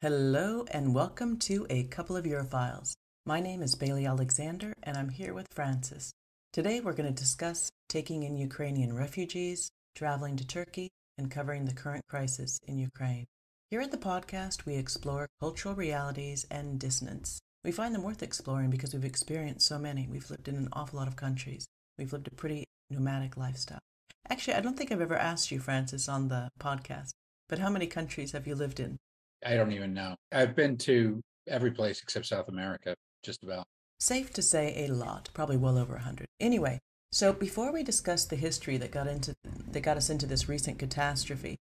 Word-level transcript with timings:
Hello 0.00 0.64
and 0.70 0.94
welcome 0.94 1.38
to 1.38 1.66
a 1.68 1.82
couple 1.82 2.16
of 2.16 2.24
Europhiles. 2.24 2.94
My 3.26 3.40
name 3.40 3.62
is 3.62 3.74
Bailey 3.74 4.06
Alexander 4.06 4.72
and 4.84 4.96
I'm 4.96 5.08
here 5.08 5.34
with 5.34 5.52
Francis. 5.52 6.12
Today 6.52 6.78
we're 6.78 6.92
going 6.92 7.12
to 7.12 7.20
discuss 7.20 7.72
taking 7.88 8.22
in 8.22 8.36
Ukrainian 8.36 8.94
refugees, 8.94 9.72
traveling 9.96 10.36
to 10.36 10.46
Turkey, 10.46 10.88
and 11.18 11.32
covering 11.32 11.64
the 11.64 11.74
current 11.74 12.04
crisis 12.08 12.60
in 12.68 12.78
Ukraine. 12.78 13.26
Here 13.70 13.80
at 13.80 13.90
the 13.90 13.98
podcast, 13.98 14.66
we 14.66 14.76
explore 14.76 15.26
cultural 15.40 15.74
realities 15.74 16.46
and 16.48 16.78
dissonance. 16.78 17.40
We 17.64 17.72
find 17.72 17.92
them 17.92 18.04
worth 18.04 18.22
exploring 18.22 18.70
because 18.70 18.94
we've 18.94 19.04
experienced 19.04 19.66
so 19.66 19.80
many. 19.80 20.06
We've 20.08 20.30
lived 20.30 20.46
in 20.46 20.54
an 20.54 20.68
awful 20.74 21.00
lot 21.00 21.08
of 21.08 21.16
countries. 21.16 21.66
We've 21.98 22.12
lived 22.12 22.28
a 22.28 22.36
pretty 22.36 22.66
nomadic 22.88 23.36
lifestyle. 23.36 23.80
Actually, 24.30 24.54
I 24.54 24.60
don't 24.60 24.78
think 24.78 24.92
I've 24.92 25.00
ever 25.00 25.18
asked 25.18 25.50
you, 25.50 25.58
Francis, 25.58 26.08
on 26.08 26.28
the 26.28 26.50
podcast, 26.60 27.10
but 27.48 27.58
how 27.58 27.68
many 27.68 27.88
countries 27.88 28.30
have 28.30 28.46
you 28.46 28.54
lived 28.54 28.78
in? 28.78 28.96
I 29.44 29.54
don't 29.54 29.72
even 29.72 29.94
know. 29.94 30.16
I've 30.32 30.56
been 30.56 30.76
to 30.78 31.20
every 31.46 31.70
place 31.70 32.00
except 32.02 32.26
South 32.26 32.48
America, 32.48 32.94
just 33.22 33.42
about. 33.42 33.66
Safe 34.00 34.32
to 34.34 34.42
say 34.42 34.86
a 34.86 34.92
lot, 34.92 35.28
probably 35.34 35.56
well 35.56 35.78
over 35.78 35.96
a 35.96 36.00
hundred. 36.00 36.28
Anyway, 36.40 36.80
so 37.10 37.32
before 37.32 37.72
we 37.72 37.82
discuss 37.82 38.24
the 38.24 38.36
history 38.36 38.76
that 38.76 38.90
got 38.90 39.06
into 39.06 39.34
that 39.70 39.80
got 39.80 39.96
us 39.96 40.10
into 40.10 40.26
this 40.26 40.48
recent 40.48 40.78
catastrophe, 40.78 41.56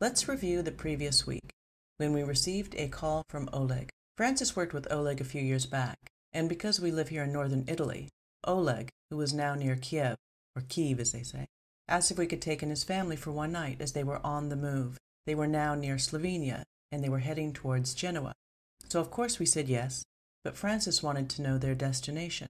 let's 0.00 0.28
review 0.28 0.62
the 0.62 0.72
previous 0.72 1.26
week 1.26 1.52
when 1.96 2.12
we 2.12 2.22
received 2.22 2.74
a 2.76 2.88
call 2.88 3.24
from 3.28 3.48
Oleg. 3.52 3.90
Francis 4.16 4.54
worked 4.54 4.74
with 4.74 4.90
Oleg 4.90 5.20
a 5.20 5.24
few 5.24 5.42
years 5.42 5.66
back, 5.66 5.96
and 6.32 6.48
because 6.48 6.80
we 6.80 6.90
live 6.90 7.08
here 7.08 7.24
in 7.24 7.32
northern 7.32 7.64
Italy, 7.66 8.08
Oleg, 8.44 8.90
who 9.10 9.16
was 9.16 9.32
now 9.32 9.54
near 9.54 9.76
Kiev, 9.76 10.16
or 10.54 10.62
Kiev 10.68 11.00
as 11.00 11.12
they 11.12 11.22
say, 11.22 11.46
asked 11.88 12.10
if 12.10 12.18
we 12.18 12.26
could 12.26 12.42
take 12.42 12.62
in 12.62 12.70
his 12.70 12.84
family 12.84 13.16
for 13.16 13.32
one 13.32 13.52
night 13.52 13.80
as 13.80 13.92
they 13.92 14.04
were 14.04 14.24
on 14.24 14.48
the 14.48 14.56
move. 14.56 14.98
They 15.26 15.34
were 15.34 15.46
now 15.46 15.74
near 15.74 15.96
Slovenia 15.96 16.64
and 16.92 17.02
they 17.02 17.08
were 17.08 17.20
heading 17.20 17.52
towards 17.52 17.94
Genoa. 17.94 18.32
So 18.88 19.00
of 19.00 19.10
course 19.10 19.38
we 19.38 19.46
said 19.46 19.68
yes, 19.68 20.04
but 20.42 20.56
Francis 20.56 21.02
wanted 21.02 21.28
to 21.30 21.42
know 21.42 21.58
their 21.58 21.74
destination. 21.74 22.48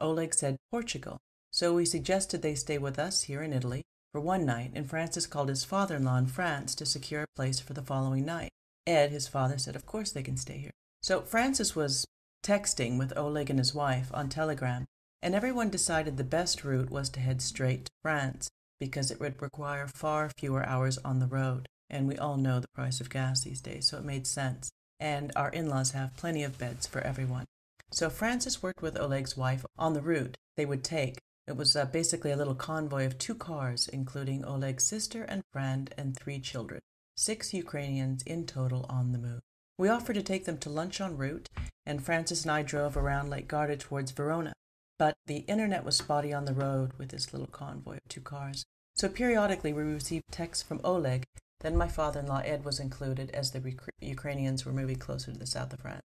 Oleg 0.00 0.34
said 0.34 0.56
Portugal, 0.70 1.18
so 1.50 1.74
we 1.74 1.84
suggested 1.84 2.42
they 2.42 2.54
stay 2.54 2.78
with 2.78 2.98
us 2.98 3.22
here 3.22 3.42
in 3.42 3.52
Italy 3.52 3.82
for 4.12 4.20
one 4.20 4.44
night, 4.44 4.72
and 4.74 4.88
Francis 4.88 5.26
called 5.26 5.48
his 5.48 5.64
father 5.64 5.96
in 5.96 6.04
law 6.04 6.16
in 6.16 6.26
France 6.26 6.74
to 6.76 6.86
secure 6.86 7.22
a 7.22 7.36
place 7.36 7.60
for 7.60 7.72
the 7.72 7.82
following 7.82 8.24
night. 8.24 8.50
Ed, 8.86 9.10
his 9.10 9.28
father, 9.28 9.58
said 9.58 9.76
of 9.76 9.86
course 9.86 10.10
they 10.10 10.22
can 10.22 10.36
stay 10.36 10.58
here. 10.58 10.70
So 11.02 11.22
Francis 11.22 11.74
was 11.76 12.06
texting 12.42 12.98
with 12.98 13.16
Oleg 13.16 13.50
and 13.50 13.58
his 13.58 13.74
wife 13.74 14.10
on 14.14 14.28
Telegram, 14.28 14.86
and 15.22 15.34
everyone 15.34 15.70
decided 15.70 16.16
the 16.16 16.24
best 16.24 16.64
route 16.64 16.90
was 16.90 17.08
to 17.10 17.20
head 17.20 17.42
straight 17.42 17.86
to 17.86 17.90
France 18.02 18.48
because 18.80 19.10
it 19.10 19.20
would 19.20 19.40
require 19.42 19.86
far 19.88 20.30
fewer 20.38 20.64
hours 20.64 20.98
on 20.98 21.18
the 21.18 21.26
road 21.26 21.68
and 21.90 22.08
we 22.08 22.16
all 22.16 22.36
know 22.36 22.60
the 22.60 22.68
price 22.68 23.00
of 23.00 23.10
gas 23.10 23.42
these 23.42 23.60
days, 23.60 23.88
so 23.88 23.98
it 23.98 24.04
made 24.04 24.26
sense. 24.26 24.70
And 25.00 25.32
our 25.36 25.50
in 25.50 25.68
laws 25.68 25.92
have 25.92 26.16
plenty 26.16 26.42
of 26.42 26.58
beds 26.58 26.86
for 26.86 27.00
everyone. 27.00 27.44
So 27.90 28.10
Francis 28.10 28.62
worked 28.62 28.82
with 28.82 28.98
Oleg's 28.98 29.36
wife 29.36 29.64
on 29.78 29.94
the 29.94 30.02
route 30.02 30.36
they 30.56 30.66
would 30.66 30.84
take. 30.84 31.18
It 31.46 31.56
was 31.56 31.74
uh, 31.74 31.86
basically 31.86 32.30
a 32.30 32.36
little 32.36 32.54
convoy 32.54 33.06
of 33.06 33.16
two 33.16 33.34
cars, 33.34 33.88
including 33.88 34.44
Oleg's 34.44 34.84
sister 34.84 35.22
and 35.22 35.42
friend 35.52 35.94
and 35.96 36.14
three 36.14 36.40
children, 36.40 36.80
six 37.16 37.54
Ukrainians 37.54 38.22
in 38.24 38.44
total 38.44 38.84
on 38.90 39.12
the 39.12 39.18
move. 39.18 39.40
We 39.78 39.88
offered 39.88 40.14
to 40.14 40.22
take 40.22 40.44
them 40.44 40.58
to 40.58 40.70
lunch 40.70 41.00
en 41.00 41.16
route, 41.16 41.48
and 41.86 42.04
Francis 42.04 42.42
and 42.42 42.50
I 42.50 42.62
drove 42.62 42.96
around 42.96 43.30
Lake 43.30 43.48
Garda 43.48 43.76
towards 43.76 44.10
Verona. 44.10 44.52
But 44.98 45.14
the 45.26 45.44
internet 45.46 45.84
was 45.84 45.96
spotty 45.96 46.34
on 46.34 46.44
the 46.44 46.52
road 46.52 46.90
with 46.98 47.10
this 47.10 47.32
little 47.32 47.46
convoy 47.46 47.94
of 47.94 48.08
two 48.08 48.20
cars. 48.20 48.64
So 48.96 49.08
periodically 49.08 49.72
we 49.72 49.82
received 49.82 50.24
texts 50.32 50.64
from 50.64 50.80
Oleg 50.82 51.24
then 51.60 51.76
my 51.76 51.88
father-in-law 51.88 52.42
Ed 52.44 52.64
was 52.64 52.78
included 52.78 53.30
as 53.30 53.50
the 53.50 53.76
Ukrainians 54.00 54.64
were 54.64 54.72
moving 54.72 54.96
closer 54.96 55.32
to 55.32 55.38
the 55.38 55.46
south 55.46 55.72
of 55.72 55.80
France. 55.80 56.04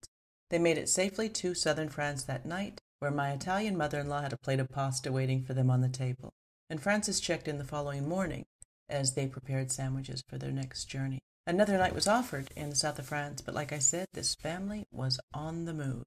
They 0.51 0.59
made 0.59 0.79
it 0.79 0.89
safely 0.89 1.29
to 1.31 1.55
southern 1.55 1.89
France 1.89 2.25
that 2.25 2.47
night, 2.47 2.81
where 2.99 3.11
my 3.11 3.33
Italian 3.33 3.77
mother-in-law 3.77 4.23
had 4.23 4.33
a 4.33 4.39
plate 4.39 4.61
of 4.61 4.69
pasta 4.69 5.13
waiting 5.13 5.43
for 5.43 5.55
them 5.55 5.71
on 5.71 5.81
the 5.81 5.89
table, 5.89 6.33
and 6.69 6.83
Francis 6.83 7.21
checked 7.21 7.49
in 7.49 7.59
the 7.59 7.65
following 7.65 8.09
morning 8.09 8.45
as 8.89 9.15
they 9.15 9.27
prepared 9.27 9.71
sandwiches 9.71 10.23
for 10.29 10.39
their 10.39 10.53
next 10.53 10.87
journey. 10.87 11.21
Another 11.47 11.79
night 11.79 11.95
was 11.95 12.09
offered 12.09 12.51
in 12.57 12.71
the 12.71 12.77
south 12.77 12.99
of 12.99 13.07
France, 13.07 13.41
but 13.41 13.55
like 13.55 13.73
I 13.73 13.79
said, 13.79 14.07
this 14.13 14.35
family 14.35 14.85
was 14.91 15.21
on 15.33 15.65
the 15.65 15.75
move, 15.75 16.05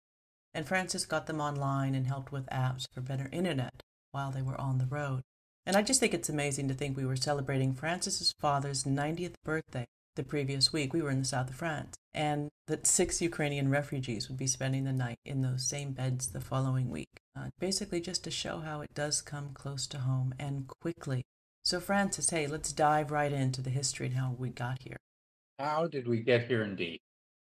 and 0.54 0.68
Francis 0.68 1.06
got 1.06 1.28
them 1.28 1.42
online 1.42 1.96
and 1.96 2.08
helped 2.08 2.32
with 2.32 2.46
apps 2.48 2.86
for 2.92 3.02
better 3.02 3.30
internet 3.32 3.82
while 4.12 4.32
they 4.32 4.42
were 4.42 4.60
on 4.60 4.78
the 4.78 4.86
road. 4.86 5.22
And 5.66 5.76
I 5.76 5.84
just 5.84 6.00
think 6.00 6.14
it's 6.14 6.30
amazing 6.30 6.68
to 6.70 6.74
think 6.74 6.98
we 6.98 7.06
were 7.06 7.16
celebrating 7.16 7.74
Francis's 7.74 8.34
father's 8.40 8.84
90th 8.84 9.36
birthday 9.44 9.86
the 10.16 10.24
previous 10.24 10.74
week. 10.74 10.94
We 10.94 11.02
were 11.02 11.12
in 11.12 11.20
the 11.20 11.26
south 11.26 11.50
of 11.50 11.56
France, 11.56 11.96
and 12.14 12.50
that 12.68 12.88
six 12.88 13.22
Ukrainian 13.22 13.70
refugees 13.70 14.28
would 14.28 14.38
be 14.38 14.48
spending 14.48 14.84
the 14.84 14.92
night 14.92 15.20
in 15.26 15.42
those 15.42 15.68
same 15.68 15.92
beds 15.92 16.28
the 16.30 16.42
following 16.42 16.90
week. 16.90 17.22
Uh, 17.38 17.50
basically, 17.60 18.02
just 18.02 18.24
to 18.24 18.32
show 18.32 18.60
how 18.60 18.82
it 18.82 18.94
does 18.94 19.22
come 19.22 19.52
close 19.54 19.88
to 19.88 20.00
home 20.00 20.34
and 20.40 20.68
quickly. 20.68 21.24
So, 21.64 21.80
Francis, 21.80 22.32
hey, 22.32 22.48
let's 22.48 22.74
dive 22.74 23.12
right 23.12 23.32
into 23.32 23.62
the 23.62 23.70
history 23.70 24.08
and 24.08 24.16
how 24.16 24.36
we 24.38 24.50
got 24.50 24.82
here. 24.82 24.98
How 25.60 25.88
did 25.88 26.08
we 26.08 26.22
get 26.22 26.48
here, 26.48 26.64
indeed? 26.64 27.00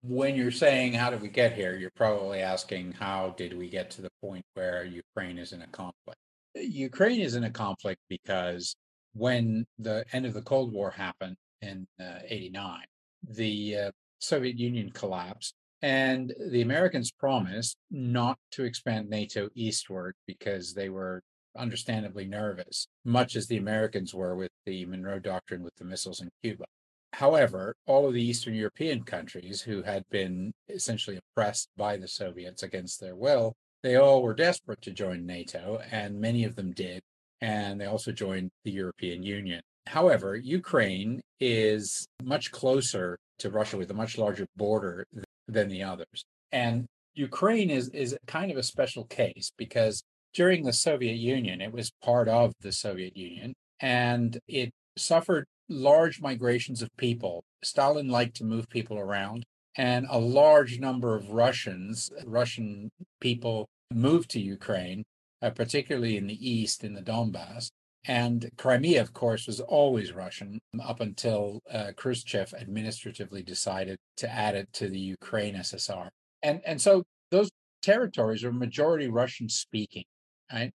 When 0.03 0.35
you're 0.35 0.51
saying 0.51 0.95
how 0.95 1.11
did 1.11 1.21
we 1.21 1.29
get 1.29 1.53
here, 1.53 1.77
you're 1.77 1.91
probably 1.95 2.41
asking 2.41 2.93
how 2.93 3.35
did 3.37 3.57
we 3.57 3.69
get 3.69 3.91
to 3.93 4.03
the 4.03 4.11
point 4.23 4.45
where 4.55 4.85
Ukraine 4.85 5.39
is 5.39 5.53
in 5.53 5.63
a 5.63 5.67
conflict. 5.69 6.19
Ukraine 6.55 7.21
is 7.21 7.35
in 7.35 7.45
a 7.45 7.51
conflict 7.51 8.01
because 8.09 8.77
when 9.15 9.67
the 9.79 10.05
end 10.13 10.27
of 10.27 10.35
the 10.35 10.43
Cold 10.43 10.73
War 10.73 10.91
happened 10.91 11.37
in 11.63 11.87
uh, 12.01 12.21
89, 12.29 12.85
the 13.29 13.77
uh, 13.77 13.91
Soviet 14.19 14.59
Union 14.59 14.91
collapsed, 14.91 15.55
and 15.83 16.35
the 16.51 16.63
Americans 16.63 17.11
promised 17.11 17.77
not 17.91 18.39
to 18.53 18.65
expand 18.65 19.09
NATO 19.09 19.49
eastward 19.55 20.15
because 20.27 20.75
they 20.75 20.89
were 20.89 21.23
understandably 21.57 22.27
nervous, 22.27 22.87
much 23.05 23.35
as 23.35 23.47
the 23.47 23.57
Americans 23.57 24.15
were 24.15 24.37
with 24.37 24.51
the 24.67 24.87
Monroe 24.87 25.19
Doctrine 25.19 25.63
with 25.63 25.75
the 25.77 25.85
missiles 25.85 26.21
in 26.21 26.31
Cuba. 26.43 26.65
However, 27.13 27.75
all 27.87 28.07
of 28.07 28.15
the 28.15 28.23
Eastern 28.23 28.55
European 28.55 29.03
countries 29.03 29.61
who 29.61 29.83
had 29.83 30.05
been 30.11 30.53
essentially 30.69 31.19
oppressed 31.19 31.69
by 31.77 31.97
the 31.97 32.07
Soviets 32.07 32.63
against 32.63 33.01
their 33.01 33.17
will 33.17 33.57
they 33.83 33.97
all 33.97 34.23
were 34.23 34.35
desperate 34.35 34.83
to 34.83 34.91
join 34.91 35.27
NATO, 35.27 35.81
and 35.91 36.21
many 36.21 36.45
of 36.45 36.57
them 36.57 36.73
did. 36.73 37.01
And 37.41 37.81
they 37.81 37.87
also 37.87 38.13
joined 38.13 38.51
the 38.65 38.71
European 38.71 39.23
Union. 39.23 39.63
However, 39.87 40.37
Ukraine 40.37 41.21
is 41.41 42.07
much 42.23 42.53
closer 42.53 43.19
to 43.39 43.51
Russia 43.51 43.79
with 43.79 43.91
a 43.91 43.95
much 43.95 44.19
larger 44.19 44.47
border 44.57 45.07
than 45.49 45.69
the 45.69 45.83
others. 45.83 46.25
And 46.53 46.87
Ukraine 47.15 47.71
is, 47.71 47.89
is 47.89 48.17
kind 48.27 48.51
of 48.51 48.59
a 48.59 48.63
special 48.63 49.05
case 49.05 49.53
because 49.57 50.03
during 50.35 50.63
the 50.63 50.73
Soviet 50.73 51.17
Union, 51.17 51.61
it 51.61 51.73
was 51.73 51.91
part 52.03 52.29
of 52.29 52.53
the 52.61 52.73
Soviet 52.73 53.17
Union 53.17 53.55
and 53.81 54.39
it 54.47 54.71
suffered 54.97 55.47
large 55.69 56.21
migrations 56.21 56.83
of 56.83 56.89
people. 56.97 57.43
Stalin 57.63 58.09
liked 58.09 58.37
to 58.37 58.45
move 58.45 58.69
people 58.69 58.99
around 58.99 59.45
and 59.77 60.07
a 60.11 60.19
large 60.19 60.79
number 60.79 61.15
of 61.15 61.31
Russians, 61.31 62.11
Russian 62.25 62.91
people 63.21 63.69
moved 63.93 64.31
to 64.31 64.41
Ukraine, 64.41 65.05
uh, 65.43 65.51
particularly 65.51 66.17
in 66.17 66.27
the 66.27 66.51
east, 66.51 66.85
in 66.85 66.95
the 66.95 67.03
Donbass. 67.03 67.71
And 68.07 68.51
Crimea, 68.57 69.01
of 69.01 69.13
course, 69.13 69.47
was 69.47 69.61
always 69.61 70.13
Russian 70.13 70.59
up 70.83 71.01
until 71.01 71.61
uh, 71.71 71.93
Khrushchev 71.97 72.55
administratively 72.55 73.43
decided 73.43 73.99
to 74.17 74.31
add 74.31 74.55
it 74.55 74.73
to 74.75 74.89
the 74.89 74.99
Ukraine 74.99 75.55
SSR. 75.55 76.09
And, 76.43 76.63
and 76.65 76.81
so 76.81 77.03
those 77.31 77.51
territories 77.83 78.43
are 78.43 78.53
majority 78.53 79.09
Russian 79.09 79.49
speaking, 79.49 80.05
right? 80.53 80.71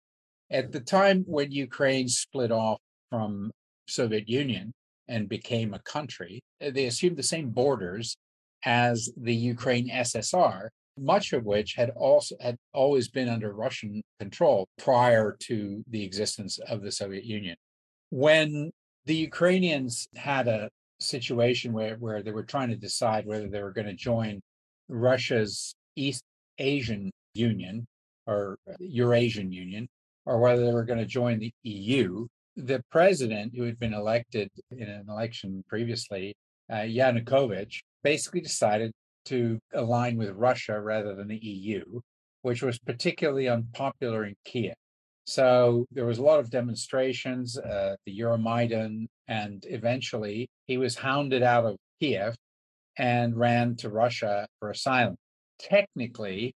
At 0.50 0.72
the 0.72 0.80
time 0.80 1.24
when 1.28 1.52
Ukraine 1.52 2.08
split 2.08 2.52
off 2.52 2.80
from 3.10 3.52
Soviet 3.88 4.28
Union 4.28 4.74
and 5.08 5.30
became 5.30 5.74
a 5.74 5.80
country, 5.80 6.42
they 6.60 6.88
assumed 6.88 7.18
the 7.18 7.24
same 7.24 7.50
borders 7.50 8.18
as 8.66 9.10
the 9.18 9.36
Ukraine 9.36 9.90
SSR, 9.90 10.70
much 10.98 11.34
of 11.34 11.46
which 11.46 11.74
had 11.76 11.90
also 11.92 12.36
had 12.40 12.58
always 12.74 13.10
been 13.10 13.30
under 13.30 13.54
Russian 13.54 14.02
control 14.20 14.68
prior 14.78 15.36
to 15.40 15.84
the 15.90 16.04
existence 16.04 16.60
of 16.60 16.82
the 16.82 16.92
Soviet 16.92 17.24
Union. 17.24 17.56
When 18.10 18.72
the 19.06 19.16
Ukrainians 19.16 20.08
had 20.16 20.48
a 20.48 20.70
situation 21.00 21.74
where, 21.74 21.96
where 21.96 22.22
they 22.22 22.32
were 22.32 22.44
trying 22.44 22.70
to 22.70 22.76
decide 22.76 23.26
whether 23.26 23.48
they 23.50 23.64
were 23.64 23.72
going 23.72 23.88
to 23.88 23.94
join 23.94 24.42
Russia's 24.90 25.74
East 25.96 26.24
Asian 26.60 27.12
Union 27.34 27.88
or 28.28 28.58
Eurasian 28.80 29.52
Union, 29.52 29.88
or 30.26 30.40
whether 30.40 30.66
they 30.66 30.74
were 30.74 30.86
going 30.86 31.00
to 31.00 31.06
join 31.06 31.40
the 31.40 31.52
EU, 31.64 32.28
the 32.56 32.84
president 32.92 33.54
who 33.56 33.64
had 33.64 33.80
been 33.80 33.94
elected 33.94 34.50
in 34.70 34.88
an 34.88 35.06
election 35.10 35.64
previously, 35.68 36.36
uh, 36.70 36.76
Yanukovych, 36.76 37.80
basically 38.04 38.42
decided 38.42 38.92
to 39.26 39.60
align 39.74 40.18
with 40.18 40.32
Russia 40.32 40.80
rather 40.80 41.16
than 41.16 41.28
the 41.28 41.38
EU, 41.38 41.84
which 42.42 42.62
was 42.62 42.80
particularly 42.80 43.48
unpopular 43.48 44.26
in 44.26 44.36
Kiev. 44.46 44.74
So 45.26 45.86
there 45.92 46.06
was 46.06 46.18
a 46.18 46.24
lot 46.24 46.40
of 46.40 46.50
demonstrations, 46.50 47.58
uh, 47.58 47.96
the 48.06 48.20
Euromaidan, 48.20 49.08
and 49.28 49.66
eventually 49.70 50.50
he 50.68 50.78
was 50.78 50.96
hounded 50.96 51.44
out 51.44 51.66
of 51.66 51.78
Kiev 52.00 52.36
and 52.98 53.38
ran 53.38 53.76
to 53.78 53.90
Russia 53.90 54.48
for 54.60 54.72
asylum. 54.72 55.16
Technically, 55.60 56.54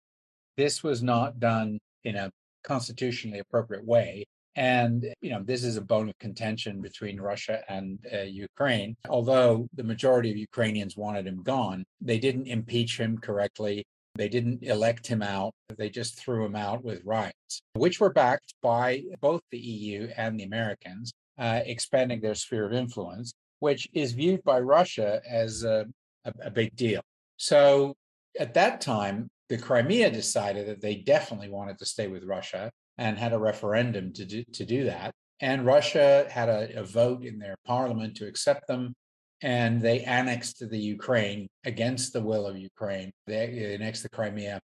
this 0.58 0.84
was 0.84 1.04
not 1.04 1.40
done 1.40 1.80
in 2.04 2.16
a 2.16 2.32
constitutionally 2.64 3.40
appropriate 3.40 3.86
way. 3.86 4.26
And, 4.56 5.14
you 5.22 5.32
know, 5.32 5.44
this 5.44 5.64
is 5.64 5.76
a 5.76 5.82
bone 5.82 6.10
of 6.10 6.18
contention 6.20 6.82
between 6.82 7.20
Russia 7.20 7.62
and 7.68 8.00
uh, 8.14 8.22
Ukraine. 8.22 8.96
Although 9.10 9.68
the 9.74 9.84
majority 9.84 10.32
of 10.32 10.38
Ukrainians 10.38 10.96
wanted 10.96 11.28
him 11.28 11.44
gone, 11.44 11.84
they 12.00 12.20
didn't 12.20 12.48
impeach 12.48 12.98
him 12.98 13.18
correctly. 13.18 13.86
They 14.16 14.30
didn't 14.30 14.64
elect 14.64 15.08
him 15.08 15.22
out. 15.22 15.54
They 15.78 15.90
just 15.90 16.18
threw 16.18 16.46
him 16.46 16.56
out 16.56 16.84
with 16.86 17.04
riots, 17.04 17.62
which 17.74 18.00
were 18.00 18.14
backed 18.14 18.54
by 18.62 19.04
both 19.20 19.42
the 19.52 19.60
EU 19.60 20.08
and 20.16 20.40
the 20.40 20.46
Americans, 20.46 21.12
uh, 21.38 21.60
expanding 21.66 22.22
their 22.22 22.36
sphere 22.36 22.66
of 22.66 22.72
influence, 22.72 23.34
which 23.60 23.90
is 23.94 24.14
viewed 24.14 24.42
by 24.44 24.60
Russia 24.62 25.22
as 25.30 25.64
a, 25.64 25.86
a, 26.24 26.32
a 26.44 26.52
big 26.52 26.74
deal. 26.78 27.02
So 27.36 27.96
at 28.40 28.54
that 28.54 28.80
time, 28.80 29.28
the 29.50 29.58
Crimea 29.58 30.12
decided 30.12 30.68
that 30.68 30.82
they 30.82 30.96
definitely 30.96 31.50
wanted 31.50 31.78
to 31.80 31.86
stay 31.86 32.08
with 32.08 32.24
Russia 32.24 32.72
and 32.98 33.18
had 33.18 33.34
a 33.34 33.40
referendum 33.40 34.14
to 34.14 34.26
do, 34.26 34.44
to 34.54 34.66
do 34.66 34.86
that. 34.86 35.12
And 35.42 35.66
Russia 35.66 36.28
had 36.30 36.50
a, 36.50 36.80
a 36.80 36.84
vote 36.84 37.24
in 37.24 37.40
their 37.40 37.56
parliament 37.66 38.16
to 38.18 38.28
accept 38.28 38.68
them 38.68 38.94
and 39.42 39.82
they 39.82 40.00
annexed 40.02 40.68
the 40.68 40.78
Ukraine 40.78 41.48
against 41.66 42.14
the 42.14 42.22
will 42.22 42.48
of 42.48 42.58
Ukraine. 42.58 43.12
They 43.28 43.76
annexed 43.76 44.04
the 44.04 44.10
Crimea. 44.10 44.60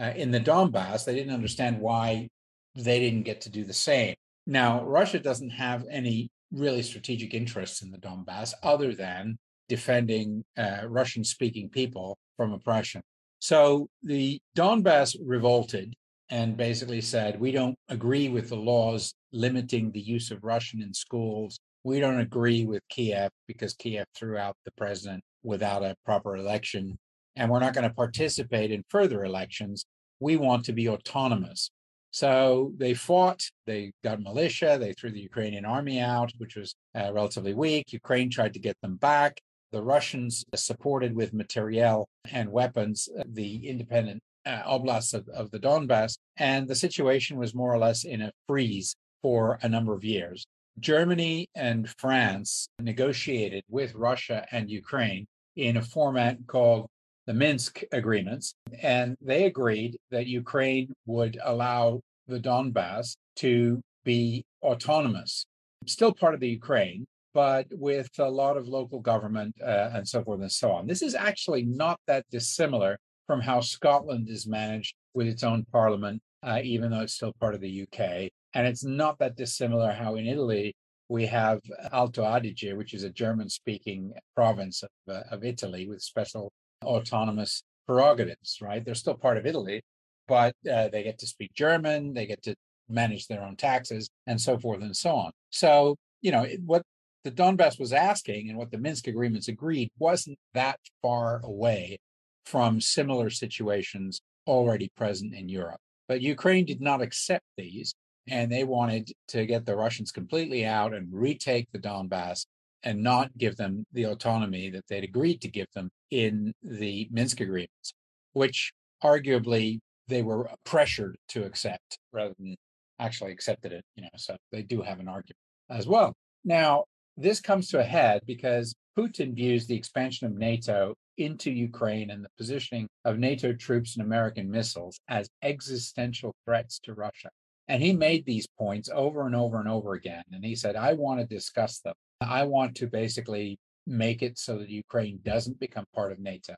Uh, 0.00 0.12
in 0.16 0.30
the 0.30 0.40
Donbass, 0.40 1.04
they 1.04 1.14
didn't 1.14 1.34
understand 1.34 1.80
why 1.80 2.28
they 2.74 3.00
didn't 3.00 3.24
get 3.24 3.42
to 3.42 3.50
do 3.50 3.64
the 3.64 3.74
same. 3.74 4.14
Now, 4.46 4.84
Russia 4.84 5.18
doesn't 5.18 5.50
have 5.50 5.84
any 5.90 6.30
really 6.50 6.82
strategic 6.82 7.34
interests 7.34 7.82
in 7.82 7.90
the 7.90 7.98
Donbass 7.98 8.54
other 8.62 8.94
than 8.94 9.38
defending 9.68 10.44
uh, 10.56 10.80
Russian 10.86 11.24
speaking 11.24 11.68
people 11.68 12.16
from 12.36 12.52
oppression. 12.52 13.02
So 13.38 13.88
the 14.02 14.38
Donbass 14.56 15.16
revolted 15.22 15.94
and 16.32 16.56
basically 16.56 17.00
said, 17.00 17.38
We 17.38 17.52
don't 17.52 17.76
agree 17.88 18.28
with 18.28 18.48
the 18.48 18.56
laws 18.56 19.14
limiting 19.32 19.92
the 19.92 20.00
use 20.00 20.32
of 20.32 20.42
Russian 20.42 20.82
in 20.82 20.92
schools 20.92 21.60
we 21.84 21.98
don't 21.98 22.20
agree 22.20 22.64
with 22.64 22.82
Kiev 22.88 23.30
because 23.48 23.74
Kiev 23.74 24.06
threw 24.14 24.36
out 24.36 24.56
the 24.64 24.70
president 24.72 25.22
without 25.42 25.82
a 25.82 25.96
proper 26.04 26.36
election, 26.36 26.96
and 27.34 27.50
we're 27.50 27.58
not 27.60 27.74
going 27.74 27.88
to 27.88 27.94
participate 27.94 28.70
in 28.70 28.84
further 28.88 29.24
elections. 29.24 29.84
We 30.20 30.36
want 30.36 30.64
to 30.66 30.72
be 30.72 30.88
autonomous. 30.88 31.70
So 32.12 32.72
they 32.76 32.94
fought, 32.94 33.42
they 33.66 33.92
got 34.04 34.20
militia, 34.20 34.76
they 34.78 34.92
threw 34.92 35.10
the 35.10 35.20
Ukrainian 35.20 35.64
army 35.64 35.98
out, 35.98 36.30
which 36.38 36.56
was 36.56 36.74
uh, 36.94 37.10
relatively 37.12 37.54
weak. 37.54 37.92
Ukraine 37.92 38.30
tried 38.30 38.52
to 38.52 38.60
get 38.60 38.76
them 38.82 38.96
back. 38.96 39.40
The 39.72 39.82
Russians 39.82 40.44
supported 40.54 41.16
with 41.16 41.32
materiel 41.32 42.06
and 42.30 42.52
weapons 42.52 43.08
uh, 43.18 43.24
the 43.26 43.66
independent 43.66 44.22
uh, 44.46 44.62
oblasts 44.66 45.14
of, 45.14 45.28
of 45.28 45.50
the 45.50 45.58
Donbass. 45.58 46.16
And 46.36 46.68
the 46.68 46.74
situation 46.74 47.36
was 47.36 47.54
more 47.54 47.72
or 47.72 47.78
less 47.78 48.04
in 48.04 48.22
a 48.22 48.32
freeze 48.48 48.94
for 49.22 49.58
a 49.62 49.68
number 49.68 49.94
of 49.94 50.04
years. 50.04 50.44
Germany 50.80 51.48
and 51.54 51.88
France 51.98 52.68
negotiated 52.80 53.62
with 53.68 53.94
Russia 53.94 54.46
and 54.50 54.70
Ukraine 54.70 55.26
in 55.56 55.76
a 55.76 55.82
format 55.82 56.38
called 56.46 56.88
the 57.26 57.34
Minsk 57.34 57.82
agreements. 57.92 58.54
And 58.80 59.16
they 59.20 59.44
agreed 59.44 59.96
that 60.10 60.26
Ukraine 60.26 60.92
would 61.06 61.38
allow 61.42 62.00
the 62.26 62.40
Donbass 62.40 63.14
to 63.36 63.80
be 64.04 64.44
autonomous, 64.62 65.44
still 65.86 66.12
part 66.12 66.34
of 66.34 66.40
the 66.40 66.48
Ukraine, 66.48 67.06
but 67.34 67.66
with 67.70 68.08
a 68.18 68.28
lot 68.28 68.56
of 68.56 68.68
local 68.68 69.00
government 69.00 69.54
uh, 69.62 69.90
and 69.92 70.06
so 70.06 70.22
forth 70.22 70.40
and 70.40 70.52
so 70.52 70.70
on. 70.70 70.86
This 70.86 71.02
is 71.02 71.14
actually 71.14 71.62
not 71.62 71.98
that 72.06 72.24
dissimilar 72.30 72.98
from 73.32 73.40
how 73.40 73.62
Scotland 73.62 74.28
is 74.28 74.46
managed 74.46 74.94
with 75.14 75.26
its 75.26 75.42
own 75.42 75.64
parliament, 75.72 76.20
uh, 76.42 76.60
even 76.62 76.90
though 76.90 77.00
it's 77.00 77.14
still 77.14 77.32
part 77.40 77.54
of 77.54 77.62
the 77.62 77.82
UK. 77.84 78.28
And 78.52 78.66
it's 78.66 78.84
not 78.84 79.18
that 79.20 79.36
dissimilar 79.36 79.90
how 79.90 80.16
in 80.16 80.26
Italy 80.26 80.76
we 81.08 81.24
have 81.24 81.60
Alto 81.94 82.24
Adige, 82.24 82.76
which 82.76 82.92
is 82.92 83.04
a 83.04 83.08
German 83.08 83.48
speaking 83.48 84.12
province 84.36 84.82
of, 84.82 84.90
uh, 85.08 85.22
of 85.30 85.44
Italy 85.44 85.88
with 85.88 86.02
special 86.02 86.52
autonomous 86.84 87.62
prerogatives, 87.86 88.58
right? 88.60 88.84
They're 88.84 88.94
still 88.94 89.14
part 89.14 89.38
of 89.38 89.46
Italy, 89.46 89.80
but 90.28 90.54
uh, 90.70 90.88
they 90.88 91.02
get 91.02 91.18
to 91.20 91.26
speak 91.26 91.54
German, 91.54 92.12
they 92.12 92.26
get 92.26 92.42
to 92.42 92.54
manage 92.90 93.28
their 93.28 93.42
own 93.42 93.56
taxes, 93.56 94.10
and 94.26 94.38
so 94.38 94.58
forth 94.58 94.82
and 94.82 94.94
so 94.94 95.16
on. 95.16 95.30
So, 95.48 95.96
you 96.20 96.32
know, 96.32 96.46
what 96.66 96.82
the 97.24 97.30
Donbass 97.30 97.80
was 97.80 97.94
asking 97.94 98.50
and 98.50 98.58
what 98.58 98.70
the 98.70 98.76
Minsk 98.76 99.06
agreements 99.06 99.48
agreed 99.48 99.88
wasn't 99.98 100.36
that 100.52 100.78
far 101.00 101.40
away 101.44 101.98
from 102.44 102.80
similar 102.80 103.30
situations 103.30 104.20
already 104.46 104.90
present 104.96 105.34
in 105.34 105.48
Europe. 105.48 105.80
But 106.08 106.20
Ukraine 106.20 106.64
did 106.64 106.80
not 106.80 107.00
accept 107.00 107.44
these 107.56 107.94
and 108.28 108.50
they 108.50 108.64
wanted 108.64 109.10
to 109.28 109.46
get 109.46 109.66
the 109.66 109.76
Russians 109.76 110.12
completely 110.12 110.64
out 110.64 110.94
and 110.94 111.08
retake 111.12 111.68
the 111.72 111.78
Donbass 111.78 112.46
and 112.84 113.02
not 113.02 113.36
give 113.38 113.56
them 113.56 113.84
the 113.92 114.04
autonomy 114.04 114.70
that 114.70 114.86
they'd 114.88 115.04
agreed 115.04 115.40
to 115.42 115.48
give 115.48 115.66
them 115.74 115.90
in 116.10 116.52
the 116.62 117.08
Minsk 117.10 117.40
agreements, 117.40 117.94
which 118.32 118.72
arguably 119.02 119.78
they 120.08 120.22
were 120.22 120.50
pressured 120.64 121.16
to 121.28 121.44
accept 121.44 121.98
rather 122.12 122.34
than 122.38 122.56
actually 122.98 123.32
accepted 123.32 123.72
it. 123.72 123.84
You 123.96 124.02
know, 124.02 124.08
so 124.16 124.36
they 124.50 124.62
do 124.62 124.82
have 124.82 125.00
an 125.00 125.08
argument 125.08 125.36
as 125.70 125.86
well. 125.86 126.14
Now, 126.44 126.84
this 127.16 127.40
comes 127.40 127.68
to 127.68 127.80
a 127.80 127.84
head 127.84 128.22
because 128.26 128.74
Putin 128.98 129.34
views 129.34 129.66
the 129.66 129.76
expansion 129.76 130.26
of 130.26 130.34
NATO 130.34 130.94
into 131.18 131.50
Ukraine 131.50 132.10
and 132.10 132.24
the 132.24 132.30
positioning 132.38 132.88
of 133.04 133.18
NATO 133.18 133.52
troops 133.52 133.96
and 133.96 134.04
American 134.04 134.50
missiles 134.50 134.98
as 135.08 135.28
existential 135.42 136.34
threats 136.44 136.78
to 136.80 136.94
Russia. 136.94 137.30
And 137.68 137.82
he 137.82 137.92
made 137.92 138.26
these 138.26 138.46
points 138.58 138.88
over 138.92 139.26
and 139.26 139.36
over 139.36 139.58
and 139.58 139.68
over 139.68 139.94
again. 139.94 140.24
And 140.32 140.44
he 140.44 140.54
said, 140.54 140.76
I 140.76 140.94
want 140.94 141.20
to 141.20 141.26
discuss 141.26 141.80
them. 141.80 141.94
I 142.20 142.44
want 142.44 142.76
to 142.76 142.86
basically 142.86 143.58
make 143.86 144.22
it 144.22 144.38
so 144.38 144.58
that 144.58 144.68
Ukraine 144.68 145.20
doesn't 145.22 145.60
become 145.60 145.84
part 145.94 146.12
of 146.12 146.18
NATO, 146.18 146.54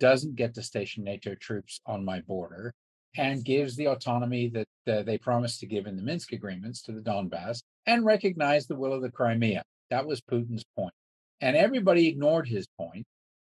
doesn't 0.00 0.36
get 0.36 0.54
to 0.54 0.62
station 0.62 1.04
NATO 1.04 1.34
troops 1.34 1.80
on 1.86 2.04
my 2.04 2.20
border, 2.20 2.72
and 3.16 3.44
gives 3.44 3.76
the 3.76 3.86
autonomy 3.86 4.48
that 4.48 4.68
uh, 4.92 5.02
they 5.02 5.18
promised 5.18 5.60
to 5.60 5.66
give 5.66 5.86
in 5.86 5.96
the 5.96 6.02
Minsk 6.02 6.32
agreements 6.32 6.82
to 6.82 6.92
the 6.92 7.00
Donbass 7.00 7.62
and 7.86 8.04
recognize 8.04 8.66
the 8.66 8.74
will 8.74 8.92
of 8.92 9.02
the 9.02 9.10
Crimea. 9.10 9.62
That 9.90 10.06
was 10.06 10.20
Putin's 10.20 10.64
point. 10.76 10.94
And 11.40 11.56
everybody 11.56 12.08
ignored 12.08 12.48
his 12.48 12.66
point 12.78 13.04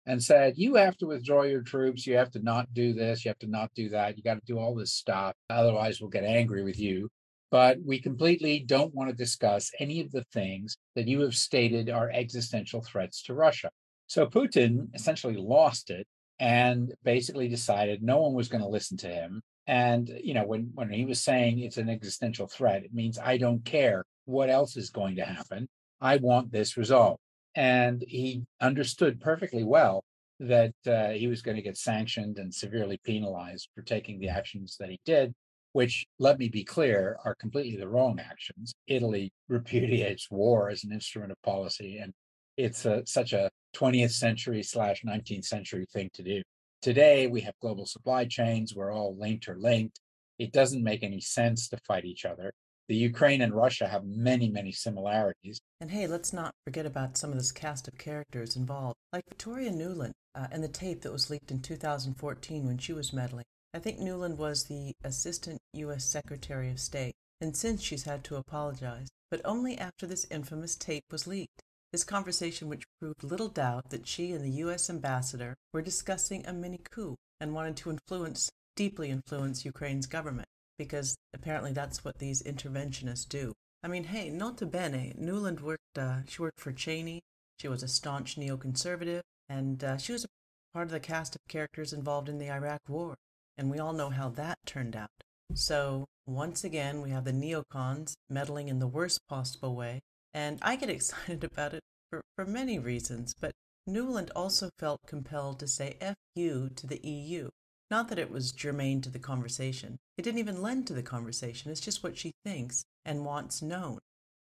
and 0.07 0.23
said, 0.23 0.55
You 0.57 0.77
have 0.77 0.97
to 0.99 1.07
withdraw 1.07 1.43
your 1.43 1.63
troops. 1.63 2.07
You 2.07 2.17
have 2.17 2.31
to 2.33 2.43
not 2.43 2.73
do 2.73 2.93
this. 2.93 3.25
You 3.25 3.31
have 3.31 3.39
to 3.41 3.49
not 3.49 3.71
do 3.75 3.89
that. 3.91 4.17
You 4.17 4.23
got 4.23 4.35
to 4.35 4.47
do 4.47 4.59
all 4.59 4.75
this 4.75 4.93
stuff. 4.93 5.35
Otherwise, 5.51 6.01
we'll 6.01 6.11
get 6.11 6.25
angry 6.25 6.63
with 6.63 6.79
you. 6.79 7.09
But 7.51 7.79
we 7.85 8.01
completely 8.01 8.61
don't 8.61 8.95
want 8.95 9.11
to 9.11 9.17
discuss 9.17 9.71
any 9.79 10.01
of 10.01 10.11
the 10.11 10.25
things 10.33 10.77
that 10.95 11.07
you 11.07 11.21
have 11.21 11.37
stated 11.37 11.91
are 11.91 12.11
existential 12.11 12.83
threats 12.83 13.23
to 13.25 13.35
Russia. 13.35 13.71
So 14.09 14.27
Putin 14.27 14.89
essentially 14.95 15.37
lost 15.37 15.91
it 15.91 16.07
and 16.39 16.93
basically 17.05 17.49
decided 17.49 18.03
no 18.03 18.19
one 18.19 18.35
was 18.35 18.49
going 18.49 18.63
to 18.63 18.69
listen 18.69 18.97
to 18.99 19.09
him. 19.09 19.43
And, 19.67 20.09
you 20.23 20.35
know, 20.35 20.45
when, 20.45 20.71
when 20.75 20.91
he 20.91 21.05
was 21.05 21.21
saying 21.21 21.59
it's 21.59 21.77
an 21.77 21.89
existential 21.89 22.47
threat, 22.47 22.85
it 22.85 22.95
means 22.95 23.19
I 23.19 23.37
don't 23.37 23.65
care 23.65 24.05
what 24.25 24.51
else 24.51 24.77
is 24.77 24.91
going 24.91 25.17
to 25.17 25.25
happen. 25.25 25.67
I 26.01 26.17
want 26.17 26.53
this 26.53 26.77
resolved 26.77 27.21
and 27.57 28.05
he 28.07 28.45
understood 28.61 29.21
perfectly 29.21 29.65
well 29.65 30.05
that 30.39 30.75
uh, 30.87 31.09
he 31.09 31.27
was 31.27 31.43
going 31.43 31.57
to 31.57 31.63
get 31.63 31.77
sanctioned 31.77 32.39
and 32.39 32.55
severely 32.55 33.01
penalized 33.05 33.69
for 33.75 33.83
taking 33.83 34.21
the 34.21 34.29
actions 34.29 34.77
that 34.79 34.91
he 34.91 35.01
did 35.05 35.35
which 35.77 36.07
let 36.19 36.39
me 36.39 36.49
be 36.49 36.65
clear 36.65 37.19
are 37.27 37.35
completely 37.35 37.77
the 37.77 37.87
wrong 37.87 38.19
actions. 38.19 38.73
Italy 38.87 39.31
repudiates 39.51 40.31
war 40.31 40.71
as 40.71 40.85
an 40.85 40.91
instrument 40.91 41.31
of 41.31 41.43
policy 41.43 41.99
and 41.99 42.15
it's 42.57 42.87
a, 42.87 43.03
such 43.05 43.35
a 43.35 43.51
20th 43.77 44.13
century 44.13 44.63
slash 44.63 45.03
19th 45.03 45.45
century 45.45 45.85
thing 45.93 46.09
to 46.15 46.23
do. 46.23 46.41
Today 46.81 47.27
we 47.27 47.43
have 47.43 47.53
global 47.61 47.85
supply 47.85 48.25
chains 48.25 48.75
we're 48.75 48.91
all 48.91 49.19
linked 49.19 49.51
or 49.51 49.59
linked. 49.59 50.01
It 50.39 50.51
doesn't 50.51 50.83
make 50.83 51.03
any 51.03 51.21
sense 51.21 51.69
to 51.69 51.77
fight 51.87 52.07
each 52.07 52.25
other 52.25 52.55
the 52.89 52.97
Ukraine 52.97 53.41
and 53.41 53.53
Russia 53.53 53.89
have 53.89 54.05
many, 54.05 54.49
many 54.49 54.71
similarities. 54.71 55.61
And 55.81 55.91
hey, 55.91 56.07
let's 56.07 56.33
not 56.33 56.55
forget 56.65 56.87
about 56.87 57.17
some 57.17 57.31
of 57.31 57.37
this 57.37 57.51
cast 57.51 57.89
of 57.89 57.99
characters 57.99 58.55
involved, 58.55 58.97
like 59.13 59.25
Victoria 59.29 59.71
Nuland 59.73 60.13
uh, 60.35 60.47
and 60.53 60.63
the 60.63 60.69
tape 60.69 61.03
that 61.03 61.13
was 61.13 61.29
leaked 61.29 61.51
in 61.51 61.61
2014 61.61 62.67
when 62.67 62.79
she 62.79 62.93
was 62.93 63.13
meddling. 63.13 63.45
I 63.75 63.81
think 63.81 63.99
Nuland 63.99 64.37
was 64.37 64.65
the 64.65 64.93
Assistant 65.03 65.59
U.S. 65.75 66.05
Secretary 66.05 66.71
of 66.71 66.79
State, 66.81 67.15
and 67.41 67.57
since 67.57 67.83
she's 67.83 68.05
had 68.05 68.23
to 68.25 68.37
apologize, 68.37 69.09
but 69.31 69.41
only 69.45 69.77
after 69.77 70.07
this 70.07 70.27
infamous 70.31 70.77
tape 70.77 71.05
was 71.11 71.27
leaked. 71.27 71.63
This 71.93 72.05
conversation, 72.05 72.69
which 72.69 72.85
proved 73.01 73.25
little 73.25 73.49
doubt 73.49 73.91
that 73.91 74.07
she 74.07 74.33
and 74.33 74.45
the 74.45 74.59
U.S. 74.61 74.89
ambassador 74.89 75.57
were 75.73 75.83
discussing 75.83 76.47
a 76.47 76.53
mini 76.53 76.81
coup 76.91 77.17
and 77.41 77.53
wanted 77.53 77.77
to 77.79 77.91
influence, 77.91 78.51
deeply 78.77 79.11
influence 79.11 79.65
Ukraine's 79.65 80.07
government 80.07 80.49
because 80.79 81.17
apparently 81.35 81.73
that's 81.73 82.05
what 82.05 82.19
these 82.19 82.43
interventionists 82.43 83.29
do. 83.29 83.53
I 83.83 83.89
mean, 83.89 84.05
hey, 84.05 84.31
nota 84.31 84.67
bene, 84.67 85.15
Nuland 85.19 85.61
worked, 85.61 85.99
uh, 85.99 86.25
she 86.27 86.43
worked 86.43 86.61
for 86.61 86.73
Cheney. 86.73 87.21
She 87.61 87.69
was 87.69 87.83
a 87.83 87.89
staunch 87.89 88.37
neoconservative, 88.37 89.23
and 89.49 89.83
uh, 89.83 89.97
she 89.97 90.13
was 90.13 90.27
part 90.75 90.87
of 90.87 90.93
the 90.93 91.01
cast 91.01 91.35
of 91.35 91.41
characters 91.49 91.93
involved 91.93 92.29
in 92.29 92.39
the 92.39 92.51
Iraq 92.51 92.81
War, 92.89 93.15
and 93.57 93.71
we 93.71 93.79
all 93.79 93.93
know 93.93 94.11
how 94.11 94.29
that 94.31 94.59
turned 94.67 94.97
out. 94.97 95.11
So, 95.55 96.07
once 96.27 96.65
again, 96.65 97.01
we 97.01 97.11
have 97.11 97.25
the 97.25 97.33
neocons 97.33 98.15
meddling 98.29 98.69
in 98.69 98.79
the 98.79 98.87
worst 98.87 99.21
possible 99.29 99.75
way, 99.75 100.01
and 100.35 100.59
I 100.61 100.77
get 100.77 100.91
excited 100.91 101.45
about 101.45 101.73
it 101.73 101.83
for, 102.11 102.21
for 102.35 102.45
many 102.45 102.79
reasons, 102.79 103.35
but 103.39 103.53
Nuland 103.89 104.31
also 104.35 104.71
felt 104.79 105.01
compelled 105.07 105.61
to 105.61 105.69
say 105.69 105.97
F 106.01 106.17
you 106.35 106.69
to 106.77 106.87
the 106.87 107.01
EU. 107.07 107.51
Not 107.91 108.09
that 108.09 108.19
it 108.19 108.31
was 108.31 108.53
germane 108.53 109.01
to 109.03 109.11
the 109.11 109.19
conversation. 109.19 109.97
It 110.19 110.23
didn't 110.23 110.41
even 110.41 110.63
lend 110.63 110.87
to 110.89 110.93
the 110.93 111.03
conversation. 111.03 111.71
It's 111.71 111.81
just 111.81 112.03
what 112.03 112.17
she 112.17 112.33
thinks 112.45 112.85
and 113.05 113.25
wants 113.25 113.63
known. 113.63 113.99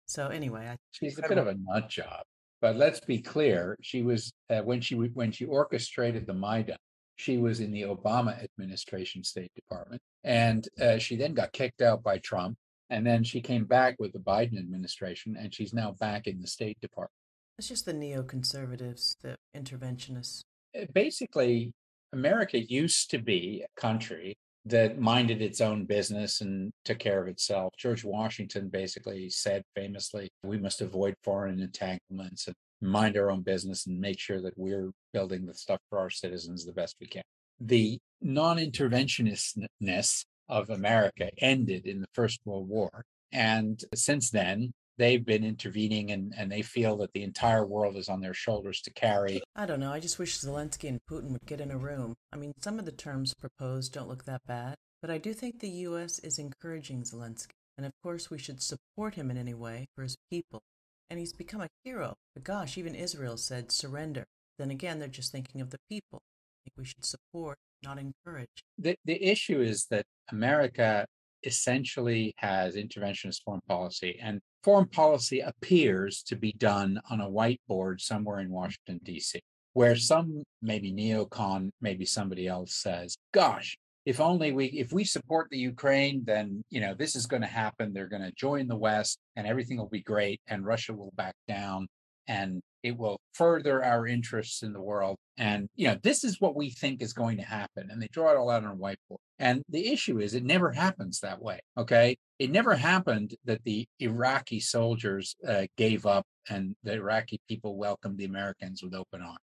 So 0.05 0.27
anyway, 0.27 0.69
I, 0.69 0.77
she's 0.91 1.17
a 1.19 1.27
bit 1.27 1.37
of 1.37 1.47
a 1.47 1.55
nut 1.59 1.89
job. 1.89 2.23
But 2.61 2.77
let's 2.77 3.01
be 3.01 3.19
clear: 3.19 3.77
she 3.81 4.01
was 4.01 4.31
uh, 4.49 4.61
when 4.61 4.79
she 4.79 4.95
when 4.95 5.31
she 5.31 5.45
orchestrated 5.45 6.25
the 6.25 6.33
Maidan, 6.33 6.77
she 7.17 7.37
was 7.37 7.59
in 7.59 7.71
the 7.71 7.81
Obama 7.81 8.41
administration 8.43 9.23
State 9.23 9.51
Department, 9.55 10.01
and 10.23 10.67
uh, 10.81 10.97
she 10.97 11.17
then 11.17 11.33
got 11.33 11.51
kicked 11.51 11.81
out 11.81 12.01
by 12.03 12.19
Trump, 12.19 12.55
and 12.89 13.05
then 13.05 13.23
she 13.23 13.41
came 13.41 13.65
back 13.65 13.95
with 13.99 14.13
the 14.13 14.19
Biden 14.19 14.57
administration, 14.57 15.35
and 15.37 15.53
she's 15.53 15.73
now 15.73 15.91
back 15.99 16.27
in 16.27 16.39
the 16.39 16.47
State 16.47 16.79
Department. 16.79 17.11
It's 17.57 17.67
just 17.67 17.85
the 17.85 17.93
neoconservatives, 17.93 19.17
the 19.21 19.35
interventionists. 19.55 20.41
Uh, 20.79 20.85
basically, 20.93 21.73
America 22.13 22.59
used 22.59 23.09
to 23.11 23.17
be 23.17 23.63
a 23.65 23.81
country 23.81 24.37
that 24.65 24.99
minded 24.99 25.41
its 25.41 25.59
own 25.59 25.85
business 25.85 26.39
and 26.39 26.71
took 26.85 26.99
care 26.99 27.21
of 27.21 27.27
itself. 27.27 27.73
George 27.77 28.05
Washington 28.05 28.69
basically 28.69 29.29
said 29.29 29.63
famously, 29.75 30.29
we 30.43 30.57
must 30.57 30.79
avoid 30.79 31.15
foreign 31.23 31.59
entanglements 31.59 32.47
and 32.47 32.55
mind 32.81 33.17
our 33.17 33.29
own 33.29 33.41
business 33.41 33.87
and 33.87 33.99
make 33.99 34.19
sure 34.19 34.41
that 34.41 34.57
we're 34.57 34.91
building 35.11 35.45
the 35.45 35.53
stuff 35.53 35.79
for 35.89 35.99
our 35.99 36.09
citizens 36.09 36.65
the 36.65 36.71
best 36.71 36.95
we 37.01 37.07
can. 37.07 37.23
The 37.59 37.99
non 38.21 38.57
interventionistness 38.57 40.23
of 40.47 40.69
America 40.69 41.29
ended 41.39 41.85
in 41.85 41.99
the 41.99 42.07
First 42.13 42.39
World 42.45 42.69
War. 42.69 43.03
And 43.31 43.83
since 43.95 44.29
then, 44.29 44.73
they've 44.97 45.25
been 45.25 45.43
intervening 45.43 46.11
and, 46.11 46.33
and 46.37 46.51
they 46.51 46.61
feel 46.61 46.97
that 46.97 47.13
the 47.13 47.23
entire 47.23 47.65
world 47.65 47.95
is 47.97 48.09
on 48.09 48.21
their 48.21 48.33
shoulders 48.33 48.81
to 48.81 48.93
carry. 48.93 49.41
I 49.55 49.65
don't 49.65 49.79
know. 49.79 49.91
I 49.91 49.99
just 49.99 50.19
wish 50.19 50.39
Zelensky 50.39 50.89
and 50.89 50.99
Putin 51.09 51.31
would 51.31 51.45
get 51.45 51.61
in 51.61 51.71
a 51.71 51.77
room. 51.77 52.15
I 52.31 52.37
mean, 52.37 52.53
some 52.61 52.79
of 52.79 52.85
the 52.85 52.91
terms 52.91 53.33
proposed 53.33 53.93
don't 53.93 54.07
look 54.07 54.25
that 54.25 54.41
bad, 54.47 54.75
but 55.01 55.09
I 55.09 55.17
do 55.17 55.33
think 55.33 55.59
the 55.59 55.69
U.S. 55.69 56.19
is 56.19 56.39
encouraging 56.39 57.03
Zelensky. 57.03 57.51
And 57.77 57.85
of 57.85 57.91
course, 58.03 58.29
we 58.29 58.37
should 58.37 58.61
support 58.61 59.15
him 59.15 59.31
in 59.31 59.37
any 59.37 59.53
way 59.53 59.87
for 59.95 60.03
his 60.03 60.15
people. 60.29 60.61
And 61.09 61.19
he's 61.19 61.33
become 61.33 61.61
a 61.61 61.67
hero. 61.83 62.15
But 62.33 62.43
gosh, 62.43 62.77
even 62.77 62.95
Israel 62.95 63.37
said 63.37 63.71
surrender. 63.71 64.25
Then 64.59 64.71
again, 64.71 64.99
they're 64.99 65.07
just 65.07 65.31
thinking 65.31 65.61
of 65.61 65.71
the 65.71 65.79
people. 65.89 66.21
I 66.21 66.69
think 66.69 66.73
we 66.77 66.85
should 66.85 67.05
support, 67.05 67.57
not 67.83 67.97
encourage. 67.97 68.63
The, 68.77 68.95
the 69.05 69.21
issue 69.23 69.61
is 69.61 69.85
that 69.87 70.05
America 70.31 71.05
essentially 71.43 72.33
has 72.37 72.75
interventionist 72.75 73.41
foreign 73.43 73.61
policy, 73.67 74.17
and 74.21 74.39
foreign 74.63 74.87
policy 74.87 75.39
appears 75.41 76.23
to 76.23 76.35
be 76.35 76.53
done 76.53 76.99
on 77.09 77.21
a 77.21 77.29
whiteboard 77.29 78.01
somewhere 78.01 78.39
in 78.39 78.49
Washington, 78.49 78.99
D.C., 79.03 79.39
where 79.73 79.95
some, 79.95 80.43
maybe 80.61 80.91
neocon, 80.91 81.69
maybe 81.81 82.05
somebody 82.05 82.47
else 82.47 82.75
says, 82.75 83.15
gosh, 83.33 83.75
if 84.05 84.19
only 84.19 84.51
we 84.51 84.65
if 84.65 84.91
we 84.91 85.05
support 85.05 85.47
the 85.49 85.57
ukraine 85.57 86.23
then 86.25 86.61
you 86.69 86.81
know 86.81 86.93
this 86.93 87.15
is 87.15 87.25
going 87.25 87.41
to 87.41 87.47
happen 87.47 87.93
they're 87.93 88.09
going 88.09 88.21
to 88.21 88.33
join 88.33 88.67
the 88.67 88.75
west 88.75 89.17
and 89.37 89.47
everything 89.47 89.77
will 89.77 89.87
be 89.87 90.01
great 90.01 90.41
and 90.47 90.65
russia 90.65 90.91
will 90.91 91.13
back 91.15 91.33
down 91.47 91.87
and 92.27 92.61
it 92.83 92.97
will 92.97 93.19
further 93.33 93.83
our 93.83 94.05
interests 94.05 94.61
in 94.61 94.73
the 94.73 94.81
world. 94.81 95.17
And, 95.37 95.67
you 95.75 95.87
know, 95.87 95.97
this 96.03 96.23
is 96.23 96.41
what 96.41 96.55
we 96.55 96.69
think 96.69 97.01
is 97.01 97.13
going 97.13 97.37
to 97.37 97.43
happen. 97.43 97.89
And 97.89 98.01
they 98.01 98.09
draw 98.11 98.31
it 98.31 98.37
all 98.37 98.49
out 98.49 98.65
on 98.65 98.71
a 98.71 98.75
whiteboard. 98.75 99.17
And 99.39 99.63
the 99.69 99.91
issue 99.91 100.19
is 100.19 100.33
it 100.33 100.43
never 100.43 100.71
happens 100.71 101.21
that 101.21 101.41
way. 101.41 101.59
Okay. 101.77 102.17
It 102.43 102.51
never 102.51 102.75
happened 102.75 103.35
that 103.45 103.63
the 103.63 103.87
Iraqi 104.01 104.59
soldiers 104.59 105.33
uh, 105.47 105.63
gave 105.77 106.05
up 106.05 106.25
and 106.49 106.75
the 106.83 106.95
Iraqi 106.95 107.39
people 107.47 107.77
welcomed 107.77 108.17
the 108.17 108.25
Americans 108.25 108.83
with 108.83 108.93
open 108.93 109.21
arms. 109.21 109.39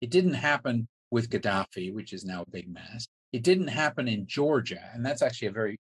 It 0.00 0.10
didn't 0.10 0.34
happen 0.34 0.88
with 1.12 1.30
Gaddafi, 1.30 1.94
which 1.94 2.12
is 2.12 2.24
now 2.24 2.42
a 2.42 2.50
big 2.50 2.68
mess. 2.68 3.06
It 3.32 3.44
didn't 3.44 3.68
happen 3.68 4.08
in 4.08 4.26
Georgia. 4.26 4.82
And 4.92 5.06
that's 5.06 5.22
actually 5.22 5.46
a 5.46 5.52
very, 5.52 5.78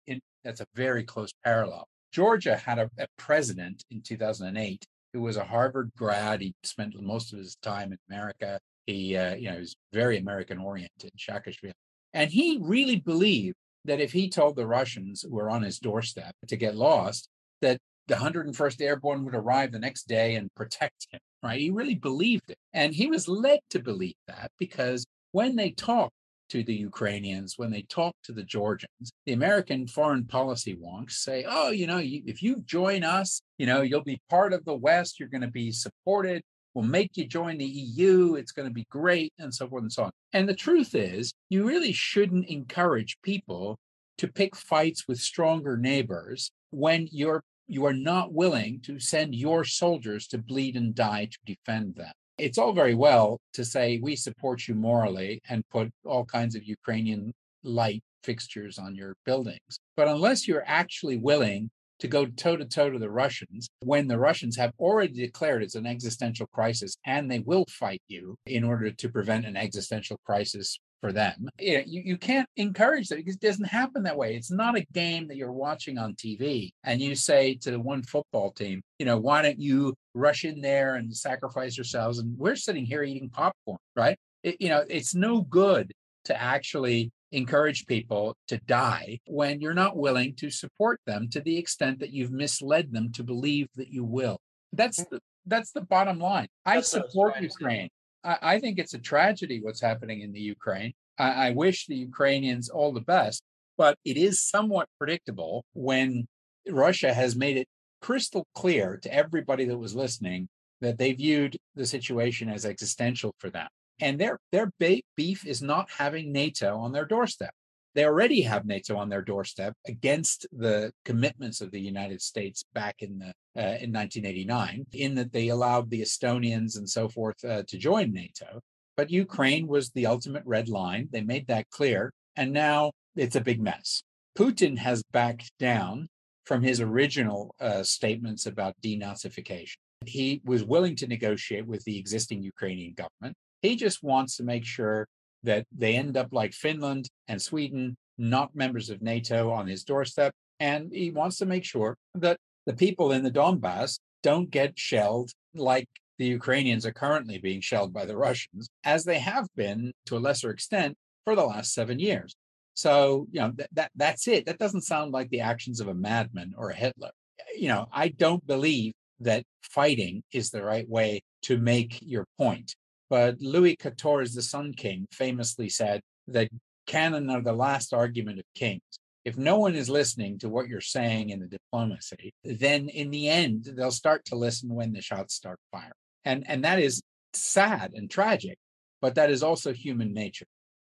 that's 0.45 0.61
a 0.61 0.67
very 0.77 1.03
close 1.03 1.33
parallel. 1.43 1.89
Georgia 2.13 2.55
had 2.55 2.79
a, 2.79 2.89
a 2.97 3.09
president 3.19 3.83
in 3.91 4.01
2008 4.01 4.85
who 5.15 5.21
was 5.21 5.39
a 5.39 5.45
Harvard 5.45 5.91
grad. 5.97 6.43
He 6.43 6.55
spent 6.63 6.95
most 7.03 7.33
of 7.33 7.41
his 7.41 7.57
time 7.57 7.91
in 7.91 7.99
America. 8.09 8.61
He, 8.87 9.17
uh, 9.17 9.35
you 9.35 9.51
know, 9.51 9.59
was 9.59 9.75
very 9.93 10.17
American 10.17 10.59
oriented, 10.59 11.11
Saakashvili. 11.19 11.73
And 12.13 12.31
he 12.31 12.61
really 12.63 13.01
believed 13.01 13.57
that 13.85 14.01
if 14.01 14.13
he 14.13 14.29
told 14.29 14.57
the 14.57 14.67
Russians 14.67 15.23
who 15.23 15.35
were 15.35 15.51
on 15.51 15.63
his 15.63 15.79
doorstep 15.79 16.35
to 16.49 16.57
get 16.57 16.77
lost, 16.77 17.29
that 17.61 17.79
the 18.09 18.15
101st 18.15 18.81
Airborne 18.81 19.25
would 19.25 19.35
arrive 19.35 19.73
the 19.73 19.79
next 19.79 20.09
day 20.09 20.35
and 20.35 20.53
protect 20.55 21.07
him, 21.11 21.21
right? 21.43 21.61
He 21.61 21.71
really 21.71 21.95
believed 21.95 22.51
it. 22.51 22.59
And 22.73 22.95
he 22.95 23.07
was 23.07 23.29
led 23.29 23.61
to 23.71 23.79
believe 23.79 24.17
that 24.27 24.51
because 24.59 25.05
when 25.33 25.57
they 25.57 25.71
talked 25.71 26.15
to 26.51 26.63
the 26.63 26.75
Ukrainians, 26.75 27.55
when 27.57 27.71
they 27.71 27.83
talk 27.83 28.15
to 28.25 28.33
the 28.33 28.43
Georgians, 28.43 29.11
the 29.25 29.33
American 29.33 29.87
foreign 29.87 30.27
policy 30.27 30.77
wonks 30.77 31.13
say, 31.13 31.45
oh, 31.49 31.71
you 31.71 31.87
know, 31.87 31.99
you, 31.99 32.23
if 32.27 32.43
you 32.43 32.61
join 32.67 33.05
us, 33.05 33.41
you 33.57 33.67
know, 33.67 33.81
you'll 33.81 34.03
be 34.03 34.21
part 34.29 34.53
of 34.53 34.65
the 34.65 34.75
West, 34.75 35.19
you're 35.19 35.31
going 35.31 35.41
to 35.41 35.49
be 35.49 35.73
supported. 35.73 36.43
We'll 36.75 36.85
make 36.85 37.17
you 37.17 37.27
join 37.27 37.59
the 37.59 37.65
EU. 37.65 38.35
It's 38.35 38.53
going 38.53 38.69
to 38.69 38.75
be 38.75 38.87
great, 38.91 39.33
and 39.39 39.55
so 39.55 39.69
forth 39.69 39.83
and 39.83 39.93
so 39.93 40.05
on. 40.05 40.11
And 40.33 40.49
the 40.49 40.55
truth 40.55 40.95
is, 40.95 41.33
you 41.51 41.67
really 41.67 41.93
shouldn't 41.93 42.47
encourage 42.47 43.19
people 43.23 43.79
to 44.19 44.29
pick 44.29 44.57
fights 44.57 45.07
with 45.09 45.21
stronger 45.21 45.77
neighbors 45.77 46.51
when 46.71 47.09
you're 47.11 47.43
you 47.69 47.87
are 47.87 47.95
not 47.95 48.33
willing 48.33 48.81
to 48.81 48.99
send 48.99 49.35
your 49.35 49.65
soldiers 49.65 50.27
to 50.27 50.37
bleed 50.37 50.77
and 50.77 50.95
die 50.95 51.27
to 51.27 51.39
defend 51.47 51.95
them 51.95 52.13
it's 52.39 52.59
all 52.59 52.73
very 52.73 52.95
well 52.95 53.41
to 53.55 53.65
say 53.65 53.99
we 54.03 54.17
support 54.17 54.67
you 54.67 54.75
morally 54.75 55.41
and 55.49 55.69
put 55.71 55.91
all 56.05 56.25
kinds 56.25 56.55
of 56.55 56.65
Ukrainian 56.65 57.33
light 57.63 58.03
fixtures 58.25 58.79
on 58.79 58.95
your 58.95 59.15
buildings. 59.25 59.79
But 59.97 60.09
unless 60.09 60.49
you're 60.49 60.65
actually 60.67 61.19
willing 61.19 61.71
to 62.03 62.09
go 62.09 62.27
toe 62.27 62.57
to 62.57 62.65
toe 62.65 62.91
to 62.91 62.99
the 62.99 63.09
Russians 63.09 63.69
when 63.85 64.09
the 64.09 64.19
Russians 64.19 64.57
have 64.57 64.73
already 64.81 65.13
declared 65.15 65.63
it's 65.63 65.77
an 65.77 65.87
existential 65.87 66.49
crisis 66.49 66.97
and 67.07 67.31
they 67.31 67.39
will 67.39 67.65
fight 67.71 68.03
you 68.09 68.35
in 68.45 68.65
order 68.65 68.91
to 68.91 69.09
prevent 69.09 69.47
an 69.47 69.57
existential 69.57 70.19
crisis 70.27 70.81
for 71.01 71.13
them. 71.13 71.49
You, 71.61 71.85
you 71.87 72.17
can't 72.19 72.49
encourage 72.57 73.07
that 73.09 73.19
because 73.19 73.37
it 73.37 73.41
doesn't 73.41 73.67
happen 73.67 74.03
that 74.03 74.17
way. 74.17 74.35
It's 74.35 74.51
not 74.51 74.77
a 74.77 74.85
game 74.93 75.29
that 75.29 75.37
you're 75.37 75.53
watching 75.53 75.97
on 75.97 76.15
TV 76.15 76.73
and 76.83 77.01
you 77.01 77.15
say 77.15 77.55
to 77.63 77.71
the 77.71 77.79
one 77.79 78.03
football 78.03 78.51
team, 78.51 78.83
you 78.99 79.07
know, 79.07 79.19
why 79.19 79.43
don't 79.43 79.61
you 79.61 79.95
rush 80.13 80.45
in 80.45 80.61
there 80.61 80.97
and 80.97 81.17
sacrifice 81.17 81.77
yourselves? 81.77 82.19
And 82.19 82.37
we're 82.37 82.57
sitting 82.57 82.85
here 82.85 83.05
eating 83.05 83.31
popcorn, 83.31 83.79
right? 83.95 84.19
It, 84.43 84.57
you 84.59 84.71
know, 84.71 84.85
it's 84.89 85.15
no 85.15 85.43
good 85.43 85.93
to 86.25 86.41
actually 86.41 87.13
encourage 87.33 87.87
people 87.87 88.37
to 88.49 88.59
die 88.59 89.19
when 89.27 89.61
you're 89.61 89.75
not 89.75 89.97
willing 89.97 90.35
to 90.37 90.51
support 90.51 91.01
them 91.07 91.29
to 91.31 91.41
the 91.41 91.59
extent 91.59 91.99
that 92.01 92.13
you've 92.13 92.31
misled 92.31 92.93
them 92.93 93.11
to 93.13 93.25
believe 93.25 93.69
that 93.77 93.89
you 93.89 94.05
will. 94.05 94.39
That's 94.73 95.01
mm. 95.01 95.11
the 95.11 95.21
that's 95.47 95.73
the 95.73 95.81
bottom 95.81 96.21
line. 96.21 96.47
I 96.65 96.81
support 96.83 97.41
Ukraine. 97.41 97.89
I, 98.23 98.39
I, 98.43 98.61
think 98.61 98.79
it's 98.79 98.95
a 98.95 98.99
tragedy 98.99 99.61
what's 99.61 99.81
happening 99.81 100.21
in 100.21 100.33
the 100.33 100.41
Ukraine. 100.41 100.93
I, 101.19 101.49
I 101.49 101.51
wish 101.51 101.87
the 101.87 101.97
Ukrainians 101.97 102.69
all 102.69 102.93
the 102.93 103.01
best, 103.01 103.43
but 103.77 103.99
it 104.05 104.17
is 104.17 104.41
somewhat 104.41 104.89
predictable 104.99 105.65
when 105.73 106.29
Russia 106.69 107.13
has 107.13 107.35
made 107.35 107.57
it 107.57 107.67
crystal 108.01 108.47
clear 108.55 108.99
to 109.03 109.13
everybody 109.13 109.65
that 109.65 109.79
was 109.79 109.97
listening 109.97 110.49
that 110.81 110.99
they 110.99 111.13
viewed 111.13 111.57
the 111.75 111.87
situation 111.87 112.49
as 112.49 112.65
existential 112.65 113.35
for 113.39 113.51
them. 113.51 113.69
And 114.01 114.19
their 114.19 114.39
their 114.51 114.71
beef 114.79 115.47
is 115.47 115.63
not 115.63 115.91
having 115.91 116.33
NATO 116.33 116.77
on 116.79 116.93
their 116.93 117.05
doorstep. 117.05 117.55
They 117.95 118.05
already 118.05 118.41
have 118.43 118.65
NATO 118.65 118.97
on 118.97 119.11
their 119.11 119.23
doorstep 119.23 119.75
against 119.87 120.47
the 120.51 120.93
commitments 121.05 121.61
of 121.61 121.71
the 121.71 121.81
United 121.81 122.23
States 122.23 122.65
back 122.73 122.97
in 123.01 123.19
the 123.19 123.33
uh, 123.55 123.77
in 123.81 123.93
1989, 123.93 124.87
in 124.93 125.15
that 125.17 125.33
they 125.33 125.49
allowed 125.49 125.91
the 125.91 126.01
Estonians 126.01 126.79
and 126.79 126.89
so 126.89 127.09
forth 127.09 127.45
uh, 127.45 127.63
to 127.69 127.77
join 127.77 128.13
NATO. 128.13 128.61
But 128.97 129.11
Ukraine 129.11 129.67
was 129.67 129.91
the 129.91 130.07
ultimate 130.07 130.43
red 130.47 130.69
line. 130.69 131.09
They 131.13 131.21
made 131.21 131.47
that 131.49 131.69
clear, 131.71 132.13
and 132.37 132.53
now 132.53 132.93
it's 133.15 133.37
a 133.37 133.41
big 133.41 133.61
mess. 133.61 134.03
Putin 134.39 134.79
has 134.79 135.03
backed 135.13 135.53
down 135.59 136.09
from 136.45 136.63
his 136.63 136.81
original 136.81 137.55
uh, 137.61 137.83
statements 137.83 138.47
about 138.47 138.75
denazification. 138.83 139.77
He 140.07 140.41
was 140.45 140.65
willing 140.65 140.97
to 140.97 141.07
negotiate 141.07 141.67
with 141.67 141.85
the 141.85 141.99
existing 141.99 142.43
Ukrainian 142.43 142.95
government. 142.95 143.37
He 143.63 143.77
just 143.77 144.03
wants 144.03 144.37
to 144.37 144.43
make 144.43 144.65
sure 144.65 145.07
that 145.45 145.67
they 145.77 145.97
end 145.97 146.17
up 146.17 146.29
like 146.33 146.53
Finland 146.53 147.09
and 147.29 147.41
Sweden, 147.41 147.97
not 148.19 148.55
members 148.55 148.91
of 148.91 149.03
NATO 149.03 149.51
on 149.51 149.67
his 149.67 149.85
doorstep. 149.85 150.33
And 150.61 150.93
he 150.93 151.11
wants 151.11 151.39
to 151.39 151.47
make 151.47 151.65
sure 151.65 151.97
that 152.15 152.37
the 152.67 152.75
people 152.75 153.13
in 153.13 153.25
the 153.25 153.31
Donbass 153.31 153.99
don't 154.23 154.51
get 154.51 154.79
shelled 154.79 155.31
like 155.55 155.89
the 156.19 156.27
Ukrainians 156.27 156.87
are 156.87 156.93
currently 156.93 157.39
being 157.39 157.61
shelled 157.61 157.93
by 157.93 158.05
the 158.05 158.17
Russians, 158.17 158.69
as 158.85 159.05
they 159.05 159.19
have 159.19 159.49
been 159.57 159.93
to 160.07 160.17
a 160.17 160.21
lesser 160.21 160.51
extent 160.51 160.97
for 161.25 161.35
the 161.35 161.45
last 161.45 161.75
seven 161.75 161.99
years. 161.99 162.37
So, 162.75 163.27
you 163.33 163.41
know, 163.41 163.51
th- 163.51 163.69
that 163.73 163.91
that's 163.97 164.29
it. 164.29 164.47
That 164.47 164.59
doesn't 164.59 164.83
sound 164.83 165.13
like 165.13 165.31
the 165.31 165.41
actions 165.41 165.81
of 165.81 165.89
a 165.89 165.95
madman 165.95 166.55
or 166.57 166.71
a 166.71 166.77
Hitler. 166.77 167.11
You 167.57 167.69
know, 167.69 167.87
I 167.93 168.09
don't 168.09 168.47
believe 168.47 168.93
that 169.21 169.45
fighting 169.63 170.23
is 170.33 170.51
the 170.51 170.63
right 170.63 170.89
way 170.89 171.21
to 171.43 171.59
make 171.59 171.99
your 172.03 172.27
point. 172.39 172.75
But 173.13 173.43
Louis 173.43 173.77
XIV, 173.77 174.35
the 174.35 174.41
Sun 174.41 174.73
King, 174.73 175.07
famously 175.13 175.69
said 175.69 176.01
that 176.29 176.49
cannon 176.87 177.29
are 177.29 177.43
the 177.43 177.53
last 177.53 177.93
argument 177.93 178.39
of 178.39 178.47
kings. 178.55 178.81
If 179.27 179.37
no 179.37 179.59
one 179.59 179.75
is 179.75 179.91
listening 179.91 180.39
to 180.39 180.49
what 180.49 180.67
you're 180.67 180.81
saying 180.81 181.29
in 181.29 181.41
the 181.41 181.47
diplomacy, 181.47 182.33
then 182.43 182.89
in 182.89 183.11
the 183.11 183.29
end, 183.29 183.69
they'll 183.77 183.91
start 183.91 184.25
to 184.27 184.35
listen 184.35 184.75
when 184.75 184.95
the 184.95 185.03
shots 185.03 185.35
start 185.35 185.59
firing. 185.71 185.93
And, 186.25 186.45
and 186.49 186.65
that 186.65 186.79
is 186.79 187.03
sad 187.35 187.93
and 187.93 188.11
tragic, 188.11 188.57
but 189.03 189.17
that 189.17 189.31
is 189.31 189.43
also 189.43 189.75
human 189.75 190.15
nature. 190.15 190.47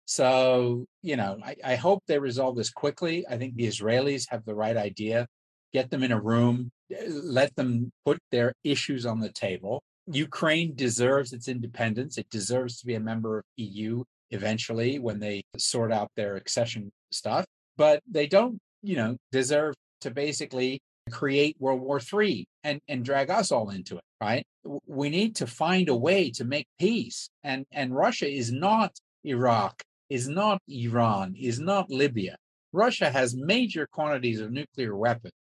So, 0.05 0.87
you 1.03 1.15
know, 1.15 1.39
I, 1.45 1.55
I 1.65 1.77
hope 1.77 2.03
they 2.09 2.19
resolve 2.19 2.57
this 2.57 2.71
quickly. 2.71 3.27
I 3.31 3.39
think 3.39 3.55
the 3.55 3.69
Israelis 3.69 4.25
have 4.31 4.45
the 4.45 4.57
right 4.57 4.77
idea. 4.77 5.29
Get 5.73 5.89
them 5.91 6.03
in 6.03 6.11
a 6.11 6.21
room, 6.21 6.73
let 7.09 7.55
them 7.55 7.93
put 8.05 8.19
their 8.33 8.55
issues 8.65 9.07
on 9.07 9.21
the 9.21 9.31
table. 9.31 9.85
Ukraine 10.11 10.75
deserves 10.75 11.33
its 11.33 11.49
independence. 11.49 12.19
It 12.19 12.31
deserves 12.31 12.79
to 12.79 12.87
be 12.87 12.95
a 12.95 13.01
member 13.01 13.39
of 13.39 13.45
EU 13.57 14.05
eventually 14.31 14.99
when 14.99 15.19
they 15.19 15.43
sort 15.57 15.93
out 15.93 16.11
their 16.17 16.37
accession 16.37 16.91
stuff. 17.11 17.45
But 17.77 18.03
they 18.11 18.27
don't, 18.27 18.59
you 18.83 18.97
know, 18.97 19.17
deserve 19.33 19.75
to 20.03 20.11
basically 20.11 20.81
create 21.11 21.57
World 21.59 21.81
War 21.81 22.01
III 22.01 22.47
and, 22.65 22.81
and 22.89 23.05
drag 23.05 23.31
us 23.31 23.51
all 23.51 23.71
into 23.71 23.97
it, 23.97 24.05
right? 24.21 24.45
We 24.87 25.09
need 25.11 25.37
to 25.37 25.47
find 25.47 25.89
a 25.89 25.97
way 25.97 26.31
to 26.33 26.45
make 26.45 26.67
peace. 26.79 27.31
And 27.45 27.65
and 27.73 27.95
Russia 27.95 28.29
is 28.29 28.53
not 28.53 28.93
Iraq, 29.25 29.83
is 30.11 30.29
not 30.29 30.61
Iran, 30.69 31.35
is 31.39 31.59
not 31.59 31.91
Libya. 31.91 32.37
Russia 32.73 33.11
has 33.11 33.35
major 33.35 33.87
quantities 33.91 34.41
of 34.41 34.53
nuclear 34.53 34.95
weapons. 34.95 35.33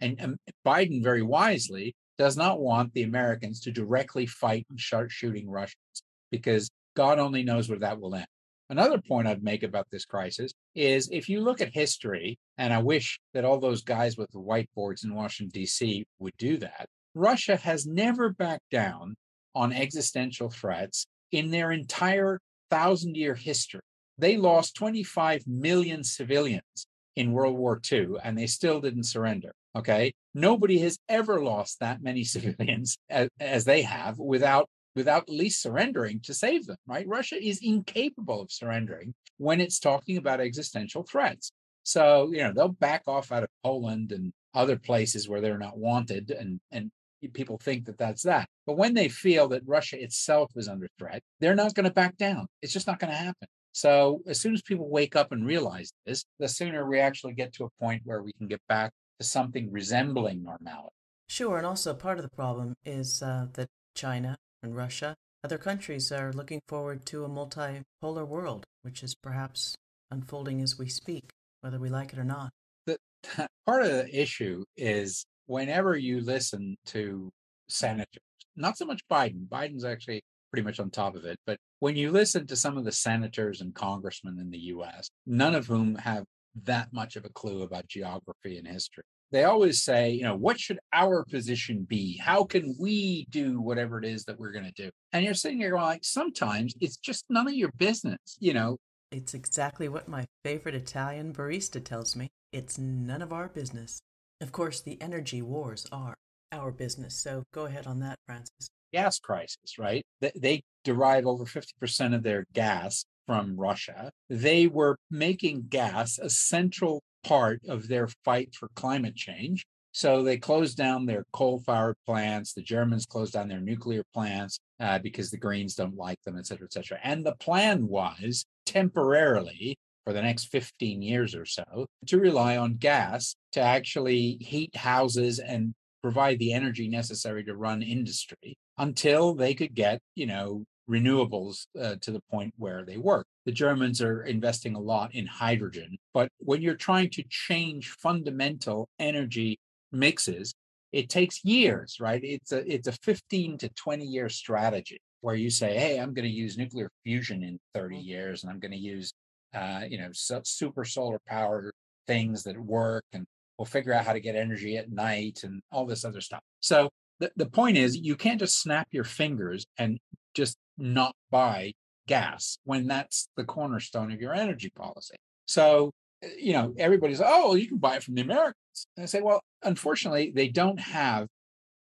And, 0.00 0.16
and 0.18 0.36
Biden 0.66 1.02
very 1.02 1.22
wisely 1.22 1.94
does 2.22 2.36
not 2.36 2.60
want 2.60 2.94
the 2.94 3.02
Americans 3.02 3.58
to 3.58 3.72
directly 3.72 4.26
fight 4.26 4.64
and 4.70 4.78
start 4.78 5.10
shooting 5.10 5.50
Russians 5.50 6.04
because 6.30 6.70
God 6.94 7.18
only 7.18 7.42
knows 7.42 7.68
where 7.68 7.80
that 7.80 8.00
will 8.00 8.14
end. 8.14 8.28
Another 8.70 9.00
point 9.00 9.26
I'd 9.26 9.42
make 9.42 9.64
about 9.64 9.88
this 9.90 10.04
crisis 10.04 10.52
is 10.76 11.08
if 11.10 11.28
you 11.28 11.40
look 11.40 11.60
at 11.60 11.74
history, 11.74 12.38
and 12.58 12.72
I 12.72 12.78
wish 12.78 13.18
that 13.34 13.44
all 13.44 13.58
those 13.58 13.82
guys 13.82 14.16
with 14.16 14.30
the 14.30 14.38
whiteboards 14.38 15.02
in 15.02 15.16
Washington, 15.16 15.50
D.C. 15.52 16.04
would 16.20 16.36
do 16.38 16.58
that, 16.58 16.86
Russia 17.16 17.56
has 17.56 17.86
never 17.86 18.30
backed 18.30 18.70
down 18.70 19.16
on 19.56 19.72
existential 19.72 20.48
threats 20.48 21.06
in 21.32 21.50
their 21.50 21.72
entire 21.72 22.38
thousand 22.70 23.16
year 23.16 23.34
history. 23.34 23.80
They 24.16 24.36
lost 24.36 24.76
25 24.76 25.42
million 25.48 26.04
civilians 26.04 26.86
in 27.16 27.32
World 27.32 27.58
War 27.58 27.80
II, 27.90 28.10
and 28.22 28.38
they 28.38 28.46
still 28.46 28.80
didn't 28.80 29.06
surrender. 29.06 29.50
Okay. 29.74 30.12
Nobody 30.34 30.78
has 30.78 30.98
ever 31.08 31.42
lost 31.42 31.80
that 31.80 32.02
many 32.02 32.24
civilians 32.36 32.96
as, 33.10 33.28
as 33.40 33.64
they 33.64 33.82
have 33.82 34.18
without 34.18 34.68
without 34.94 35.22
at 35.22 35.30
least 35.30 35.62
surrendering 35.62 36.20
to 36.20 36.34
save 36.34 36.66
them, 36.66 36.76
right? 36.86 37.08
Russia 37.08 37.42
is 37.42 37.60
incapable 37.62 38.42
of 38.42 38.52
surrendering 38.52 39.14
when 39.38 39.58
it's 39.58 39.78
talking 39.78 40.18
about 40.18 40.38
existential 40.38 41.02
threats. 41.02 41.50
So, 41.82 42.30
you 42.30 42.42
know, 42.42 42.52
they'll 42.52 42.68
back 42.68 43.02
off 43.06 43.32
out 43.32 43.42
of 43.42 43.48
Poland 43.64 44.12
and 44.12 44.34
other 44.54 44.76
places 44.76 45.30
where 45.30 45.40
they're 45.40 45.56
not 45.56 45.78
wanted 45.78 46.30
and 46.30 46.60
and 46.70 46.90
people 47.32 47.58
think 47.58 47.86
that 47.86 47.98
that's 47.98 48.22
that. 48.24 48.48
But 48.66 48.76
when 48.76 48.94
they 48.94 49.08
feel 49.08 49.48
that 49.48 49.62
Russia 49.66 50.02
itself 50.02 50.50
is 50.56 50.68
under 50.68 50.88
threat, 50.98 51.22
they're 51.40 51.54
not 51.54 51.74
going 51.74 51.84
to 51.84 51.92
back 51.92 52.16
down. 52.16 52.46
It's 52.60 52.72
just 52.72 52.86
not 52.86 52.98
going 52.98 53.12
to 53.12 53.16
happen. 53.16 53.48
So, 53.72 54.20
as 54.26 54.40
soon 54.40 54.54
as 54.54 54.62
people 54.62 54.88
wake 54.90 55.16
up 55.16 55.32
and 55.32 55.46
realize 55.46 55.92
this, 56.04 56.24
the 56.38 56.48
sooner 56.48 56.86
we 56.86 57.00
actually 57.00 57.32
get 57.32 57.54
to 57.54 57.64
a 57.64 57.70
point 57.80 58.02
where 58.04 58.22
we 58.22 58.32
can 58.34 58.46
get 58.46 58.60
back 58.68 58.92
to 59.20 59.26
something 59.26 59.70
resembling 59.70 60.42
normality. 60.42 60.94
Sure, 61.28 61.56
and 61.56 61.66
also 61.66 61.94
part 61.94 62.18
of 62.18 62.24
the 62.24 62.36
problem 62.36 62.74
is 62.84 63.22
uh, 63.22 63.46
that 63.54 63.68
China 63.94 64.36
and 64.62 64.76
Russia, 64.76 65.14
other 65.44 65.58
countries 65.58 66.12
are 66.12 66.32
looking 66.32 66.60
forward 66.68 67.04
to 67.06 67.24
a 67.24 67.28
multipolar 67.28 68.26
world, 68.26 68.64
which 68.82 69.02
is 69.02 69.14
perhaps 69.14 69.74
unfolding 70.10 70.60
as 70.60 70.78
we 70.78 70.88
speak, 70.88 71.30
whether 71.62 71.78
we 71.78 71.88
like 71.88 72.12
it 72.12 72.18
or 72.18 72.24
not. 72.24 72.50
The, 72.86 72.98
part 73.66 73.82
of 73.82 73.92
the 73.92 74.20
issue 74.20 74.64
is 74.76 75.24
whenever 75.46 75.96
you 75.96 76.20
listen 76.20 76.76
to 76.86 77.30
senators, 77.68 78.22
not 78.56 78.76
so 78.76 78.84
much 78.84 79.00
Biden, 79.10 79.48
Biden's 79.48 79.84
actually 79.84 80.22
pretty 80.50 80.64
much 80.64 80.78
on 80.78 80.90
top 80.90 81.16
of 81.16 81.24
it, 81.24 81.38
but 81.46 81.58
when 81.78 81.96
you 81.96 82.10
listen 82.10 82.46
to 82.46 82.56
some 82.56 82.76
of 82.76 82.84
the 82.84 82.92
senators 82.92 83.60
and 83.60 83.74
congressmen 83.74 84.38
in 84.38 84.50
the 84.50 84.58
US, 84.58 85.08
none 85.26 85.54
of 85.54 85.66
whom 85.66 85.96
have 85.96 86.24
that 86.64 86.92
much 86.92 87.16
of 87.16 87.24
a 87.24 87.30
clue 87.30 87.62
about 87.62 87.88
geography 87.88 88.58
and 88.58 88.66
history. 88.66 89.04
They 89.30 89.44
always 89.44 89.82
say, 89.82 90.10
you 90.10 90.24
know, 90.24 90.36
what 90.36 90.60
should 90.60 90.78
our 90.92 91.24
position 91.24 91.86
be? 91.88 92.18
How 92.18 92.44
can 92.44 92.76
we 92.78 93.26
do 93.30 93.60
whatever 93.60 93.98
it 93.98 94.04
is 94.04 94.24
that 94.24 94.38
we're 94.38 94.52
going 94.52 94.70
to 94.70 94.82
do? 94.82 94.90
And 95.12 95.24
you're 95.24 95.32
sitting 95.32 95.58
here 95.58 95.70
going, 95.70 95.82
like, 95.82 96.04
sometimes 96.04 96.74
it's 96.80 96.98
just 96.98 97.24
none 97.30 97.48
of 97.48 97.54
your 97.54 97.72
business, 97.78 98.18
you 98.40 98.52
know. 98.52 98.76
It's 99.10 99.32
exactly 99.32 99.88
what 99.88 100.06
my 100.08 100.26
favorite 100.44 100.74
Italian 100.74 101.32
barista 101.32 101.82
tells 101.82 102.14
me. 102.14 102.28
It's 102.52 102.78
none 102.78 103.22
of 103.22 103.32
our 103.32 103.48
business. 103.48 104.00
Of 104.42 104.52
course, 104.52 104.82
the 104.82 105.00
energy 105.00 105.40
wars 105.40 105.86
are 105.90 106.14
our 106.50 106.70
business. 106.70 107.14
So 107.14 107.44
go 107.54 107.64
ahead 107.64 107.86
on 107.86 108.00
that, 108.00 108.16
Francis. 108.26 108.68
Gas 108.92 109.18
crisis, 109.18 109.78
right? 109.78 110.04
They 110.20 110.62
derive 110.84 111.26
over 111.26 111.44
50% 111.44 112.14
of 112.14 112.22
their 112.22 112.44
gas 112.52 113.06
from 113.26 113.56
Russia. 113.56 114.10
They 114.28 114.66
were 114.66 114.96
making 115.10 115.66
gas 115.68 116.18
a 116.18 116.30
central 116.30 117.02
part 117.24 117.60
of 117.68 117.88
their 117.88 118.08
fight 118.24 118.54
for 118.54 118.68
climate 118.74 119.16
change. 119.16 119.64
So 119.92 120.22
they 120.22 120.38
closed 120.38 120.76
down 120.76 121.04
their 121.04 121.24
coal 121.32 121.60
fired 121.60 121.96
plants. 122.06 122.54
The 122.54 122.62
Germans 122.62 123.06
closed 123.06 123.34
down 123.34 123.48
their 123.48 123.60
nuclear 123.60 124.02
plants 124.14 124.58
uh, 124.80 124.98
because 124.98 125.30
the 125.30 125.36
Greens 125.36 125.74
don't 125.74 125.96
like 125.96 126.18
them, 126.24 126.38
et 126.38 126.46
cetera, 126.46 126.66
et 126.66 126.72
cetera. 126.72 126.98
And 127.04 127.24
the 127.24 127.36
plan 127.36 127.86
was 127.86 128.46
temporarily 128.64 129.76
for 130.04 130.12
the 130.12 130.22
next 130.22 130.46
15 130.46 131.02
years 131.02 131.34
or 131.34 131.44
so 131.44 131.86
to 132.06 132.18
rely 132.18 132.56
on 132.56 132.74
gas 132.74 133.36
to 133.52 133.60
actually 133.60 134.38
heat 134.40 134.74
houses 134.74 135.38
and 135.38 135.74
provide 136.02 136.38
the 136.38 136.52
energy 136.52 136.88
necessary 136.88 137.44
to 137.44 137.54
run 137.54 137.82
industry 137.82 138.56
until 138.78 139.34
they 139.34 139.54
could 139.54 139.74
get, 139.74 140.00
you 140.16 140.26
know, 140.26 140.64
renewables 140.90 141.66
uh, 141.80 141.96
to 142.00 142.10
the 142.10 142.20
point 142.30 142.54
where 142.56 142.84
they 142.84 142.96
work. 142.96 143.26
The 143.46 143.52
Germans 143.52 144.00
are 144.00 144.22
investing 144.22 144.74
a 144.74 144.80
lot 144.80 145.14
in 145.14 145.26
hydrogen, 145.26 145.96
but 146.14 146.28
when 146.38 146.62
you're 146.62 146.74
trying 146.74 147.10
to 147.10 147.24
change 147.28 147.90
fundamental 147.90 148.88
energy 148.98 149.58
mixes, 149.90 150.54
it 150.92 151.08
takes 151.08 151.44
years, 151.44 151.98
right? 152.00 152.22
It's 152.22 152.52
a 152.52 152.72
it's 152.72 152.88
a 152.88 152.92
15 152.92 153.58
to 153.58 153.68
20 153.70 154.04
year 154.04 154.28
strategy 154.28 154.98
where 155.22 155.34
you 155.34 155.50
say, 155.50 155.76
"Hey, 155.78 155.98
I'm 155.98 156.12
going 156.14 156.28
to 156.28 156.34
use 156.34 156.58
nuclear 156.58 156.90
fusion 157.04 157.42
in 157.42 157.58
30 157.74 157.96
mm-hmm. 157.96 158.04
years, 158.04 158.42
and 158.42 158.52
I'm 158.52 158.60
going 158.60 158.72
to 158.72 158.78
use, 158.78 159.12
uh, 159.54 159.82
you 159.88 159.98
know, 159.98 160.10
super 160.12 160.84
solar 160.84 161.18
power 161.26 161.72
things 162.06 162.42
that 162.44 162.58
work, 162.58 163.04
and 163.12 163.24
we'll 163.56 163.66
figure 163.66 163.92
out 163.92 164.04
how 164.04 164.12
to 164.12 164.20
get 164.20 164.36
energy 164.36 164.76
at 164.76 164.90
night 164.90 165.40
and 165.44 165.62
all 165.72 165.86
this 165.86 166.04
other 166.04 166.20
stuff." 166.20 166.42
So 166.60 166.90
the, 167.20 167.32
the 167.36 167.46
point 167.46 167.78
is, 167.78 167.96
you 167.96 168.16
can't 168.16 168.40
just 168.40 168.60
snap 168.60 168.88
your 168.90 169.04
fingers 169.04 169.64
and 169.78 169.98
just 170.34 170.56
not 170.78 171.14
buy 171.30 171.72
gas 172.08 172.58
when 172.64 172.86
that's 172.86 173.28
the 173.36 173.44
cornerstone 173.44 174.12
of 174.12 174.20
your 174.20 174.34
energy 174.34 174.70
policy. 174.70 175.16
So, 175.46 175.92
eh, 176.22 176.28
you 176.38 176.52
know, 176.52 176.74
everybody's, 176.78 177.20
oh, 177.24 177.54
you 177.54 177.68
can 177.68 177.78
buy 177.78 177.96
it 177.96 178.02
from 178.02 178.14
the 178.14 178.22
Americans. 178.22 178.86
And 178.96 179.04
I 179.04 179.06
say, 179.06 179.20
well, 179.20 179.42
unfortunately, 179.62 180.32
they 180.34 180.48
don't 180.48 180.80
have, 180.80 181.28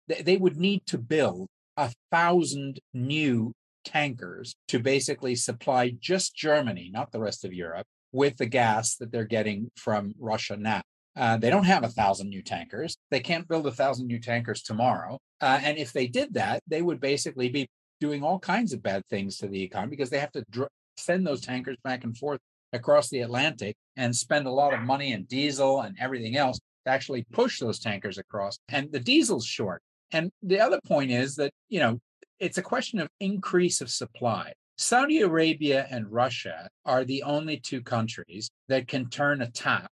they, 0.08 0.22
they 0.22 0.36
would 0.36 0.56
need 0.56 0.86
to 0.86 0.98
build 0.98 1.48
a 1.76 1.92
thousand 2.10 2.80
new 2.92 3.52
tankers 3.84 4.54
to 4.68 4.78
basically 4.78 5.34
supply 5.34 5.90
just 6.00 6.34
Germany, 6.34 6.90
not 6.92 7.12
the 7.12 7.20
rest 7.20 7.44
of 7.44 7.52
Europe, 7.52 7.86
with 8.12 8.36
the 8.36 8.46
gas 8.46 8.96
that 8.96 9.12
they're 9.12 9.24
getting 9.24 9.70
from 9.76 10.14
Russia 10.18 10.56
now. 10.56 10.82
Uh, 11.16 11.36
they 11.36 11.50
don't 11.50 11.64
have 11.64 11.84
a 11.84 11.88
thousand 11.88 12.28
new 12.28 12.42
tankers. 12.42 12.96
They 13.10 13.20
can't 13.20 13.48
build 13.48 13.66
a 13.66 13.72
thousand 13.72 14.06
new 14.06 14.20
tankers 14.20 14.62
tomorrow. 14.62 15.18
Uh, 15.40 15.58
and 15.62 15.76
if 15.76 15.92
they 15.92 16.06
did 16.06 16.34
that, 16.34 16.62
they 16.68 16.80
would 16.80 17.00
basically 17.00 17.48
be 17.48 17.68
doing 18.00 18.22
all 18.22 18.38
kinds 18.38 18.72
of 18.72 18.82
bad 18.82 19.02
things 19.06 19.38
to 19.38 19.48
the 19.48 19.62
economy 19.62 19.90
because 19.90 20.10
they 20.10 20.18
have 20.18 20.32
to 20.32 20.44
dr- 20.50 20.70
send 20.96 21.26
those 21.26 21.40
tankers 21.40 21.76
back 21.84 22.04
and 22.04 22.16
forth 22.16 22.40
across 22.72 23.08
the 23.08 23.20
Atlantic 23.20 23.76
and 23.96 24.14
spend 24.14 24.46
a 24.46 24.50
lot 24.50 24.74
of 24.74 24.80
money 24.80 25.12
and 25.12 25.28
diesel 25.28 25.80
and 25.80 25.96
everything 26.00 26.36
else 26.36 26.58
to 26.84 26.92
actually 26.92 27.24
push 27.32 27.58
those 27.58 27.78
tankers 27.78 28.18
across. 28.18 28.58
And 28.68 28.90
the 28.92 29.00
diesel's 29.00 29.46
short. 29.46 29.82
And 30.12 30.30
the 30.42 30.60
other 30.60 30.80
point 30.86 31.10
is 31.10 31.36
that, 31.36 31.50
you 31.68 31.80
know, 31.80 31.98
it's 32.38 32.58
a 32.58 32.62
question 32.62 33.00
of 33.00 33.08
increase 33.20 33.80
of 33.80 33.90
supply. 33.90 34.52
Saudi 34.76 35.20
Arabia 35.20 35.86
and 35.90 36.10
Russia 36.10 36.68
are 36.84 37.04
the 37.04 37.22
only 37.24 37.58
two 37.58 37.82
countries 37.82 38.48
that 38.68 38.86
can 38.86 39.10
turn 39.10 39.42
a 39.42 39.50
tap 39.50 39.90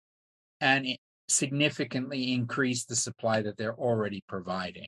and 0.60 0.86
significantly 1.28 2.32
increase 2.32 2.84
the 2.84 2.94
supply 2.94 3.42
that 3.42 3.56
they're 3.56 3.74
already 3.74 4.22
providing. 4.28 4.86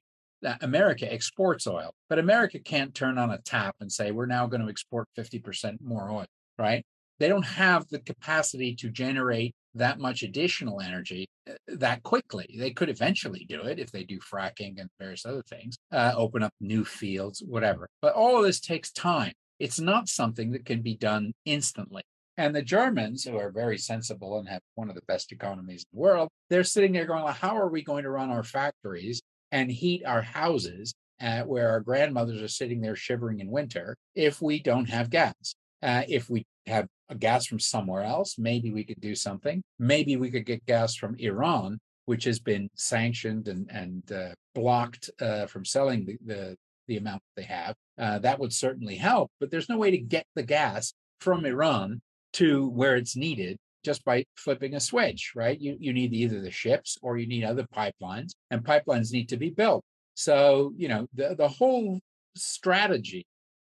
America 0.60 1.10
exports 1.12 1.66
oil, 1.66 1.92
but 2.08 2.18
America 2.18 2.58
can't 2.58 2.94
turn 2.94 3.18
on 3.18 3.30
a 3.30 3.38
tap 3.38 3.74
and 3.80 3.90
say, 3.90 4.10
we're 4.10 4.26
now 4.26 4.46
going 4.46 4.62
to 4.62 4.68
export 4.68 5.08
50% 5.18 5.80
more 5.82 6.10
oil, 6.10 6.26
right? 6.58 6.84
They 7.18 7.28
don't 7.28 7.44
have 7.44 7.88
the 7.88 7.98
capacity 7.98 8.74
to 8.76 8.90
generate 8.90 9.54
that 9.74 9.98
much 9.98 10.22
additional 10.22 10.80
energy 10.80 11.26
uh, 11.48 11.54
that 11.66 12.02
quickly. 12.02 12.56
They 12.58 12.70
could 12.70 12.88
eventually 12.88 13.44
do 13.48 13.62
it 13.62 13.78
if 13.78 13.90
they 13.90 14.04
do 14.04 14.18
fracking 14.20 14.80
and 14.80 14.88
various 15.00 15.26
other 15.26 15.42
things, 15.42 15.76
uh, 15.92 16.12
open 16.16 16.42
up 16.42 16.52
new 16.60 16.84
fields, 16.84 17.42
whatever. 17.44 17.88
But 18.00 18.14
all 18.14 18.38
of 18.38 18.44
this 18.44 18.60
takes 18.60 18.92
time. 18.92 19.32
It's 19.58 19.80
not 19.80 20.08
something 20.08 20.52
that 20.52 20.64
can 20.64 20.82
be 20.82 20.96
done 20.96 21.32
instantly. 21.44 22.02
And 22.36 22.54
the 22.54 22.62
Germans, 22.62 23.24
who 23.24 23.36
are 23.36 23.50
very 23.50 23.78
sensible 23.78 24.38
and 24.38 24.48
have 24.48 24.60
one 24.76 24.88
of 24.88 24.94
the 24.94 25.02
best 25.08 25.32
economies 25.32 25.84
in 25.92 25.98
the 25.98 26.02
world, 26.02 26.28
they're 26.48 26.62
sitting 26.62 26.92
there 26.92 27.04
going, 27.04 27.24
well, 27.24 27.32
how 27.32 27.56
are 27.56 27.68
we 27.68 27.82
going 27.82 28.04
to 28.04 28.10
run 28.10 28.30
our 28.30 28.44
factories 28.44 29.20
and 29.52 29.70
heat 29.70 30.04
our 30.04 30.22
houses 30.22 30.94
uh, 31.20 31.42
where 31.42 31.68
our 31.70 31.80
grandmothers 31.80 32.42
are 32.42 32.48
sitting 32.48 32.80
there 32.80 32.96
shivering 32.96 33.40
in 33.40 33.50
winter 33.50 33.96
if 34.14 34.40
we 34.40 34.60
don't 34.62 34.88
have 34.88 35.10
gas? 35.10 35.54
Uh, 35.82 36.02
if 36.08 36.28
we 36.28 36.44
have 36.66 36.86
gas 37.18 37.46
from 37.46 37.60
somewhere 37.60 38.02
else, 38.02 38.36
maybe 38.38 38.70
we 38.70 38.84
could 38.84 39.00
do 39.00 39.14
something. 39.14 39.62
Maybe 39.78 40.16
we 40.16 40.30
could 40.30 40.44
get 40.44 40.66
gas 40.66 40.94
from 40.94 41.16
Iran, 41.18 41.78
which 42.06 42.24
has 42.24 42.38
been 42.38 42.68
sanctioned 42.74 43.48
and, 43.48 43.68
and 43.70 44.12
uh, 44.12 44.34
blocked 44.54 45.10
uh, 45.20 45.46
from 45.46 45.64
selling 45.64 46.04
the, 46.04 46.18
the, 46.24 46.56
the, 46.86 46.96
amount 46.96 47.22
they 47.36 47.44
have. 47.44 47.74
Uh, 47.98 48.18
that 48.18 48.38
would 48.38 48.52
certainly 48.52 48.96
help, 48.96 49.30
but 49.40 49.50
there's 49.50 49.68
no 49.68 49.78
way 49.78 49.90
to 49.90 49.98
get 49.98 50.26
the 50.34 50.42
gas 50.42 50.92
from 51.20 51.44
Iran 51.44 52.00
to 52.34 52.68
where 52.70 52.96
it's 52.96 53.16
needed 53.16 53.56
just 53.88 54.04
by 54.04 54.22
flipping 54.36 54.74
a 54.74 54.80
switch, 54.80 55.32
right? 55.34 55.58
You, 55.58 55.74
you 55.80 55.94
need 55.94 56.12
either 56.12 56.42
the 56.42 56.50
ships 56.50 56.98
or 57.00 57.16
you 57.16 57.26
need 57.26 57.42
other 57.42 57.66
pipelines, 57.74 58.32
and 58.50 58.62
pipelines 58.62 59.14
need 59.14 59.30
to 59.30 59.38
be 59.38 59.48
built. 59.48 59.82
So, 60.12 60.74
you 60.76 60.88
know, 60.88 61.06
the, 61.14 61.34
the 61.34 61.48
whole 61.48 61.98
strategy 62.36 63.24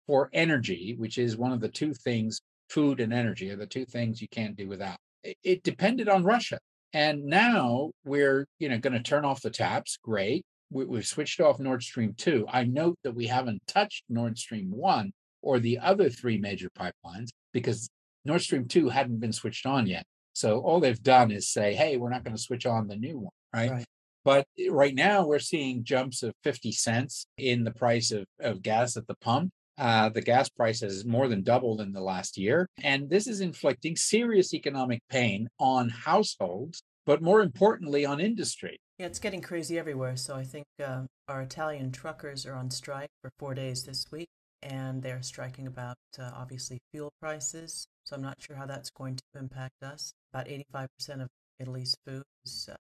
for 0.07 0.31
energy, 0.33 0.95
which 0.97 1.19
is 1.19 1.37
one 1.37 1.51
of 1.51 1.61
the 1.61 1.69
two 1.69 1.93
things, 1.93 2.41
food 2.71 2.99
and 3.01 3.13
energy 3.13 3.51
are 3.51 3.55
the 3.55 3.67
two 3.67 3.85
things 3.85 4.19
you 4.19 4.27
can't 4.29 4.55
do 4.55 4.67
without. 4.67 4.97
It, 5.23 5.37
it 5.43 5.63
depended 5.63 6.09
on 6.09 6.23
Russia. 6.23 6.57
And 6.91 7.25
now 7.25 7.91
we're, 8.03 8.47
you 8.57 8.67
know, 8.67 8.79
going 8.79 8.93
to 8.93 9.03
turn 9.03 9.25
off 9.25 9.43
the 9.43 9.51
taps. 9.51 9.99
Great. 10.03 10.43
We, 10.71 10.85
we've 10.85 11.05
switched 11.05 11.39
off 11.39 11.59
Nord 11.59 11.83
Stream 11.83 12.15
2. 12.17 12.47
I 12.51 12.63
note 12.63 12.97
that 13.03 13.13
we 13.13 13.27
haven't 13.27 13.61
touched 13.67 14.05
Nord 14.09 14.39
Stream 14.39 14.71
1 14.71 15.11
or 15.43 15.59
the 15.59 15.77
other 15.77 16.09
three 16.09 16.39
major 16.39 16.71
pipelines 16.71 17.29
because 17.53 17.91
Nord 18.25 18.41
Stream 18.41 18.67
2 18.67 18.89
hadn't 18.89 19.19
been 19.19 19.33
switched 19.33 19.65
on 19.65 19.87
yet. 19.87 20.05
So 20.33 20.59
all 20.59 20.79
they've 20.79 21.01
done 21.01 21.31
is 21.31 21.49
say, 21.49 21.73
hey, 21.73 21.97
we're 21.97 22.09
not 22.09 22.23
going 22.23 22.35
to 22.35 22.41
switch 22.41 22.65
on 22.65 22.87
the 22.87 22.95
new 22.95 23.17
one, 23.17 23.33
right? 23.53 23.71
right? 23.71 23.85
But 24.23 24.45
right 24.69 24.93
now 24.93 25.25
we're 25.25 25.39
seeing 25.39 25.83
jumps 25.83 26.23
of 26.23 26.33
50 26.43 26.71
cents 26.71 27.25
in 27.37 27.63
the 27.63 27.71
price 27.71 28.11
of, 28.11 28.25
of 28.39 28.61
gas 28.61 28.97
at 28.97 29.07
the 29.07 29.15
pump. 29.15 29.51
Uh, 29.77 30.09
the 30.09 30.21
gas 30.21 30.49
price 30.49 30.81
has 30.81 31.05
more 31.05 31.29
than 31.29 31.41
doubled 31.41 31.79
in 31.79 31.93
the 31.93 32.01
last 32.01 32.37
year. 32.37 32.67
And 32.83 33.09
this 33.09 33.27
is 33.27 33.39
inflicting 33.39 33.95
serious 33.95 34.53
economic 34.53 35.01
pain 35.09 35.47
on 35.57 35.89
households, 35.89 36.83
but 37.05 37.21
more 37.21 37.41
importantly, 37.41 38.05
on 38.05 38.19
industry. 38.19 38.79
Yeah, 38.97 39.05
it's 39.05 39.19
getting 39.19 39.41
crazy 39.41 39.79
everywhere. 39.79 40.17
So 40.17 40.35
I 40.35 40.43
think 40.43 40.65
uh, 40.83 41.03
our 41.29 41.41
Italian 41.41 41.93
truckers 41.93 42.45
are 42.45 42.55
on 42.55 42.69
strike 42.69 43.09
for 43.21 43.31
four 43.39 43.53
days 43.53 43.83
this 43.83 44.05
week, 44.11 44.27
and 44.63 45.01
they're 45.01 45.21
striking 45.21 45.67
about 45.67 45.97
uh, 46.17 46.31
obviously 46.35 46.79
fuel 46.91 47.11
prices, 47.19 47.87
so 48.03 48.15
I'm 48.15 48.21
not 48.21 48.41
sure 48.41 48.55
how 48.55 48.65
that's 48.65 48.89
going 48.89 49.15
to 49.15 49.23
impact 49.39 49.83
us. 49.83 50.13
About 50.33 50.47
85% 50.47 51.21
of 51.21 51.27
Italy's 51.59 51.95
food 52.05 52.23
is, 52.45 52.69
uh, 52.71 52.75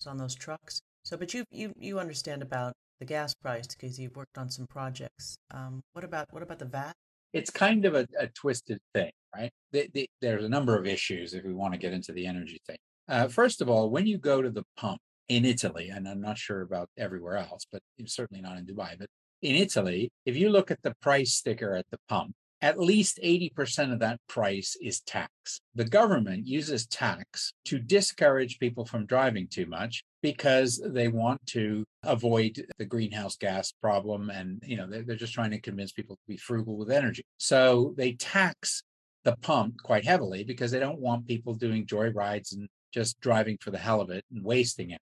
is 0.00 0.06
on 0.06 0.18
those 0.18 0.34
trucks. 0.34 0.80
So, 1.04 1.16
but 1.16 1.34
you 1.34 1.44
you 1.50 1.72
you 1.76 1.98
understand 1.98 2.42
about 2.42 2.72
the 2.98 3.04
gas 3.04 3.34
price 3.34 3.66
because 3.66 3.98
you've 3.98 4.16
worked 4.16 4.38
on 4.38 4.48
some 4.50 4.66
projects. 4.66 5.36
Um, 5.50 5.82
what 5.92 6.04
about 6.04 6.26
what 6.30 6.42
about 6.42 6.58
the 6.58 6.64
VAT? 6.64 6.94
It's 7.32 7.50
kind 7.50 7.84
of 7.84 7.94
a, 7.94 8.06
a 8.18 8.28
twisted 8.28 8.78
thing, 8.94 9.10
right? 9.34 9.50
The, 9.72 9.88
the, 9.92 10.08
there's 10.20 10.44
a 10.44 10.48
number 10.48 10.78
of 10.78 10.86
issues 10.86 11.34
if 11.34 11.44
we 11.44 11.52
want 11.52 11.74
to 11.74 11.78
get 11.78 11.92
into 11.92 12.12
the 12.12 12.26
energy 12.26 12.60
thing. 12.66 12.76
Uh, 13.08 13.26
first 13.26 13.60
of 13.60 13.68
all, 13.68 13.90
when 13.90 14.06
you 14.06 14.18
go 14.18 14.40
to 14.40 14.50
the 14.50 14.62
pump 14.76 15.00
in 15.28 15.44
Italy, 15.44 15.88
and 15.88 16.08
I'm 16.08 16.20
not 16.20 16.38
sure 16.38 16.62
about 16.62 16.88
everywhere 16.96 17.36
else, 17.36 17.66
but 17.70 17.82
certainly 18.06 18.40
not 18.40 18.56
in 18.56 18.66
Dubai, 18.66 18.96
but 18.98 19.08
in 19.44 19.56
Italy, 19.56 20.10
if 20.24 20.36
you 20.36 20.48
look 20.48 20.70
at 20.70 20.82
the 20.82 20.94
price 21.02 21.34
sticker 21.34 21.76
at 21.76 21.84
the 21.90 21.98
pump, 22.08 22.34
at 22.62 22.80
least 22.80 23.20
80% 23.22 23.92
of 23.92 23.98
that 23.98 24.18
price 24.26 24.74
is 24.80 25.00
tax. 25.00 25.60
The 25.74 25.84
government 25.84 26.46
uses 26.46 26.86
tax 26.86 27.52
to 27.66 27.78
discourage 27.78 28.58
people 28.58 28.86
from 28.86 29.04
driving 29.04 29.46
too 29.48 29.66
much 29.66 30.02
because 30.22 30.82
they 30.82 31.08
want 31.08 31.44
to 31.48 31.84
avoid 32.04 32.64
the 32.78 32.86
greenhouse 32.86 33.36
gas 33.36 33.70
problem 33.82 34.30
and 34.30 34.62
you 34.64 34.78
know 34.78 34.86
they're, 34.86 35.14
just 35.14 35.34
trying 35.34 35.50
to 35.50 35.60
convince 35.60 35.92
people 35.92 36.16
to 36.16 36.22
be 36.26 36.38
frugal 36.38 36.78
with 36.78 36.90
energy. 36.90 37.22
So 37.36 37.92
they 37.98 38.12
tax 38.12 38.82
the 39.24 39.36
pump 39.42 39.74
quite 39.82 40.06
heavily 40.06 40.42
because 40.42 40.70
they 40.70 40.80
don't 40.80 41.00
want 41.00 41.26
people 41.26 41.52
doing 41.52 41.84
joy 41.84 42.08
rides 42.12 42.54
and 42.54 42.66
just 42.94 43.20
driving 43.20 43.58
for 43.60 43.72
the 43.72 43.78
hell 43.78 44.00
of 44.00 44.08
it 44.08 44.24
and 44.32 44.42
wasting 44.42 44.88
it. 44.88 45.00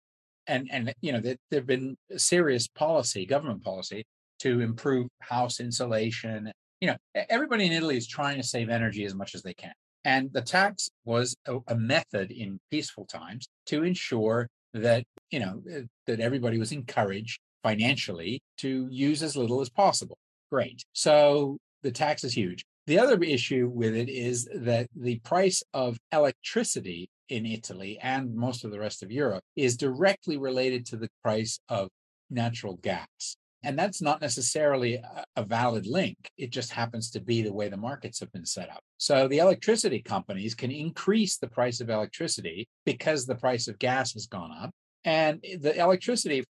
And 0.49 0.69
and 0.73 0.93
you 1.01 1.13
know 1.13 1.21
there 1.21 1.37
have 1.53 1.67
been 1.69 1.97
serious 2.17 2.67
policy, 2.67 3.25
government 3.25 3.63
policy 3.63 4.05
to 4.43 4.61
improve 4.61 5.09
house 5.21 5.61
insulation 5.61 6.53
you 6.83 6.89
know, 6.89 6.97
everybody 7.31 7.65
in 7.65 7.73
Italy 7.73 7.97
is 7.97 8.09
trying 8.09 8.37
to 8.39 8.43
save 8.43 8.69
energy 8.69 9.05
as 9.05 9.15
much 9.15 9.37
as 9.37 9.43
they 9.43 9.55
can. 9.55 9.73
And 10.05 10.33
the 10.33 10.43
tax 10.43 10.91
was 11.05 11.37
a, 11.47 11.59
a 11.69 11.77
method 11.77 12.33
in 12.33 12.59
peaceful 12.73 13.07
times 13.07 13.47
to 13.67 13.85
ensure 13.85 14.49
that, 14.75 15.05
you 15.31 15.39
know, 15.39 15.63
that 16.09 16.19
everybody 16.19 16.59
was 16.59 16.73
encouraged 16.73 17.39
financially 17.63 18.41
to 18.59 18.89
use 18.91 19.23
as 19.23 19.37
little 19.37 19.61
as 19.61 19.71
possible. 19.71 20.19
Great. 20.51 20.83
So 20.93 21.57
the 21.85 21.93
tax 21.93 22.25
is 22.25 22.35
huge. 22.35 22.65
The 22.89 22.99
other 22.99 23.23
issue 23.23 23.71
with 23.73 23.95
it 23.95 24.09
is 24.09 24.49
that 24.53 24.89
the 24.97 25.21
price 25.21 25.63
of 25.73 25.99
electricity 26.13 27.09
in 27.29 27.47
Italy 27.47 27.97
and 28.03 28.35
most 28.35 28.65
of 28.65 28.73
the 28.73 28.81
rest 28.81 29.05
of 29.05 29.13
Europe 29.13 29.45
is 29.55 29.77
directly 29.77 30.37
related 30.37 30.85
to 30.87 30.97
the 30.97 31.09
price 31.23 31.61
of 31.69 31.91
natural 32.29 32.75
gas. 32.83 33.37
And 33.65 33.79
that's 33.79 34.03
not 34.03 34.21
necessarily 34.21 35.01
a, 35.37 35.45
valid 35.45 35.87
link. 35.87 36.17
It 36.37 36.51
just 36.51 36.73
happens 36.73 37.11
to 37.11 37.21
be 37.21 37.43
the 37.43 37.53
way 37.53 37.69
the 37.69 37.77
markets 37.77 38.21
have 38.21 38.33
been 38.33 38.47
set 38.47 38.71
up. 38.71 38.81
So 38.99 39.29
the 39.29 39.39
electricity 39.39 40.01
companies 40.01 40.55
can 40.55 40.71
increase 40.71 41.37
the 41.37 41.49
price 41.49 41.81
of 41.81 41.91
electricity 41.91 42.67
because 42.85 43.27
the 43.27 43.35
price 43.35 43.69
of 43.69 43.79
gas 43.79 44.15
has 44.15 44.27
gone 44.27 44.51
up. 44.53 44.71
And 45.05 45.45
the 45.61 45.77
electricity, 45.77 46.45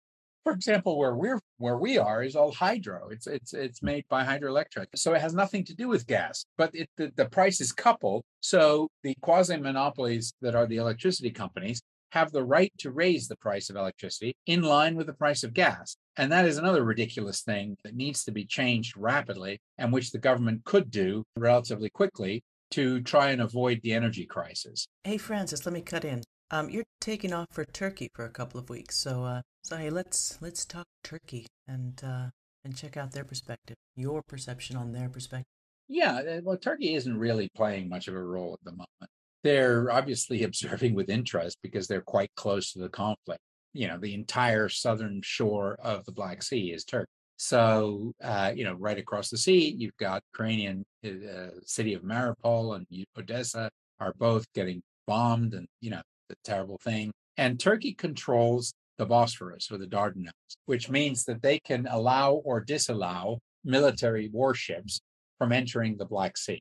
for 0.44 0.52
example, 0.52 0.98
where 0.98 1.14
we're 1.14 1.40
where 1.58 1.78
we 1.78 1.98
are 1.98 2.22
is 2.22 2.36
all 2.36 2.52
hydro. 2.52 3.08
It's 3.10 3.26
it's 3.26 3.54
it's 3.54 3.80
mm. 3.80 3.84
made 3.84 4.04
by 4.10 4.24
hydroelectric, 4.24 4.86
so 4.94 5.14
it 5.14 5.20
has 5.22 5.32
nothing 5.32 5.64
to 5.64 5.74
do 5.74 5.88
with 5.88 6.06
gas. 6.06 6.44
But 6.58 6.74
it, 6.74 6.88
the 6.98 7.12
the 7.16 7.26
price 7.26 7.60
is 7.60 7.72
coupled. 7.72 8.24
So 8.40 8.88
the 9.02 9.14
quasi 9.22 9.56
monopolies 9.56 10.34
that 10.42 10.54
are 10.54 10.66
the 10.66 10.76
electricity 10.76 11.30
companies 11.30 11.80
have 12.12 12.30
the 12.30 12.44
right 12.44 12.72
to 12.78 12.90
raise 12.90 13.26
the 13.26 13.36
price 13.36 13.70
of 13.70 13.76
electricity 13.76 14.36
in 14.46 14.62
line 14.62 14.94
with 14.96 15.06
the 15.06 15.14
price 15.14 15.42
of 15.42 15.54
gas. 15.54 15.96
And 16.18 16.30
that 16.30 16.44
is 16.44 16.58
another 16.58 16.84
ridiculous 16.84 17.40
thing 17.40 17.76
that 17.84 17.96
needs 17.96 18.22
to 18.24 18.32
be 18.32 18.44
changed 18.44 18.96
rapidly 18.98 19.60
and 19.78 19.92
which 19.92 20.10
the 20.10 20.18
government 20.18 20.64
could 20.64 20.90
do 20.90 21.24
relatively 21.38 21.88
quickly 21.88 22.42
to 22.72 23.00
try 23.00 23.30
and 23.30 23.40
avoid 23.40 23.80
the 23.82 23.94
energy 23.94 24.26
crisis. 24.26 24.86
Hey, 25.04 25.16
Francis, 25.16 25.64
let 25.64 25.72
me 25.72 25.80
cut 25.80 26.04
in. 26.04 26.22
Um, 26.50 26.68
you're 26.68 26.84
taking 27.00 27.32
off 27.32 27.46
for 27.50 27.64
Turkey 27.64 28.10
for 28.14 28.26
a 28.26 28.30
couple 28.30 28.60
of 28.60 28.68
weeks, 28.68 28.98
so 28.98 29.24
uh, 29.24 29.40
so 29.62 29.78
hey, 29.78 29.88
let's 29.88 30.36
let's 30.42 30.66
talk 30.66 30.84
Turkey 31.02 31.46
and 31.66 31.98
uh, 32.04 32.26
and 32.62 32.76
check 32.76 32.98
out 32.98 33.12
their 33.12 33.24
perspective, 33.24 33.76
your 33.96 34.22
perception 34.22 34.76
on 34.76 34.92
their 34.92 35.08
perspective. 35.08 35.46
Yeah, 35.88 36.16
uh, 36.16 36.40
well, 36.44 36.58
Turkey 36.58 36.94
isn't 36.94 37.18
really 37.18 37.48
playing 37.56 37.88
much 37.88 38.06
of 38.06 38.14
a 38.14 38.22
role 38.22 38.52
at 38.52 38.64
the 38.64 38.72
moment 38.72 39.10
they're 39.42 39.90
obviously 39.90 40.42
observing 40.44 40.94
with 40.94 41.10
interest 41.10 41.58
because 41.62 41.86
they're 41.86 42.00
quite 42.02 42.30
close 42.36 42.72
to 42.72 42.78
the 42.78 42.88
conflict. 42.88 43.40
You 43.72 43.88
know, 43.88 43.98
the 43.98 44.14
entire 44.14 44.68
southern 44.68 45.20
shore 45.22 45.78
of 45.82 46.04
the 46.04 46.12
Black 46.12 46.42
Sea 46.42 46.72
is 46.72 46.84
Turkey. 46.84 47.06
So, 47.36 48.12
uh, 48.22 48.52
you 48.54 48.64
know, 48.64 48.74
right 48.74 48.98
across 48.98 49.30
the 49.30 49.38
sea, 49.38 49.74
you've 49.76 49.96
got 49.96 50.22
Ukrainian 50.32 50.84
uh, 51.04 51.58
city 51.64 51.94
of 51.94 52.02
Mariupol 52.02 52.76
and 52.76 52.86
Odessa 53.18 53.68
are 53.98 54.14
both 54.18 54.46
getting 54.52 54.82
bombed, 55.06 55.54
and 55.54 55.66
you 55.80 55.90
know, 55.90 56.02
the 56.28 56.36
terrible 56.44 56.78
thing. 56.84 57.10
And 57.36 57.58
Turkey 57.58 57.94
controls 57.94 58.72
the 58.98 59.06
Bosphorus 59.06 59.70
or 59.72 59.78
the 59.78 59.86
Dardanelles, 59.86 60.56
which 60.66 60.88
means 60.90 61.24
that 61.24 61.42
they 61.42 61.58
can 61.58 61.88
allow 61.90 62.34
or 62.34 62.60
disallow 62.60 63.38
military 63.64 64.28
warships 64.32 65.00
from 65.38 65.50
entering 65.52 65.96
the 65.96 66.04
Black 66.04 66.36
Sea. 66.36 66.60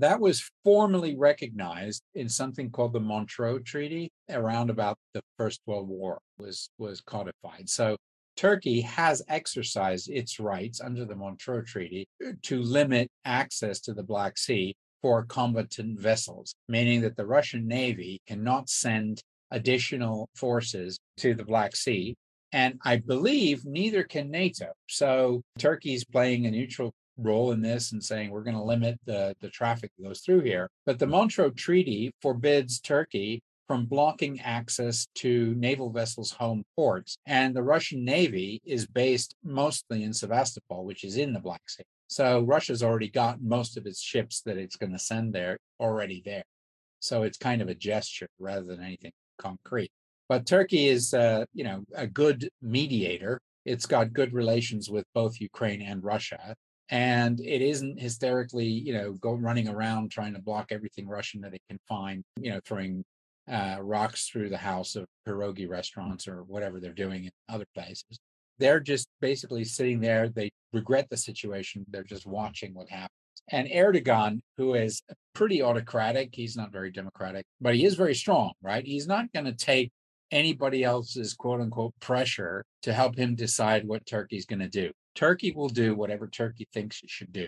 That 0.00 0.18
was 0.18 0.50
formally 0.64 1.14
recognized 1.16 2.02
in 2.14 2.28
something 2.28 2.70
called 2.70 2.94
the 2.94 3.00
Montreux 3.00 3.60
Treaty 3.60 4.10
around 4.30 4.70
about 4.70 4.96
the 5.12 5.20
First 5.36 5.60
World 5.66 5.88
War 5.88 6.20
was 6.38 6.70
was 6.78 7.02
codified. 7.02 7.68
So 7.68 7.96
Turkey 8.36 8.80
has 8.80 9.22
exercised 9.28 10.08
its 10.08 10.40
rights 10.40 10.80
under 10.80 11.04
the 11.04 11.14
Montreux 11.14 11.64
Treaty 11.64 12.06
uh, 12.26 12.32
to 12.44 12.62
limit 12.62 13.08
access 13.26 13.80
to 13.80 13.92
the 13.92 14.02
Black 14.02 14.38
Sea 14.38 14.74
for 15.02 15.24
combatant 15.24 16.00
vessels, 16.00 16.54
meaning 16.68 17.02
that 17.02 17.16
the 17.16 17.26
Russian 17.26 17.68
Navy 17.68 18.20
cannot 18.26 18.70
send 18.70 19.20
additional 19.50 20.30
forces 20.34 20.98
to 21.18 21.34
the 21.34 21.44
Black 21.44 21.76
Sea 21.76 22.14
And 22.52 22.78
I 22.84 22.96
believe 22.96 23.64
neither 23.64 24.02
can 24.02 24.30
NATO. 24.30 24.72
So 24.88 25.42
Turkey's 25.58 26.04
playing 26.04 26.46
a 26.46 26.50
neutral 26.50 26.92
role 27.16 27.52
in 27.52 27.60
this 27.60 27.92
and 27.92 28.02
saying 28.02 28.30
we're 28.30 28.42
going 28.42 28.56
to 28.56 28.62
limit 28.62 28.98
the, 29.04 29.34
the 29.40 29.48
traffic 29.48 29.90
that 29.96 30.04
goes 30.04 30.20
through 30.20 30.40
here. 30.40 30.68
But 30.86 30.98
the 30.98 31.06
Montreux 31.06 31.52
Treaty 31.52 32.12
forbids 32.20 32.80
Turkey 32.80 33.42
from 33.66 33.86
blocking 33.86 34.40
access 34.40 35.06
to 35.14 35.54
naval 35.54 35.90
vessels' 35.90 36.32
home 36.32 36.64
ports. 36.74 37.16
And 37.26 37.54
the 37.54 37.62
Russian 37.62 38.04
Navy 38.04 38.60
is 38.64 38.86
based 38.86 39.36
mostly 39.44 40.02
in 40.02 40.12
Sevastopol, 40.12 40.84
which 40.84 41.04
is 41.04 41.16
in 41.16 41.32
the 41.32 41.38
Black 41.38 41.62
Sea. 41.68 41.84
So 42.08 42.40
Russia's 42.40 42.82
already 42.82 43.08
got 43.08 43.40
most 43.40 43.76
of 43.76 43.86
its 43.86 44.00
ships 44.00 44.40
that 44.42 44.56
it's 44.56 44.74
going 44.74 44.90
to 44.90 44.98
send 44.98 45.32
there 45.32 45.56
already 45.78 46.20
there. 46.24 46.42
So 46.98 47.22
it's 47.22 47.38
kind 47.38 47.62
of 47.62 47.68
a 47.68 47.74
gesture 47.76 48.26
rather 48.40 48.64
than 48.64 48.82
anything 48.82 49.12
concrete. 49.38 49.92
But 50.28 50.46
Turkey 50.46 50.88
is, 50.88 51.14
uh, 51.14 51.44
you 51.54 51.62
know, 51.62 51.84
a 51.94 52.08
good 52.08 52.48
mediator. 52.60 53.40
It's 53.64 53.86
got 53.86 54.12
good 54.12 54.32
relations 54.32 54.90
with 54.90 55.04
both 55.14 55.40
Ukraine 55.40 55.82
and 55.82 56.02
Russia, 56.02 56.56
and 56.90 57.40
it 57.40 57.62
isn't 57.62 58.00
hysterically, 58.00 58.66
you 58.66 58.92
know, 58.92 59.12
go 59.12 59.32
running 59.32 59.68
around 59.68 60.10
trying 60.10 60.34
to 60.34 60.42
block 60.42 60.72
everything 60.72 61.08
Russian 61.08 61.40
that 61.42 61.54
it 61.54 61.62
can 61.68 61.78
find, 61.88 62.24
you 62.38 62.50
know, 62.50 62.60
throwing 62.64 63.04
uh, 63.50 63.78
rocks 63.80 64.28
through 64.28 64.48
the 64.48 64.58
house 64.58 64.96
of 64.96 65.06
pierogi 65.26 65.68
restaurants 65.68 66.26
or 66.26 66.42
whatever 66.42 66.80
they're 66.80 66.92
doing 66.92 67.24
in 67.24 67.30
other 67.48 67.66
places. 67.74 68.18
They're 68.58 68.80
just 68.80 69.06
basically 69.20 69.64
sitting 69.64 70.00
there. 70.00 70.28
They 70.28 70.50
regret 70.72 71.06
the 71.10 71.16
situation. 71.16 71.86
They're 71.88 72.02
just 72.02 72.26
watching 72.26 72.74
what 72.74 72.88
happens. 72.88 73.10
And 73.50 73.68
Erdogan, 73.68 74.40
who 74.58 74.74
is 74.74 75.02
pretty 75.34 75.62
autocratic, 75.62 76.30
he's 76.32 76.56
not 76.56 76.72
very 76.72 76.90
democratic, 76.90 77.44
but 77.60 77.74
he 77.74 77.84
is 77.84 77.94
very 77.94 78.14
strong, 78.14 78.52
right? 78.62 78.84
He's 78.84 79.06
not 79.06 79.32
going 79.32 79.46
to 79.46 79.54
take 79.54 79.90
anybody 80.30 80.84
else's 80.84 81.34
quote 81.34 81.60
unquote 81.60 81.94
pressure 82.00 82.64
to 82.82 82.92
help 82.92 83.16
him 83.16 83.34
decide 83.34 83.86
what 83.86 84.06
Turkey's 84.06 84.46
going 84.46 84.60
to 84.60 84.68
do. 84.68 84.90
Turkey 85.14 85.52
will 85.52 85.68
do 85.68 85.94
whatever 85.94 86.26
Turkey 86.28 86.66
thinks 86.72 87.02
it 87.02 87.10
should 87.10 87.32
do, 87.32 87.46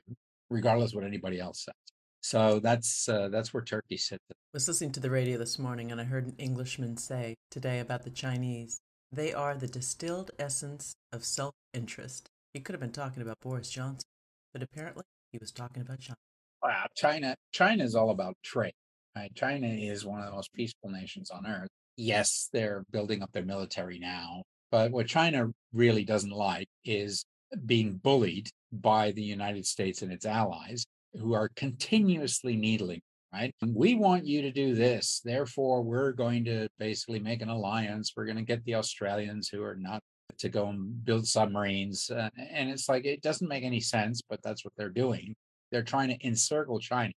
regardless 0.51 0.95
what 0.95 1.05
anybody 1.05 1.41
else 1.41 1.65
says. 1.65 1.75
So 2.23 2.61
that's 2.61 3.09
uh, 3.09 3.29
that's 3.31 3.53
where 3.53 3.65
Turkey 3.65 3.97
sits. 3.97 4.23
I 4.31 4.35
was 4.55 4.69
listening 4.69 4.93
to 4.93 5.01
the 5.01 5.11
radio 5.11 5.39
this 5.39 5.59
morning 5.59 5.91
and 5.91 6.01
I 6.01 6.05
heard 6.05 6.27
an 6.27 6.37
Englishman 6.39 6.97
say 6.97 7.35
today 7.51 7.81
about 7.81 8.05
the 8.05 8.11
Chinese. 8.11 8.81
They 9.11 9.33
are 9.33 9.55
the 9.55 9.67
distilled 9.67 10.31
essence 10.39 10.95
of 11.13 11.25
self-interest. 11.25 12.29
He 12.55 12.61
could 12.61 12.75
have 12.75 12.81
been 12.81 12.93
talking 12.93 13.23
about 13.23 13.41
Boris 13.41 13.71
Johnson, 13.71 14.09
but 14.53 14.63
apparently 14.63 15.03
he 15.33 15.39
was 15.39 15.51
talking 15.51 15.83
about 15.83 16.01
China. 16.01 16.17
Wow, 16.63 16.87
China 16.97 17.35
China 17.51 17.83
is 17.83 17.97
all 17.97 18.11
about 18.11 18.37
trade. 18.45 18.75
Right? 19.17 19.35
China 19.35 19.67
is 19.67 20.05
one 20.05 20.21
of 20.21 20.27
the 20.27 20.33
most 20.33 20.53
peaceful 20.53 20.91
nations 20.91 21.31
on 21.31 21.47
earth. 21.47 21.69
Yes, 21.97 22.49
they're 22.53 22.85
building 22.91 23.23
up 23.23 23.33
their 23.33 23.45
military 23.45 23.99
now, 23.99 24.45
but 24.71 24.93
what 24.93 25.07
China 25.07 25.49
really 25.73 26.05
doesn't 26.05 26.31
like 26.31 26.69
is 26.85 27.25
being 27.67 27.95
bullied 27.95 28.51
by 28.73 29.13
the 29.13 29.23
United 29.23 29.67
States 29.67 30.03
and 30.03 30.13
its 30.13 30.27
allies 30.27 30.85
who 31.19 31.35
are 31.35 31.51
continuously 31.57 32.57
needling, 32.57 33.01
right? 33.33 33.55
We 33.67 33.95
want 33.95 34.25
you 34.25 34.43
to 34.43 34.51
do 34.51 34.75
this. 34.75 35.21
Therefore, 35.25 35.83
we're 35.83 36.13
going 36.13 36.45
to 36.47 36.69
basically 36.79 37.21
make 37.21 37.43
an 37.43 37.51
alliance. 37.51 38.13
We're 38.17 38.25
going 38.25 38.39
to 38.39 38.43
get 38.43 38.65
the 38.65 38.77
Australians 38.77 39.49
who 39.49 39.63
are 39.63 39.77
not 39.77 40.01
to 40.39 40.49
go 40.49 40.69
and 40.69 41.05
build 41.05 41.27
submarines. 41.27 42.11
Uh, 42.11 42.31
and 42.51 42.71
it's 42.71 42.89
like, 42.89 43.05
it 43.05 43.23
doesn't 43.23 43.49
make 43.49 43.65
any 43.65 43.81
sense, 43.81 44.23
but 44.29 44.41
that's 44.43 44.65
what 44.65 44.73
they're 44.77 44.89
doing. 44.89 45.35
They're 45.71 45.83
trying 45.83 46.09
to 46.09 46.27
encircle 46.27 46.81
China. 46.81 47.13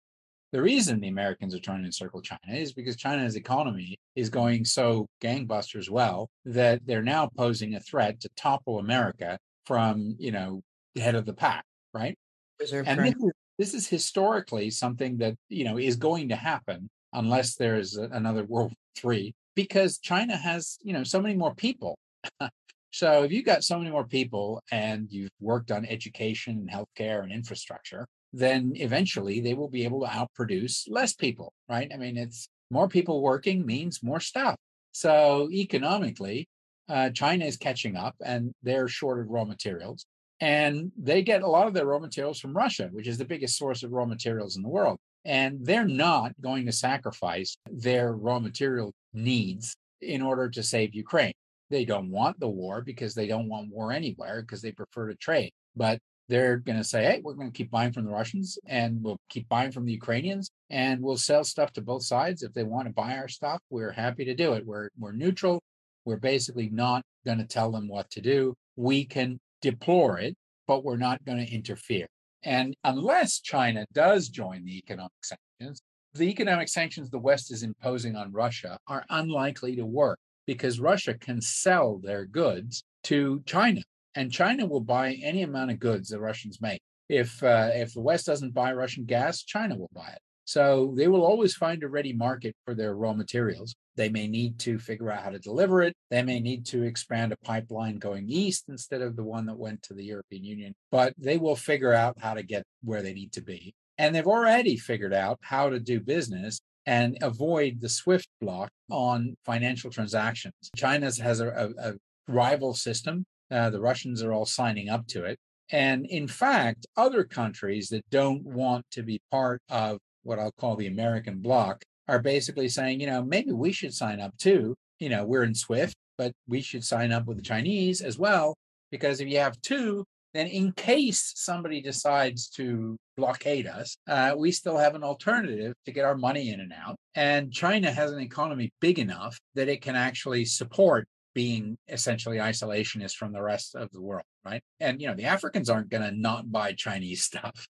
The 0.53 0.62
reason 0.62 1.01
the 1.01 1.09
Americans 1.09 1.55
are 1.55 1.61
trying 1.61 1.81
to 1.81 1.87
encircle 1.87 2.23
China 2.23 2.38
is 2.49 2.73
because 2.73 2.97
China's 2.97 3.35
economy 3.35 3.97
is 4.14 4.31
going 4.31 4.64
so 4.64 5.07
gangbusters 5.20 5.90
well 5.90 6.29
that 6.44 6.81
they're 6.87 7.03
now 7.03 7.29
posing 7.37 7.75
a 7.75 7.81
threat 7.81 8.20
to 8.20 8.29
topple 8.37 8.79
America 8.79 9.37
from, 9.66 10.16
you 10.18 10.33
know, 10.33 10.62
the 10.94 11.00
head 11.00 11.14
of 11.14 11.27
the 11.27 11.33
pack, 11.35 11.64
right? 11.92 12.16
and 12.61 13.00
this 13.05 13.14
is, 13.14 13.33
this 13.59 13.74
is 13.74 13.88
historically 13.88 14.70
something 14.70 15.18
that, 15.18 15.35
you 15.48 15.64
know, 15.64 15.79
is 15.79 15.96
going 15.96 16.29
to 16.29 16.37
happen 16.37 16.88
unless 17.12 17.55
there's 17.55 17.96
another 17.96 18.44
World 18.44 18.72
War 19.03 19.14
III, 19.14 19.35
because 19.55 19.98
China 19.98 20.37
has, 20.37 20.79
you 20.83 20.92
know, 20.92 21.05
so 21.05 21.20
many 21.20 21.35
more 21.35 21.55
people. 21.55 21.96
so 22.90 23.22
if 23.24 23.33
you've 23.33 23.44
got 23.44 23.64
so 23.64 23.79
many 23.79 23.90
more 23.90 24.07
people 24.07 24.62
and 24.70 25.09
you've 25.11 25.31
worked 25.40 25.70
on 25.70 25.85
education 25.87 26.59
and 26.59 26.70
healthcare 26.70 27.22
and 27.22 27.33
infrastructure, 27.33 28.07
then 28.33 28.72
eventually 28.74 29.40
they 29.40 29.55
will 29.55 29.68
be 29.68 29.85
able 29.85 30.00
to 30.00 30.07
outproduce 30.07 30.85
less 30.88 31.12
people, 31.12 31.53
right? 31.68 31.90
I 31.94 31.96
mean, 31.96 32.16
it's 32.16 32.48
more 32.70 32.88
people 32.88 33.22
working 33.22 33.64
means 33.64 34.03
more 34.03 34.20
stuff. 34.20 34.57
So 34.90 35.48
economically, 35.50 36.48
uh, 36.88 37.11
China 37.11 37.44
is 37.44 37.57
catching 37.57 37.97
up 37.97 38.14
and 38.25 38.53
they're 38.62 38.88
short 38.88 39.20
of 39.20 39.29
raw 39.29 39.44
materials. 39.44 40.07
And 40.40 40.92
they 40.97 41.23
get 41.23 41.42
a 41.42 41.49
lot 41.49 41.66
of 41.66 41.75
their 41.75 41.87
raw 41.87 41.99
materials 41.99 42.40
from 42.40 42.57
Russia, 42.57 42.88
which 42.92 43.07
is 43.07 43.18
the 43.18 43.25
biggest 43.25 43.57
source 43.57 43.83
of 43.83 43.92
raw 43.92 44.05
materials 44.05 44.57
in 44.57 44.62
the 44.62 44.68
world. 44.68 44.99
And 45.25 45.64
they're 45.64 45.87
not 45.87 46.33
going 46.40 46.66
to 46.66 46.73
sacrifice 46.73 47.57
their 47.70 48.12
raw 48.12 48.38
material 48.38 48.92
needs 49.14 49.75
in 50.03 50.20
order 50.20 50.51
to 50.51 50.62
save 50.62 50.94
Ukraine. 50.94 51.33
They 51.70 51.85
don't 51.85 52.11
want 52.11 52.38
the 52.40 52.49
war 52.49 52.83
because 52.83 53.14
they 53.14 53.27
don't 53.27 53.49
want 53.49 53.70
war 53.70 53.90
anywhere 53.90 54.42
because 54.42 54.61
they 54.61 54.73
prefer 54.73 55.09
to 55.09 55.14
trade. 55.14 55.53
But 55.75 55.99
they're 56.29 56.57
going 56.59 56.79
to 56.79 56.85
say, 56.85 57.05
hey, 57.05 57.20
we're 57.23 57.35
going 57.35 57.51
to 57.51 57.57
keep 57.57 57.70
buying 57.70 57.92
from 57.92 58.05
the 58.05 58.11
Russians 58.11 58.59
and 58.66 59.03
we'll 59.03 59.18
keep 59.29 59.49
buying 59.49 59.73
from 59.73 59.85
the 59.85 59.92
Ukrainians 59.92 60.51
and 60.70 61.01
we'll 61.01 61.16
sell 61.16 61.44
stuff 61.44 61.73
to 61.73 61.83
both 61.83 62.05
sides. 62.05 62.42
If 62.42 62.53
they 62.53 62.64
want 62.64 62.87
to 62.87 62.92
buy 62.92 63.16
our 63.16 63.29
stuff, 63.29 63.61
we're 63.70 63.92
happy 63.92 64.25
to 64.25 64.35
do 64.35 64.55
it. 64.55 64.66
We're, 64.66 64.88
we're 64.99 65.12
neutral. 65.12 65.62
We're 66.05 66.17
basically 66.17 66.69
not 66.71 67.03
going 67.25 67.38
to 67.38 67.47
tell 67.47 67.71
them 67.71 67.88
what 67.88 68.11
to 68.11 68.21
do. 68.21 68.55
We 68.77 69.05
can 69.05 69.38
deplore 69.62 70.19
it, 70.19 70.35
but 70.67 70.85
we're 70.85 70.97
not 70.97 71.25
going 71.25 71.45
to 71.45 71.53
interfere. 71.53 72.07
And 72.43 72.75
unless 72.85 73.40
China 73.40 73.87
does 73.93 74.29
join 74.29 74.64
the 74.64 74.77
economic 74.77 75.12
sanctions, 75.23 75.81
the 76.14 76.29
economic 76.29 76.69
sanctions 76.69 77.11
the 77.11 77.19
West 77.19 77.51
is 77.51 77.62
imposing 77.62 78.17
on 78.17 78.33
Russia 78.33 78.79
are 78.87 79.05
unlikely 79.09 79.75
to 79.77 79.87
work 79.87 80.19
because 80.47 80.79
Russia 80.79 81.14
can 81.14 81.40
sell 81.40 81.99
their 81.99 82.27
goods 82.27 82.85
to 83.05 83.43
China, 83.47 83.83
and 84.14 84.31
China 84.31 84.67
will 84.67 84.81
buy 84.81 85.14
any 85.23 85.43
amount 85.43 85.71
of 85.71 85.81
goods 85.81 86.09
the 86.09 86.21
Russians 86.21 86.61
make. 86.61 86.81
If 87.09 87.43
uh, 87.43 87.71
if 87.75 87.95
the 87.95 88.01
West 88.01 88.27
doesn't 88.27 88.55
buy 88.55 88.73
Russian 88.73 89.05
gas, 89.05 89.43
China 89.43 89.77
will 89.77 89.90
buy 89.93 90.09
it. 90.09 90.19
So 90.44 90.92
they 90.96 91.09
will 91.09 91.24
always 91.24 91.54
find 91.54 91.83
a 91.83 91.88
ready 91.88 92.12
market 92.12 92.54
for 92.64 92.74
their 92.74 92.94
raw 92.94 93.14
materials. 93.14 93.74
They 93.96 94.09
may 94.09 94.26
need 94.26 94.59
to 94.61 94.78
figure 94.78 95.11
out 95.11 95.22
how 95.22 95.30
to 95.30 95.38
deliver 95.38 95.83
it. 95.83 95.94
They 96.11 96.22
may 96.22 96.40
need 96.40 96.66
to 96.66 96.83
expand 96.83 97.33
a 97.33 97.37
pipeline 97.44 97.98
going 97.98 98.28
east 98.28 98.64
instead 98.68 99.02
of 99.02 99.16
the 99.16 99.24
one 99.24 99.46
that 99.46 99.57
went 99.57 99.83
to 99.85 99.94
the 99.94 100.04
European 100.04 100.44
Union, 100.44 100.74
but 100.90 101.14
they 101.16 101.38
will 101.38 101.57
figure 101.57 101.92
out 101.92 102.16
how 102.18 102.35
to 102.35 102.42
get 102.42 102.64
where 102.83 103.02
they 103.02 103.14
need 103.14 103.33
to 103.33 103.42
be. 103.42 103.74
And 103.96 104.14
they've 104.14 104.26
already 104.26 104.76
figured 104.76 105.14
out 105.14 105.38
how 105.42 105.70
to 105.70 105.78
do 105.78 106.00
business 106.00 106.61
and 106.87 107.16
avoid 107.22 107.80
the 107.80 107.88
SWIFT 107.88 108.28
block 108.40 108.70
on 108.90 109.37
financial 109.46 109.90
transactions. 109.90 110.54
China 110.76 111.07
has 111.07 111.40
a, 111.40 111.48
a, 111.48 111.90
a 111.90 111.94
rival 112.28 112.74
system. 112.74 113.24
Uh, 113.50 113.70
the 113.70 113.80
Russians 113.80 114.22
are 114.22 114.33
all 114.33 114.46
signing 114.46 114.88
up 114.88 115.07
to 115.09 115.24
it. 115.24 115.38
And 115.70 116.04
in 116.07 116.28
fact, 116.28 116.87
other 116.96 117.24
countries 117.24 117.88
that 117.88 118.04
don't 118.11 118.44
want 118.44 118.85
to 118.90 119.02
be 119.02 119.20
part 119.30 119.62
of 119.70 119.98
what 120.24 120.38
I'll 120.38 120.52
call 120.52 120.76
the 120.76 120.88
American 120.88 121.38
bloc 121.38 121.82
are 122.08 122.18
basically 122.18 122.68
saying, 122.68 123.00
you 123.00 123.06
know, 123.06 123.22
maybe 123.22 123.52
we 123.52 123.72
should 123.72 123.94
sign 123.94 124.20
up 124.20 124.37
too. 124.37 124.74
You 124.98 125.08
know, 125.08 125.24
we're 125.24 125.44
in 125.44 125.54
SWIFT, 125.54 125.94
but 126.18 126.32
we 126.48 126.60
should 126.60 126.84
sign 126.84 127.12
up 127.12 127.26
with 127.26 127.37
the 127.37 127.42
Chinese 127.42 128.00
as 128.00 128.18
well. 128.18 128.54
Because 128.90 129.20
if 129.20 129.28
you 129.28 129.38
have 129.38 129.60
two, 129.60 130.04
then 130.34 130.46
in 130.48 130.72
case 130.72 131.32
somebody 131.37 131.80
decides 131.80 132.48
to 132.50 132.96
blockade 133.16 133.66
us, 133.66 133.96
uh, 134.08 134.34
we 134.37 134.50
still 134.50 134.76
have 134.76 134.94
an 134.94 135.04
alternative 135.04 135.74
to 135.87 135.92
get 135.92 136.04
our 136.04 136.16
money 136.16 136.50
in 136.50 136.60
and 136.60 136.72
out. 136.72 136.96
And 137.14 137.52
China 137.52 137.90
has 137.90 138.12
an 138.12 138.20
economy 138.20 138.70
big 138.80 138.98
enough 138.98 139.38
that 139.54 139.68
it 139.68 139.80
can 139.80 139.96
actually 139.96 140.44
support 140.44 141.06
being 141.34 141.76
essentially 141.88 142.38
isolationist 142.38 143.14
from 143.14 143.32
the 143.32 143.42
rest 143.42 143.74
of 143.74 143.90
the 143.92 144.00
world, 144.00 144.24
right? 144.44 144.62
And 144.80 145.00
you 145.00 145.08
know, 145.08 145.14
the 145.14 145.24
Africans 145.24 145.70
aren't 145.70 145.88
going 145.88 146.02
to 146.02 146.16
not 146.16 146.50
buy 146.50 146.72
Chinese 146.72 147.24
stuff, 147.30 147.66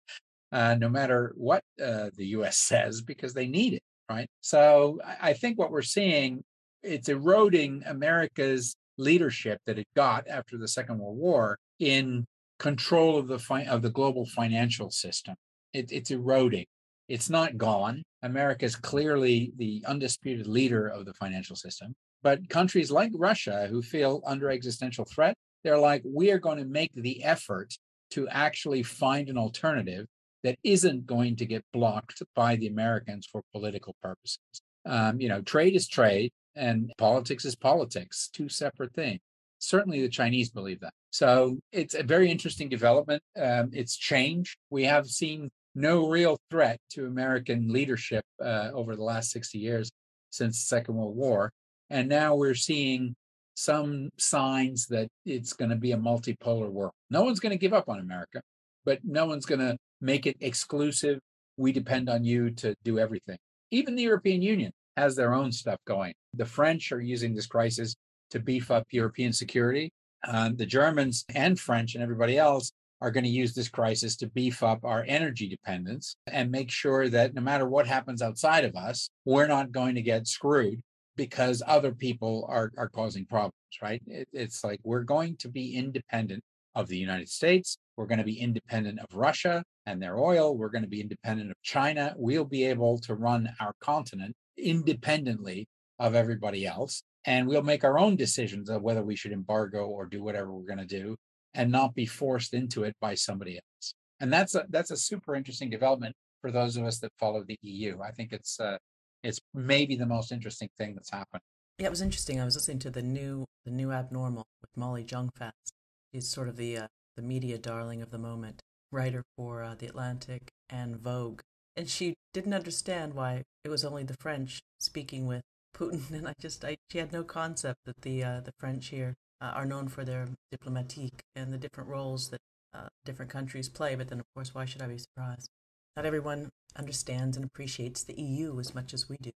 uh, 0.54 0.76
no 0.76 0.88
matter 0.88 1.34
what 1.36 1.62
uh, 1.84 2.10
the 2.16 2.28
U.S. 2.28 2.58
says, 2.72 3.02
because 3.02 3.34
they 3.34 3.48
need 3.48 3.74
it 3.74 3.84
right? 4.10 4.28
So 4.42 5.00
I 5.22 5.34
think 5.34 5.58
what 5.58 5.72
we're 5.72 5.82
seeing, 5.82 6.44
it's 6.82 7.10
eroding 7.10 7.84
America's 7.86 8.76
leadership 8.98 9.60
that 9.66 9.80
it 9.80 9.88
got 9.96 10.28
after 10.28 10.58
the 10.58 10.68
Second 10.68 11.00
World 11.00 11.18
War 11.18 11.58
in 11.80 12.26
control 12.60 13.18
of 13.18 13.28
the 13.28 13.40
fi- 13.40 13.66
of 13.66 13.82
the 13.82 13.90
global 13.90 14.26
financial 14.26 14.92
system. 14.92 15.36
It, 15.74 15.92
it's 15.92 16.12
eroding. 16.12 16.66
It's 17.10 17.30
not 17.30 17.58
gone. 17.58 18.04
America 18.22 18.66
is 18.66 18.76
clearly 18.76 19.52
the 19.58 19.84
undisputed 19.88 20.48
leader 20.48 20.88
of 20.88 21.06
the 21.06 21.14
financial 21.14 21.56
system. 21.56 21.94
But 22.22 22.48
countries 22.50 22.92
like 22.92 23.12
Russia, 23.14 23.68
who 23.70 23.82
feel 23.82 24.22
under 24.26 24.50
existential 24.50 25.06
threat, 25.06 25.36
they're 25.64 25.78
like, 25.78 26.04
we 26.06 26.32
are 26.32 26.40
going 26.40 26.58
to 26.58 26.66
make 26.66 26.92
the 26.94 27.24
effort 27.24 27.74
to 28.12 28.28
actually 28.30 28.84
find 28.84 29.28
an 29.28 29.38
alternative 29.38 30.06
that 30.44 30.58
isn't 30.64 31.06
going 31.06 31.36
to 31.38 31.46
get 31.46 31.64
blocked 31.74 32.22
by 32.36 32.56
the 32.56 32.68
Americans 32.68 33.28
for 33.32 33.42
political 33.52 33.96
purposes. 34.02 34.40
Um, 34.86 35.20
you 35.22 35.30
know, 35.30 35.42
trade 35.42 35.76
is 35.76 35.88
trade 35.88 36.32
and 36.56 36.92
politics 36.98 37.46
is 37.46 37.56
politics, 37.56 38.30
two 38.32 38.50
separate 38.50 38.94
things. 38.94 39.20
Certainly, 39.60 40.02
the 40.02 40.10
Chinese 40.10 40.50
believe 40.50 40.82
that. 40.82 40.94
So 41.12 41.58
it's 41.72 41.96
a 41.96 42.04
very 42.04 42.30
interesting 42.30 42.68
development. 42.68 43.24
Um, 43.40 43.70
it's 43.72 43.96
change. 43.96 44.58
We 44.70 44.84
have 44.84 45.08
seen 45.08 45.50
no 45.74 46.10
real 46.10 46.38
threat 46.52 46.80
to 46.92 47.06
American 47.06 47.72
leadership 47.72 48.26
uh, 48.44 48.72
over 48.74 48.96
the 48.96 49.04
last 49.04 49.32
60 49.32 49.58
years 49.58 49.90
since 50.32 50.58
the 50.60 50.76
Second 50.76 50.96
World 50.96 51.16
War. 51.16 51.52
And 51.90 52.10
now 52.10 52.36
we're 52.36 52.56
seeing 52.56 53.16
some 53.56 54.10
signs 54.18 54.88
that 54.88 55.08
it's 55.26 55.54
going 55.54 55.70
to 55.70 55.76
be 55.76 55.92
a 55.92 55.98
multipolar 55.98 56.70
world. 56.70 56.94
No 57.10 57.24
one's 57.24 57.40
going 57.40 57.52
to 57.52 57.58
give 57.58 57.74
up 57.74 57.88
on 57.88 58.00
America, 58.00 58.42
but 58.86 59.00
no 59.04 59.26
one's 59.26 59.46
going 59.46 59.60
to 59.60 59.78
make 60.02 60.26
it 60.26 60.38
exclusive. 60.40 61.20
We 61.58 61.72
depend 61.72 62.10
on 62.10 62.24
you 62.24 62.52
to 62.52 62.76
do 62.84 63.00
everything. 63.00 63.38
Even 63.72 63.96
the 63.96 64.04
European 64.04 64.42
Union 64.42 64.72
has 64.98 65.16
their 65.16 65.34
own 65.34 65.52
stuff 65.52 65.80
going. 65.86 66.14
The 66.34 66.46
French 66.46 66.92
are 66.92 67.02
using 67.02 67.34
this 67.34 67.48
crisis 67.48 67.96
to 68.32 68.40
beef 68.40 68.72
up 68.72 68.86
European 68.92 69.34
security. 69.34 69.92
Um, 70.28 70.56
the 70.56 70.66
Germans 70.66 71.26
and 71.34 71.60
French 71.60 71.96
and 71.96 72.04
everybody 72.04 72.38
else 72.38 72.72
are 73.02 73.12
going 73.12 73.26
to 73.26 73.30
use 73.30 73.54
this 73.54 73.68
crisis 73.68 74.16
to 74.16 74.28
beef 74.28 74.64
up 74.64 74.86
our 74.86 75.04
energy 75.08 75.48
dependence 75.48 76.16
and 76.28 76.50
make 76.50 76.72
sure 76.72 77.10
that 77.10 77.34
no 77.34 77.42
matter 77.42 77.68
what 77.68 77.86
happens 77.86 78.22
outside 78.22 78.64
of 78.64 78.76
us, 78.76 79.10
we're 79.26 79.48
not 79.48 79.72
going 79.72 79.96
to 79.96 80.02
get 80.02 80.26
screwed 80.26 80.80
because 81.18 81.62
other 81.68 81.92
people 81.92 82.46
are, 82.50 82.72
are 82.78 82.88
causing 82.88 83.26
problems, 83.26 83.54
right? 83.82 84.02
It, 84.08 84.28
it's 84.32 84.64
like 84.64 84.80
we're 84.84 85.04
going 85.04 85.36
to 85.38 85.50
be 85.50 85.76
independent 85.76 86.44
of 86.76 86.88
the 86.88 86.98
United 86.98 87.30
States. 87.30 87.78
We're 87.98 88.08
going 88.08 88.20
to 88.20 88.24
be 88.24 88.40
independent 88.40 89.00
of 89.00 89.08
Russia 89.14 89.64
and 89.86 90.02
their 90.02 90.18
oil. 90.18 90.58
We're 90.58 90.70
going 90.70 90.84
to 90.84 90.90
be 90.90 91.02
independent 91.02 91.52
of 91.52 91.58
China. 91.62 92.14
We'll 92.18 92.46
be 92.46 92.66
able 92.66 92.98
to 93.00 93.16
run 93.16 93.50
our 93.60 93.74
continent 93.80 94.36
independently 94.58 95.68
of 96.00 96.16
everybody 96.16 96.66
else. 96.66 97.04
And 97.26 97.48
we'll 97.48 97.64
make 97.64 97.84
our 97.84 97.98
own 97.98 98.16
decisions 98.16 98.70
of 98.70 98.82
whether 98.82 99.04
we 99.04 99.16
should 99.16 99.32
embargo 99.32 99.86
or 99.86 100.06
do 100.06 100.24
whatever 100.24 100.52
we're 100.52 100.66
going 100.66 100.86
to 100.86 101.02
do 101.02 101.16
and 101.54 101.72
not 101.72 101.96
be 101.96 102.06
forced 102.06 102.54
into 102.54 102.84
it 102.84 102.96
by 103.00 103.16
somebody 103.16 103.56
else. 103.56 103.94
And 104.20 104.32
that's 104.32 104.56
a 104.56 104.66
that's 104.70 104.92
a 104.92 104.98
super 104.98 105.36
interesting 105.36 105.70
development 105.70 106.16
for 106.42 106.52
those 106.52 106.78
of 106.78 106.86
us 106.86 107.00
that 107.00 107.12
follow 107.20 107.44
the 107.48 107.58
EU. 107.62 108.00
I 108.02 108.12
think 108.12 108.34
it's 108.34 108.60
uh, 108.60 108.78
it's 109.24 109.40
maybe 109.54 109.96
the 109.96 110.06
most 110.06 110.32
interesting 110.32 110.70
thing 110.78 110.94
that's 110.96 111.12
happened. 111.12 111.42
Yeah, 111.80 111.88
it 111.88 111.90
was 111.90 112.02
interesting. 112.02 112.40
I 112.40 112.46
was 112.46 112.56
listening 112.56 112.80
to 112.80 112.90
the 112.90 113.02
new 113.02 113.46
the 113.66 113.72
new 113.72 113.92
abnormal 113.92 114.46
with 114.62 114.76
Molly 114.76 115.04
Jong-Fast. 115.04 115.74
Sort 116.20 116.48
of 116.48 116.58
the 116.58 116.78
uh, 116.78 116.88
the 117.16 117.22
media 117.22 117.58
darling 117.58 118.02
of 118.02 118.12
the 118.12 118.18
moment, 118.18 118.62
writer 118.92 119.24
for 119.38 119.64
uh, 119.64 119.76
the 119.76 119.88
Atlantic 119.88 120.50
and 120.70 120.98
Vogue, 120.98 121.42
and 121.76 121.90
she 121.90 122.14
didn't 122.34 122.54
understand 122.54 123.14
why 123.14 123.44
it 123.64 123.70
was 123.70 123.86
only 123.86 124.04
the 124.04 124.18
French 124.20 124.62
speaking 124.80 125.26
with 125.28 125.42
Putin, 125.76 126.12
and 126.14 126.28
I 126.28 126.34
just 126.40 126.64
I 126.64 126.78
she 126.90 126.98
had 126.98 127.12
no 127.12 127.24
concept 127.24 127.80
that 127.86 128.02
the 128.02 128.24
uh, 128.24 128.40
the 128.42 128.54
French 128.60 128.88
here 128.88 129.16
uh, 129.42 129.52
are 129.56 129.66
known 129.66 129.88
for 129.88 130.04
their 130.04 130.28
diplomatique 130.52 131.22
and 131.36 131.52
the 131.52 131.58
different 131.58 131.90
roles 131.90 132.30
that 132.30 132.42
uh, 132.74 132.88
different 133.06 133.32
countries 133.32 133.70
play. 133.70 133.96
But 133.96 134.10
then, 134.10 134.20
of 134.20 134.26
course, 134.36 134.54
why 134.54 134.66
should 134.66 134.82
I 134.82 134.88
be 134.88 134.98
surprised? 134.98 135.50
Not 135.96 136.06
everyone 136.06 136.50
understands 136.76 137.38
and 137.38 137.46
appreciates 137.46 138.04
the 138.04 138.20
EU 138.20 138.60
as 138.60 138.74
much 138.74 138.94
as 138.94 139.08
we 139.10 139.18
do. 139.22 139.32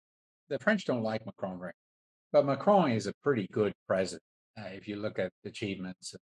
The 0.49 0.59
French 0.59 0.85
don't 0.85 1.03
like 1.03 1.25
Macron, 1.27 1.59
right? 1.59 1.75
But 2.33 2.47
Macron 2.47 2.93
is 2.93 3.07
a 3.07 3.13
pretty 3.23 3.49
good 3.51 3.73
president. 3.89 4.23
Uh, 4.59 4.69
if 4.69 4.87
you 4.87 4.97
look 4.97 5.19
at 5.19 5.33
achievements, 5.45 6.15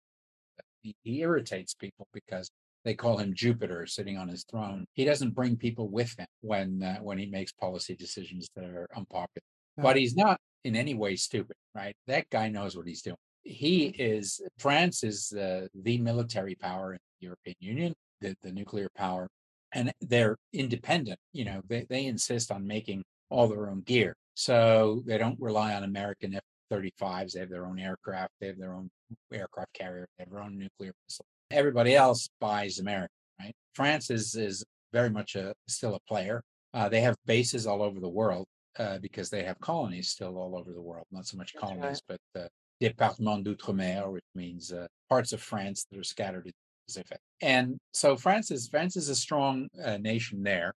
he, 0.83 0.95
he 1.03 1.21
irritates 1.21 1.75
people 1.75 2.07
because 2.13 2.51
they 2.85 2.95
call 2.95 3.19
him 3.19 3.35
Jupiter 3.35 3.87
sitting 3.87 4.19
on 4.19 4.29
his 4.29 4.45
throne. 4.51 4.85
He 4.95 5.05
doesn't 5.05 5.35
bring 5.35 5.57
people 5.57 5.89
with 5.89 6.15
him 6.19 6.27
when 6.41 6.83
uh, 6.83 6.99
when 6.99 7.19
he 7.19 7.27
makes 7.27 7.53
policy 7.53 7.95
decisions 7.95 8.49
that 8.57 8.65
are 8.65 8.89
unpopular. 8.97 9.43
But 9.77 9.97
he's 9.97 10.17
not 10.17 10.39
in 10.65 10.77
any 10.77 10.95
way 10.95 11.17
stupid, 11.17 11.57
right? 11.75 11.95
That 12.07 12.29
guy 12.31 12.49
knows 12.49 12.77
what 12.77 12.87
he's 12.87 13.03
doing 13.03 13.17
he 13.45 13.87
is 13.99 14.41
France 14.59 15.03
is 15.03 15.33
uh, 15.33 15.67
the 15.75 15.99
military 15.99 16.55
power 16.55 16.93
in 16.93 16.99
the 17.21 17.27
European 17.27 17.57
Union, 17.61 17.95
the, 18.21 18.37
the 18.43 18.53
nuclear 18.53 18.89
power, 18.97 19.29
and 19.73 19.93
they're 20.01 20.37
independent. 20.53 21.19
You 21.33 21.47
know, 21.47 21.63
they, 21.69 21.87
they 21.89 22.07
insist 22.07 22.51
on 22.51 22.67
making 22.67 23.03
all 23.31 23.49
their 23.49 23.69
own 23.69 23.81
gear. 23.81 24.15
So 24.35 25.03
they 25.07 25.19
don't 25.19 25.41
rely 25.41 25.75
on 25.75 25.85
American 25.85 26.35
F 26.35 26.43
35s. 26.73 27.33
They 27.33 27.41
have 27.41 27.51
their 27.51 27.67
own 27.67 27.79
aircraft, 27.79 28.33
they 28.41 28.47
have 28.49 28.59
their 28.59 28.75
own 28.75 28.91
aircraft 29.33 29.73
carrier, 29.75 30.07
they 30.19 30.25
have 30.25 30.31
their 30.31 30.43
own 30.43 30.59
nuclear 30.59 30.93
missile. 31.07 31.27
Everybody 31.51 31.95
else 31.95 32.29
buys 32.41 32.79
American, 32.79 33.09
right? 33.41 33.55
France 33.75 34.11
is, 34.11 34.35
is 34.35 34.65
very 34.93 35.11
much 35.11 35.35
a, 35.37 35.55
still 35.69 35.95
a 35.95 36.01
player. 36.09 36.43
Uh, 36.75 36.89
they 36.89 37.01
have 37.03 37.17
bases 37.27 37.67
all 37.67 37.83
over 37.83 38.01
the 38.01 38.09
world 38.09 38.47
uh, 38.79 38.99
because 38.99 39.29
they 39.29 39.43
have 39.43 39.59
colonies 39.61 40.09
still 40.09 40.39
all 40.39 40.57
over 40.57 40.73
the 40.73 40.81
world. 40.81 41.07
Not 41.13 41.27
so 41.27 41.37
much 41.37 41.55
colonies, 41.55 42.01
right. 42.09 42.19
but 42.35 42.41
uh, 42.41 42.49
département 42.83 43.45
d'outre-mer, 43.45 44.11
which 44.11 44.25
means 44.35 44.73
uh, 44.73 44.87
parts 45.09 45.33
of 45.33 45.43
France 45.43 45.87
that 45.91 45.99
are 45.99 46.05
scattered 46.05 46.47
in 46.47 46.53
the 46.53 46.93
Pacific. 46.93 47.19
And 47.41 47.79
so 47.93 48.17
France 48.17 48.51
is 48.51 48.69
France 48.69 48.97
is 48.97 49.09
a 49.09 49.15
strong 49.15 49.69
uh, 49.85 49.99
nation 49.99 50.43
there, 50.43 50.73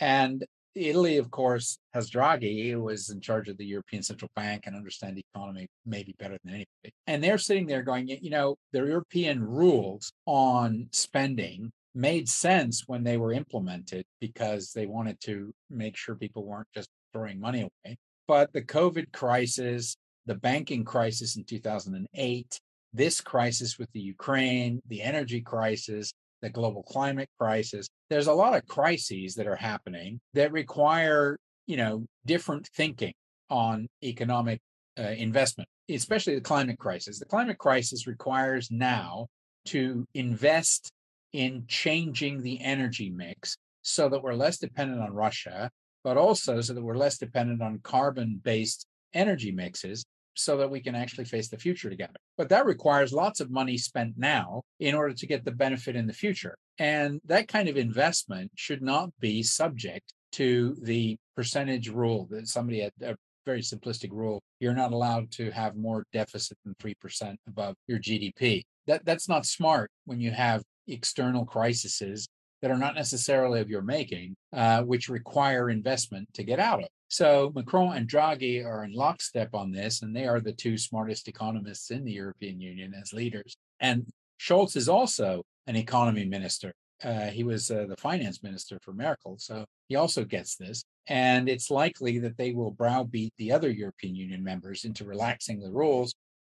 and 0.00 0.44
Italy, 0.74 1.16
of 1.16 1.30
course, 1.30 1.78
has 1.94 2.10
Draghi, 2.10 2.70
who 2.70 2.82
was 2.82 3.10
in 3.10 3.20
charge 3.20 3.48
of 3.48 3.58
the 3.58 3.66
European 3.66 4.02
Central 4.02 4.30
Bank 4.36 4.64
and 4.66 4.76
understand 4.76 5.16
the 5.16 5.24
economy 5.34 5.66
maybe 5.84 6.14
better 6.18 6.38
than 6.44 6.54
anybody. 6.54 6.94
And 7.06 7.22
they're 7.22 7.38
sitting 7.38 7.66
there 7.66 7.82
going, 7.82 8.08
you 8.08 8.30
know, 8.30 8.56
the 8.72 8.78
European 8.78 9.42
rules 9.42 10.12
on 10.26 10.88
spending 10.92 11.70
made 11.94 12.28
sense 12.28 12.84
when 12.86 13.02
they 13.02 13.16
were 13.16 13.32
implemented 13.32 14.04
because 14.20 14.72
they 14.72 14.86
wanted 14.86 15.20
to 15.22 15.52
make 15.70 15.96
sure 15.96 16.14
people 16.14 16.44
weren't 16.44 16.68
just 16.72 16.88
throwing 17.12 17.40
money 17.40 17.62
away. 17.62 17.96
But 18.28 18.52
the 18.52 18.62
COVID 18.62 19.10
crisis 19.12 19.96
the 20.26 20.34
banking 20.34 20.84
crisis 20.84 21.36
in 21.36 21.44
2008, 21.44 22.60
this 22.92 23.20
crisis 23.20 23.78
with 23.78 23.88
the 23.92 24.00
Ukraine, 24.00 24.80
the 24.88 25.02
energy 25.02 25.40
crisis, 25.40 26.12
the 26.42 26.50
global 26.50 26.82
climate 26.82 27.28
crisis. 27.38 27.88
There's 28.08 28.26
a 28.26 28.32
lot 28.32 28.56
of 28.56 28.66
crises 28.66 29.34
that 29.34 29.46
are 29.46 29.56
happening 29.56 30.20
that 30.34 30.52
require, 30.52 31.38
you 31.66 31.76
know, 31.76 32.06
different 32.26 32.68
thinking 32.74 33.12
on 33.48 33.88
economic 34.02 34.60
uh, 34.98 35.02
investment, 35.02 35.68
especially 35.88 36.34
the 36.34 36.40
climate 36.40 36.78
crisis. 36.78 37.18
The 37.18 37.24
climate 37.24 37.58
crisis 37.58 38.06
requires 38.06 38.70
now 38.70 39.26
to 39.66 40.06
invest 40.14 40.90
in 41.32 41.64
changing 41.68 42.42
the 42.42 42.60
energy 42.60 43.10
mix 43.10 43.56
so 43.82 44.08
that 44.08 44.22
we're 44.22 44.34
less 44.34 44.58
dependent 44.58 45.00
on 45.00 45.12
Russia, 45.12 45.70
but 46.02 46.16
also 46.16 46.60
so 46.60 46.74
that 46.74 46.82
we're 46.82 46.96
less 46.96 47.18
dependent 47.18 47.62
on 47.62 47.80
carbon 47.82 48.40
based 48.42 48.86
energy 49.14 49.50
mixes 49.52 50.04
so 50.34 50.56
that 50.56 50.70
we 50.70 50.80
can 50.80 50.94
actually 50.94 51.24
face 51.24 51.48
the 51.48 51.58
future 51.58 51.90
together. 51.90 52.14
But 52.36 52.48
that 52.50 52.66
requires 52.66 53.12
lots 53.12 53.40
of 53.40 53.50
money 53.50 53.76
spent 53.76 54.14
now 54.16 54.62
in 54.78 54.94
order 54.94 55.14
to 55.14 55.26
get 55.26 55.44
the 55.44 55.50
benefit 55.50 55.96
in 55.96 56.06
the 56.06 56.12
future. 56.12 56.56
And 56.78 57.20
that 57.26 57.48
kind 57.48 57.68
of 57.68 57.76
investment 57.76 58.50
should 58.54 58.82
not 58.82 59.10
be 59.20 59.42
subject 59.42 60.12
to 60.32 60.76
the 60.82 61.16
percentage 61.36 61.88
rule 61.88 62.28
that 62.30 62.48
somebody 62.48 62.80
had 62.80 62.92
a 63.02 63.16
very 63.44 63.60
simplistic 63.60 64.10
rule. 64.12 64.40
You're 64.60 64.74
not 64.74 64.92
allowed 64.92 65.30
to 65.32 65.50
have 65.50 65.76
more 65.76 66.04
deficit 66.12 66.56
than 66.64 66.74
3% 66.82 67.36
above 67.48 67.74
your 67.88 67.98
GDP. 67.98 68.62
That, 68.86 69.04
that's 69.04 69.28
not 69.28 69.46
smart 69.46 69.90
when 70.04 70.20
you 70.20 70.30
have 70.30 70.62
external 70.86 71.44
crises 71.44 72.28
that 72.62 72.70
are 72.70 72.78
not 72.78 72.94
necessarily 72.94 73.60
of 73.60 73.70
your 73.70 73.82
making, 73.82 74.36
uh, 74.52 74.82
which 74.82 75.08
require 75.08 75.70
investment 75.70 76.28
to 76.34 76.44
get 76.44 76.60
out 76.60 76.82
of. 76.82 76.88
So 77.10 77.50
Macron 77.56 77.96
and 77.96 78.08
Draghi 78.08 78.64
are 78.64 78.84
in 78.84 78.92
lockstep 78.92 79.52
on 79.52 79.72
this, 79.72 80.02
and 80.02 80.14
they 80.14 80.26
are 80.26 80.38
the 80.38 80.52
two 80.52 80.78
smartest 80.78 81.26
economists 81.26 81.90
in 81.90 82.04
the 82.04 82.12
European 82.12 82.60
Union 82.60 82.94
as 82.94 83.12
leaders. 83.12 83.56
And 83.80 84.06
Scholz 84.40 84.76
is 84.76 84.88
also 84.88 85.42
an 85.66 85.74
economy 85.74 86.24
minister. 86.24 86.72
Uh, 87.02 87.26
he 87.26 87.42
was 87.42 87.68
uh, 87.68 87.86
the 87.88 87.96
finance 87.96 88.44
minister 88.44 88.78
for 88.80 88.92
Merkel, 88.92 89.38
so 89.38 89.64
he 89.88 89.96
also 89.96 90.24
gets 90.24 90.54
this. 90.54 90.84
And 91.08 91.48
it's 91.48 91.68
likely 91.68 92.20
that 92.20 92.36
they 92.38 92.52
will 92.52 92.70
browbeat 92.70 93.32
the 93.38 93.50
other 93.50 93.70
European 93.70 94.14
Union 94.14 94.44
members 94.44 94.84
into 94.84 95.04
relaxing 95.04 95.58
the 95.58 95.72
rules 95.72 96.14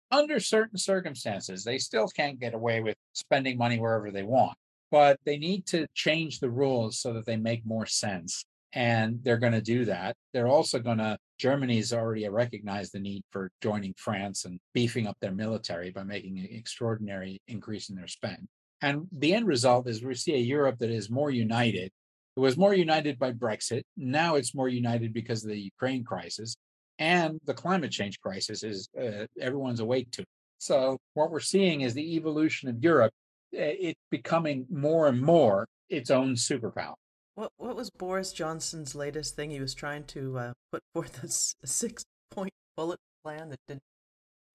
under 0.09 0.39
certain 0.39 0.77
circumstances. 0.77 1.65
They 1.65 1.79
still 1.79 2.07
can't 2.07 2.39
get 2.39 2.53
away 2.53 2.79
with 2.79 2.95
spending 3.11 3.57
money 3.57 3.77
wherever 3.77 4.09
they 4.09 4.23
want, 4.23 4.56
but 4.89 5.19
they 5.25 5.37
need 5.37 5.65
to 5.67 5.85
change 5.93 6.39
the 6.39 6.49
rules 6.49 6.97
so 6.97 7.12
that 7.12 7.25
they 7.25 7.35
make 7.35 7.65
more 7.65 7.85
sense 7.85 8.45
and 8.76 9.19
they're 9.23 9.38
going 9.38 9.54
to 9.54 9.62
do 9.62 9.86
that. 9.86 10.15
They're 10.34 10.48
also 10.48 10.80
going 10.80 10.98
to, 10.98 11.17
Germany's 11.40 11.94
already 11.94 12.28
recognized 12.28 12.94
the 12.94 13.00
need 13.00 13.23
for 13.32 13.50
joining 13.63 13.94
France 13.98 14.46
and 14.46 14.60
beefing 14.73 15.08
up 15.08 15.17
their 15.21 15.32
military 15.32 15.92
by 15.92 16.04
making 16.04 16.38
an 16.38 16.50
extraordinary 16.52 17.40
increase 17.48 17.90
in 17.90 17.96
their 17.96 18.08
spend. 18.08 18.48
And 18.82 19.08
the 19.12 19.34
end 19.34 19.48
result 19.48 19.88
is 19.88 20.04
we 20.04 20.13
see 20.13 20.36
a 20.36 20.40
Europe 20.40 20.78
that 20.80 20.92
is 20.92 21.10
more 21.10 21.32
united. 21.32 21.90
It 22.36 22.40
was 22.40 22.58
more 22.58 22.73
united 22.73 23.17
by 23.17 23.32
Brexit. 23.32 23.84
Now 23.96 24.36
it's 24.36 24.54
more 24.54 24.67
united 24.67 25.13
because 25.13 25.44
of 25.44 25.50
the 25.50 25.60
Ukraine 25.60 26.04
crisis 26.04 26.58
and 27.00 27.40
the 27.46 27.54
climate 27.54 27.92
change 27.92 28.19
crisis 28.19 28.63
is 28.63 28.90
uh, 29.00 29.26
everyone's 29.40 29.80
awake 29.80 30.12
to. 30.12 30.21
It. 30.21 30.28
So 30.58 30.98
what 31.13 31.32
we're 31.32 31.40
seeing 31.40 31.82
is 31.82 31.94
the 31.94 32.15
evolution 32.15 32.69
of 32.69 32.84
Europe. 32.84 33.13
It's 33.52 34.00
becoming 34.12 34.65
more 34.69 35.08
and 35.08 35.21
more 35.21 35.67
its 35.90 36.10
own 36.10 36.36
superpower. 36.36 36.96
What 37.36 37.52
what 37.58 37.75
was 37.75 37.90
Boris 37.90 38.31
Johnson's 38.31 38.96
latest 38.96 39.36
thing? 39.36 39.52
He 39.52 39.60
was 39.60 39.73
trying 39.73 40.06
to 40.06 40.40
uh, 40.40 40.54
put 40.71 40.81
forth 40.94 41.23
a, 41.23 41.67
six 41.67 42.04
point 42.31 42.54
bullet 42.75 43.00
plan 43.23 43.50
that 43.50 43.60
didn't 43.67 43.83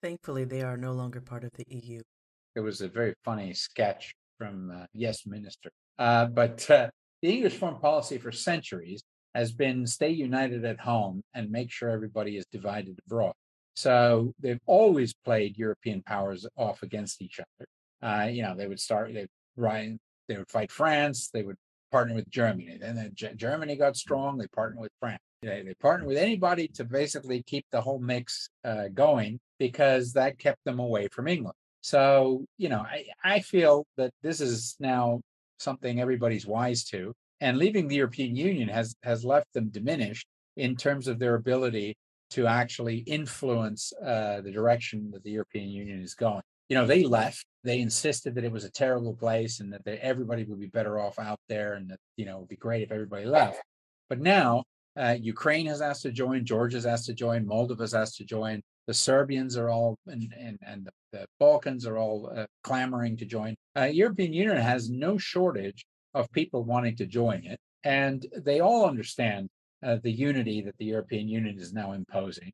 Thankfully, 0.01 0.45
they 0.45 0.63
are 0.63 0.77
no 0.77 0.93
longer 0.93 1.21
part 1.21 1.43
of 1.43 1.51
the 1.51 1.65
EU. 1.67 2.01
It 2.55 2.59
was 2.59 2.81
a 2.81 2.87
very 2.87 3.13
funny 3.23 3.53
sketch 3.53 4.13
from 4.37 4.71
uh, 4.71 4.85
Yes 4.93 5.27
Minister. 5.27 5.69
Uh, 5.99 6.25
but 6.25 6.69
uh, 6.71 6.89
the 7.21 7.29
English 7.29 7.57
foreign 7.57 7.77
policy 7.77 8.17
for 8.17 8.31
centuries 8.31 9.03
has 9.35 9.51
been 9.51 9.85
stay 9.85 10.09
united 10.09 10.65
at 10.65 10.79
home 10.79 11.21
and 11.35 11.51
make 11.51 11.71
sure 11.71 11.89
everybody 11.89 12.35
is 12.35 12.45
divided 12.51 12.97
abroad. 13.05 13.33
So 13.75 14.33
they've 14.39 14.59
always 14.65 15.13
played 15.23 15.57
European 15.57 16.01
powers 16.01 16.47
off 16.57 16.81
against 16.81 17.21
each 17.21 17.39
other. 17.39 17.67
Uh, 18.01 18.27
you 18.27 18.41
know, 18.41 18.55
they 18.55 18.67
would 18.67 18.79
start, 18.79 19.13
they 19.13 19.27
right, 19.55 19.95
they 20.27 20.37
would 20.37 20.49
fight 20.49 20.71
France, 20.71 21.29
they 21.31 21.43
would 21.43 21.57
partner 21.91 22.15
with 22.15 22.29
Germany. 22.29 22.77
Then 22.79 22.95
the 22.95 23.09
G- 23.09 23.35
Germany 23.35 23.75
got 23.75 23.95
strong, 23.95 24.37
they 24.37 24.47
partnered 24.47 24.81
with 24.81 24.91
France. 24.99 25.21
They, 25.41 25.63
they 25.63 25.73
partnered 25.75 26.07
with 26.07 26.17
anybody 26.17 26.67
to 26.69 26.83
basically 26.83 27.43
keep 27.43 27.65
the 27.71 27.81
whole 27.81 27.99
mix 27.99 28.49
uh, 28.63 28.89
going 28.93 29.39
because 29.59 30.13
that 30.13 30.37
kept 30.37 30.63
them 30.65 30.79
away 30.79 31.07
from 31.11 31.27
England. 31.27 31.55
So, 31.81 32.45
you 32.57 32.69
know, 32.69 32.79
I, 32.79 33.05
I 33.23 33.39
feel 33.39 33.85
that 33.97 34.11
this 34.21 34.39
is 34.39 34.75
now 34.79 35.21
something 35.59 35.99
everybody's 35.99 36.45
wise 36.45 36.83
to. 36.85 37.13
And 37.39 37.57
leaving 37.57 37.87
the 37.87 37.95
European 37.95 38.35
Union 38.35 38.69
has 38.69 38.95
has 39.01 39.25
left 39.25 39.51
them 39.53 39.69
diminished 39.69 40.27
in 40.57 40.75
terms 40.75 41.07
of 41.07 41.17
their 41.17 41.35
ability 41.35 41.95
to 42.31 42.45
actually 42.45 42.97
influence 42.99 43.91
uh, 43.93 44.41
the 44.41 44.51
direction 44.51 45.09
that 45.11 45.23
the 45.23 45.31
European 45.31 45.69
Union 45.69 46.01
is 46.01 46.13
going. 46.13 46.43
You 46.69 46.75
know, 46.75 46.85
they 46.85 47.03
left. 47.03 47.45
They 47.63 47.79
insisted 47.79 48.35
that 48.35 48.43
it 48.43 48.51
was 48.51 48.63
a 48.63 48.71
terrible 48.71 49.13
place 49.13 49.59
and 49.59 49.71
that 49.73 49.87
everybody 49.87 50.43
would 50.43 50.59
be 50.59 50.67
better 50.67 50.99
off 50.99 51.19
out 51.19 51.39
there, 51.47 51.73
and 51.73 51.89
that 51.91 51.99
you 52.17 52.25
know 52.25 52.37
it 52.37 52.39
would 52.41 52.49
be 52.49 52.55
great 52.55 52.81
if 52.83 52.91
everybody 52.91 53.25
left. 53.25 53.61
But 54.09 54.19
now 54.19 54.63
uh, 54.97 55.17
Ukraine 55.19 55.67
has 55.67 55.81
asked 55.81 56.01
to 56.03 56.11
join, 56.11 56.45
Georgia's 56.45 56.85
asked 56.85 57.05
to 57.05 57.13
join, 57.13 57.45
Moldova's 57.45 57.93
asked 57.93 58.17
to 58.17 58.25
join. 58.25 58.61
The 58.87 58.93
Serbians 58.93 59.57
are 59.57 59.69
all 59.69 59.97
and 60.07 60.33
and, 60.37 60.57
and 60.65 60.89
the 61.11 61.25
Balkans 61.39 61.85
are 61.85 61.97
all 61.97 62.31
uh, 62.35 62.45
clamoring 62.63 63.17
to 63.17 63.25
join. 63.25 63.55
Uh, 63.77 63.83
European 63.83 64.33
Union 64.33 64.57
has 64.57 64.89
no 64.89 65.17
shortage 65.17 65.85
of 66.13 66.31
people 66.31 66.63
wanting 66.63 66.95
to 66.97 67.05
join 67.05 67.45
it, 67.45 67.59
and 67.83 68.25
they 68.35 68.59
all 68.59 68.85
understand 68.85 69.47
uh, 69.85 69.97
the 70.03 70.11
unity 70.11 70.61
that 70.61 70.77
the 70.77 70.85
European 70.85 71.27
Union 71.27 71.57
is 71.59 71.73
now 71.73 71.93
imposing. 71.93 72.51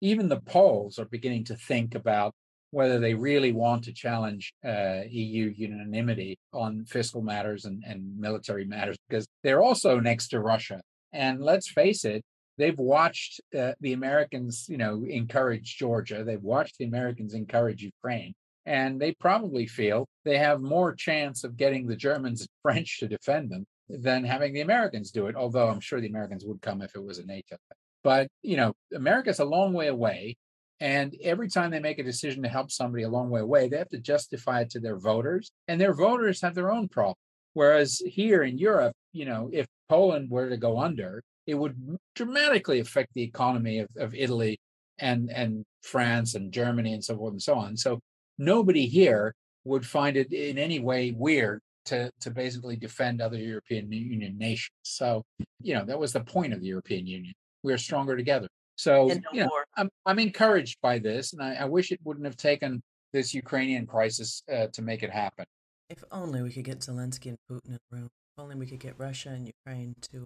Even 0.00 0.28
the 0.28 0.40
Poles 0.40 0.98
are 0.98 1.06
beginning 1.06 1.44
to 1.44 1.56
think 1.56 1.94
about 1.94 2.34
whether 2.70 2.98
they 2.98 3.14
really 3.14 3.52
want 3.52 3.84
to 3.84 3.92
challenge 3.92 4.52
uh, 4.64 5.00
EU 5.08 5.52
unanimity 5.56 6.38
on 6.52 6.84
fiscal 6.84 7.22
matters 7.22 7.64
and, 7.64 7.82
and 7.86 8.18
military 8.18 8.64
matters, 8.64 8.96
because 9.08 9.26
they're 9.42 9.62
also 9.62 10.00
next 10.00 10.28
to 10.28 10.40
Russia. 10.40 10.80
And 11.12 11.40
let's 11.40 11.70
face 11.70 12.04
it, 12.04 12.22
they've 12.58 12.78
watched 12.78 13.40
uh, 13.58 13.72
the 13.80 13.94
Americans, 13.94 14.66
you 14.68 14.76
know, 14.76 15.04
encourage 15.08 15.76
Georgia. 15.78 16.24
They've 16.24 16.42
watched 16.42 16.76
the 16.78 16.84
Americans 16.84 17.32
encourage 17.32 17.82
Ukraine, 17.82 18.34
and 18.66 19.00
they 19.00 19.12
probably 19.12 19.66
feel 19.66 20.06
they 20.24 20.38
have 20.38 20.60
more 20.60 20.94
chance 20.94 21.44
of 21.44 21.56
getting 21.56 21.86
the 21.86 21.96
Germans 21.96 22.42
and 22.42 22.50
French 22.62 22.98
to 23.00 23.08
defend 23.08 23.50
them 23.50 23.64
than 23.88 24.24
having 24.24 24.52
the 24.52 24.60
Americans 24.60 25.10
do 25.10 25.28
it. 25.28 25.36
Although 25.36 25.68
I'm 25.68 25.80
sure 25.80 26.00
the 26.00 26.08
Americans 26.08 26.44
would 26.44 26.60
come 26.60 26.82
if 26.82 26.94
it 26.94 27.02
was 27.02 27.18
a 27.18 27.24
NATO. 27.24 27.56
But 28.04 28.28
you 28.42 28.56
know, 28.56 28.74
America's 28.94 29.38
a 29.38 29.44
long 29.44 29.72
way 29.72 29.88
away, 29.88 30.36
and 30.80 31.16
every 31.22 31.48
time 31.48 31.70
they 31.70 31.80
make 31.80 31.98
a 31.98 32.04
decision 32.04 32.42
to 32.42 32.48
help 32.48 32.70
somebody 32.70 33.02
a 33.02 33.08
long 33.08 33.30
way 33.30 33.40
away, 33.40 33.68
they 33.68 33.78
have 33.78 33.88
to 33.90 33.98
justify 33.98 34.60
it 34.60 34.70
to 34.70 34.80
their 34.80 34.98
voters, 34.98 35.50
and 35.66 35.80
their 35.80 35.94
voters 35.94 36.40
have 36.40 36.54
their 36.54 36.70
own 36.70 36.88
problem. 36.88 37.16
Whereas 37.54 38.00
here 38.06 38.42
in 38.44 38.58
Europe, 38.58 38.92
you 39.12 39.24
know, 39.24 39.50
if 39.52 39.66
Poland 39.88 40.30
were 40.30 40.48
to 40.48 40.56
go 40.56 40.78
under, 40.78 41.22
it 41.46 41.54
would 41.54 41.98
dramatically 42.14 42.78
affect 42.78 43.08
the 43.14 43.22
economy 43.22 43.80
of, 43.80 43.88
of 43.96 44.14
Italy 44.14 44.58
and 44.98 45.30
and 45.30 45.64
France 45.82 46.34
and 46.34 46.52
Germany 46.52 46.92
and 46.92 47.04
so 47.04 47.16
forth 47.16 47.32
and 47.32 47.42
so 47.42 47.54
on. 47.54 47.76
So 47.76 48.00
nobody 48.36 48.86
here 48.86 49.34
would 49.64 49.86
find 49.86 50.16
it 50.16 50.32
in 50.32 50.58
any 50.58 50.78
way 50.78 51.12
weird 51.16 51.60
to 51.86 52.10
to 52.20 52.30
basically 52.30 52.76
defend 52.76 53.20
other 53.20 53.38
European 53.38 53.90
Union 53.90 54.36
nations. 54.38 54.76
So 54.82 55.24
you 55.60 55.74
know 55.74 55.84
that 55.84 55.98
was 55.98 56.12
the 56.12 56.20
point 56.20 56.52
of 56.52 56.60
the 56.60 56.68
European 56.68 57.06
Union. 57.06 57.34
We're 57.62 57.78
stronger 57.78 58.16
together. 58.16 58.48
So 58.78 59.08
no 59.08 59.14
you 59.32 59.40
know, 59.44 59.50
I'm 59.76 59.90
I'm 60.06 60.20
encouraged 60.20 60.78
by 60.80 61.00
this, 61.00 61.32
and 61.32 61.42
I, 61.42 61.54
I, 61.54 61.64
wish 61.64 61.90
it 61.90 61.98
wouldn't 62.04 62.24
have 62.24 62.36
taken 62.36 62.80
this 63.12 63.34
Ukrainian 63.34 63.86
crisis 63.86 64.42
uh, 64.52 64.68
to 64.72 64.82
make 64.82 65.02
it 65.02 65.10
happen. 65.10 65.44
If 65.90 66.04
only 66.12 66.42
we 66.42 66.52
could 66.52 66.64
get 66.64 66.78
Zelensky 66.78 67.26
and 67.26 67.38
Putin 67.50 67.66
in 67.66 67.72
the 67.72 67.96
room. 67.96 68.04
If 68.04 68.42
only 68.42 68.54
we 68.54 68.66
could 68.66 68.78
get 68.78 68.94
Russia 68.96 69.30
and 69.30 69.46
Ukraine 69.46 69.96
to 70.12 70.24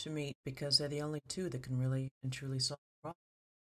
to 0.00 0.10
meet 0.10 0.36
because 0.44 0.76
they're 0.76 0.88
the 0.88 1.00
only 1.00 1.20
two 1.28 1.48
that 1.48 1.62
can 1.62 1.78
really 1.78 2.10
and 2.22 2.30
truly 2.30 2.58
solve 2.58 2.78
the 2.78 3.02
problem. 3.02 3.16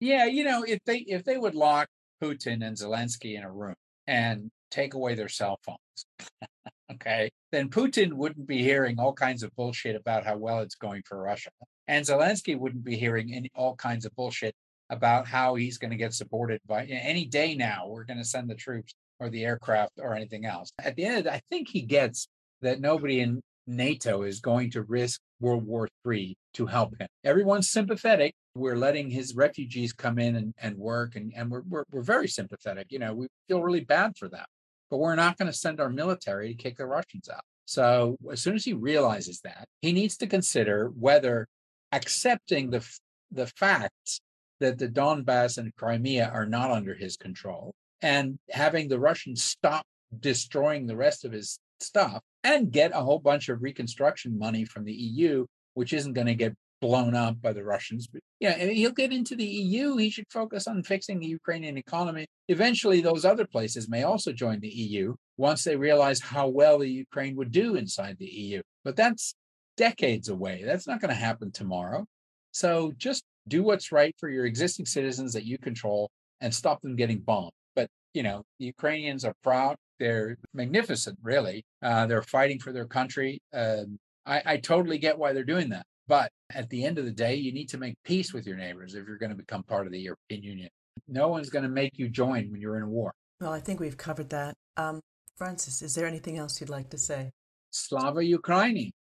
Yeah, 0.01 0.25
you 0.25 0.45
know, 0.45 0.62
if 0.62 0.79
they 0.87 0.99
if 1.01 1.25
they 1.25 1.37
would 1.37 1.55
lock 1.55 1.89
Putin 2.23 2.67
and 2.67 2.75
Zelensky 2.75 3.37
in 3.37 3.45
a 3.45 3.53
room 3.53 3.77
and 4.07 4.51
take 4.71 4.95
away 4.95 5.14
their 5.14 5.29
cell 5.29 5.61
phones, 5.62 6.07
okay, 6.93 7.30
then 7.53 7.68
Putin 7.68 8.12
wouldn't 8.12 8.47
be 8.47 8.62
hearing 8.62 8.99
all 8.99 9.12
kinds 9.12 9.43
of 9.43 9.55
bullshit 9.57 9.97
about 9.97 10.24
how 10.24 10.37
well 10.37 10.61
it's 10.61 10.74
going 10.74 11.03
for 11.07 11.20
Russia, 11.20 11.51
and 11.89 12.05
Zelensky 12.05 12.59
wouldn't 12.59 12.84
be 12.84 12.97
hearing 12.97 13.34
any 13.34 13.51
all 13.55 13.74
kinds 13.76 14.05
of 14.05 14.14
bullshit 14.16 14.55
about 14.91 15.26
how 15.26 15.55
he's 15.55 15.78
going 15.78 15.91
to 15.91 15.97
get 15.97 16.14
supported 16.14 16.61
by 16.66 16.84
any 16.84 17.24
day 17.24 17.55
now. 17.55 17.89
We're 17.89 18.05
going 18.05 18.18
to 18.18 18.24
send 18.24 18.49
the 18.49 18.55
troops 18.55 18.95
or 19.18 19.28
the 19.28 19.45
aircraft 19.45 19.93
or 19.99 20.14
anything 20.14 20.45
else. 20.45 20.70
At 20.78 20.97
the 20.97 21.05
end, 21.05 21.28
I 21.28 21.41
think 21.51 21.68
he 21.68 21.82
gets 21.82 22.28
that 22.62 22.80
nobody 22.80 23.20
in 23.20 23.41
NATO 23.66 24.22
is 24.22 24.41
going 24.41 24.70
to 24.72 24.82
risk 24.82 25.20
World 25.41 25.66
War 25.66 25.89
III 26.07 26.37
to 26.55 26.66
help 26.66 26.95
him. 26.99 27.09
Everyone's 27.24 27.70
sympathetic. 27.70 28.34
We're 28.55 28.76
letting 28.76 29.11
his 29.11 29.34
refugees 29.34 29.93
come 29.93 30.18
in 30.18 30.37
and, 30.37 30.55
and 30.59 30.76
work, 30.76 31.16
and, 31.16 31.32
and 31.37 31.51
we're, 31.51 31.62
we're, 31.68 31.84
we're 31.91 32.03
very 32.03 32.28
sympathetic. 32.28 32.87
You 32.91 33.01
know, 33.01 33.14
we 33.14 33.26
feel 33.49 33.62
really 33.62 33.80
bad 33.80 34.16
for 34.16 34.28
them, 34.28 34.45
but 34.91 34.99
we're 34.99 35.14
not 35.14 35.37
going 35.37 35.51
to 35.51 35.57
send 35.57 35.80
our 35.80 35.91
military 35.91 36.55
to 36.55 36.62
kick 36.62 36.76
the 36.76 36.87
Russians 36.87 37.28
out. 37.28 37.43
So 37.64 38.16
as 38.30 38.41
soon 38.41 38.55
as 38.55 38.64
he 38.64 38.72
realizes 38.72 39.41
that, 39.41 39.66
he 39.82 39.93
needs 39.93 40.16
to 40.18 40.26
consider 40.26 40.93
whether 40.99 41.49
accepting 41.93 42.70
the, 42.70 42.87
the 43.30 43.47
facts 43.47 44.20
that 44.61 44.78
the 44.78 44.89
Donbass 44.89 45.59
and 45.59 45.74
Crimea 45.76 46.30
are 46.32 46.47
not 46.47 46.70
under 46.70 46.95
his 46.95 47.16
control 47.16 47.74
and 48.03 48.39
having 48.51 48.89
the 48.89 48.99
Russians 48.99 49.43
stop 49.43 49.84
destroying 50.20 50.87
the 50.87 50.97
rest 50.97 51.24
of 51.24 51.32
his 51.32 51.59
stuff 51.80 52.22
and 52.45 52.70
get 52.70 52.93
a 52.95 53.03
whole 53.03 53.18
bunch 53.18 53.49
of 53.49 53.62
reconstruction 53.62 54.39
money 54.39 54.64
from 54.64 54.84
the 54.84 54.93
EU, 54.93 55.45
which 55.74 55.93
isn't 55.93 56.12
going 56.12 56.26
to 56.26 56.34
get 56.34 56.55
blown 56.81 57.14
up 57.14 57.41
by 57.41 57.53
the 57.53 57.64
Russians. 57.64 58.07
But 58.07 58.22
yeah, 58.41 58.57
he'll 58.57 58.93
get 58.93 59.12
into 59.12 59.35
the 59.35 59.45
EU. 59.45 59.97
He 59.97 60.11
should 60.11 60.31
focus 60.31 60.66
on 60.66 60.83
fixing 60.83 61.20
the 61.20 61.27
Ukrainian 61.27 61.77
economy. 61.77 62.27
Eventually, 62.49 63.01
those 63.01 63.24
other 63.24 63.47
places 63.47 63.89
may 63.89 64.03
also 64.03 64.33
join 64.33 64.61
the 64.61 64.68
EU 64.68 65.14
once 65.37 65.64
they 65.64 65.77
realize 65.77 66.20
how 66.20 66.49
well 66.49 66.79
the 66.79 66.89
Ukraine 66.89 67.37
would 67.37 67.53
do 67.53 67.77
inside 67.77 68.16
the 68.18 68.27
EU. 68.27 68.62
But 68.85 68.97
that's 68.97 69.35
decades 69.77 70.29
away. 70.29 70.62
That's 70.64 70.87
not 70.87 71.01
going 71.01 71.11
to 71.11 71.14
happen 71.14 71.53
tomorrow. 71.53 72.07
So 72.53 72.93
just 72.97 73.24
do 73.49 73.62
what's 73.62 73.93
right 73.93 74.14
for 74.18 74.29
your 74.29 74.47
existing 74.47 74.87
citizens 74.87 75.33
that 75.35 75.45
you 75.45 75.59
control 75.59 76.11
and 76.41 76.55
stop 76.55 76.81
them 76.83 76.97
getting 76.97 77.18
bombed. 77.18 77.53
But, 77.74 77.89
you 78.14 78.22
know, 78.22 78.43
the 78.59 78.66
Ukrainians 78.66 79.24
are 79.24 79.35
proud. 79.43 79.77
They're 79.99 80.37
magnificent, 80.55 81.18
really. 81.22 81.64
Uh, 81.83 82.07
they're 82.07 82.22
fighting 82.22 82.59
for 82.59 82.72
their 82.72 82.87
country. 82.87 83.41
Um, 83.53 83.99
I, 84.24 84.43
I 84.45 84.57
totally 84.57 84.99
get 84.99 85.18
why 85.18 85.33
they're 85.33 85.45
doing 85.45 85.70
that. 85.70 85.87
But 86.09 86.31
at 86.55 86.71
the 86.71 86.85
end 86.85 86.99
of 86.99 87.05
the 87.05 87.11
day, 87.11 87.35
you 87.35 87.53
need 87.53 87.69
to 87.71 87.79
make 87.79 87.97
peace 88.05 88.33
with 88.33 88.47
your 88.47 88.57
neighbors 88.57 88.95
if 88.95 89.07
you're 89.07 89.19
going 89.19 89.31
to 89.31 89.37
become 89.37 89.63
part 89.65 89.87
of 89.87 89.93
the 89.93 89.99
European 89.99 90.43
Union. 90.43 90.69
No 91.09 91.29
one's 91.29 91.51
going 91.51 91.65
to 91.65 91.69
make 91.69 91.99
you 91.99 92.09
join 92.09 92.51
when 92.51 92.61
you're 92.61 92.77
in 92.77 92.85
a 92.85 92.89
war. 92.89 93.13
Well, 93.41 93.53
I 93.53 93.61
think 93.61 93.81
we've 93.81 93.97
covered 93.97 94.31
that. 94.31 94.55
Um, 94.77 95.01
Francis, 95.37 95.83
is 95.83 95.95
there 95.95 96.07
anything 96.07 96.39
else 96.39 96.61
you'd 96.61 96.71
like 96.71 96.91
to 96.91 96.99
say? 96.99 97.31
Slava 97.71 98.21
Ukraini. 98.21 98.91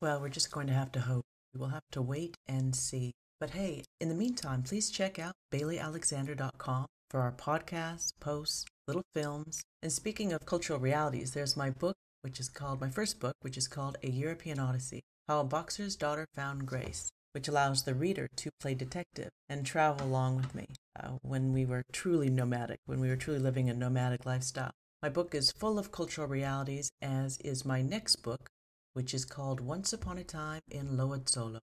Well, 0.00 0.20
we're 0.20 0.28
just 0.28 0.50
going 0.50 0.66
to 0.66 0.72
have 0.72 0.90
to 0.92 1.00
hope. 1.00 1.24
We 1.52 1.60
will 1.60 1.68
have 1.68 1.88
to 1.92 2.02
wait 2.02 2.36
and 2.48 2.74
see. 2.74 3.12
But 3.38 3.50
hey, 3.50 3.84
in 4.00 4.08
the 4.08 4.14
meantime, 4.14 4.62
please 4.62 4.90
check 4.90 5.18
out 5.18 5.34
baileyalexander.com 5.52 6.86
for 7.10 7.20
our 7.20 7.32
podcasts, 7.32 8.12
posts, 8.18 8.64
little 8.88 9.04
films. 9.14 9.62
And 9.82 9.92
speaking 9.92 10.32
of 10.32 10.46
cultural 10.46 10.80
realities, 10.80 11.32
there's 11.32 11.56
my 11.56 11.70
book, 11.70 11.96
which 12.22 12.40
is 12.40 12.48
called, 12.48 12.80
my 12.80 12.90
first 12.90 13.20
book, 13.20 13.36
which 13.42 13.56
is 13.56 13.68
called 13.68 13.98
A 14.02 14.08
European 14.08 14.58
Odyssey 14.58 15.04
How 15.26 15.40
a 15.40 15.44
Boxer's 15.44 15.96
Daughter 15.96 16.26
Found 16.34 16.66
Grace, 16.66 17.10
which 17.32 17.48
allows 17.48 17.84
the 17.84 17.94
reader 17.94 18.28
to 18.36 18.50
play 18.60 18.74
detective 18.74 19.30
and 19.48 19.64
travel 19.64 20.06
along 20.06 20.36
with 20.36 20.54
me 20.54 20.66
uh, 21.00 21.12
when 21.22 21.54
we 21.54 21.64
were 21.64 21.82
truly 21.92 22.28
nomadic, 22.28 22.80
when 22.84 23.00
we 23.00 23.08
were 23.08 23.16
truly 23.16 23.38
living 23.38 23.70
a 23.70 23.74
nomadic 23.74 24.26
lifestyle. 24.26 24.72
My 25.02 25.08
book 25.08 25.34
is 25.34 25.50
full 25.50 25.78
of 25.78 25.90
cultural 25.90 26.28
realities, 26.28 26.90
as 27.00 27.38
is 27.38 27.64
my 27.64 27.80
next 27.80 28.16
book, 28.16 28.50
which 28.92 29.14
is 29.14 29.24
called 29.24 29.62
Once 29.62 29.94
Upon 29.94 30.18
a 30.18 30.24
Time 30.24 30.60
in 30.70 30.98
Loazzolo, 30.98 31.60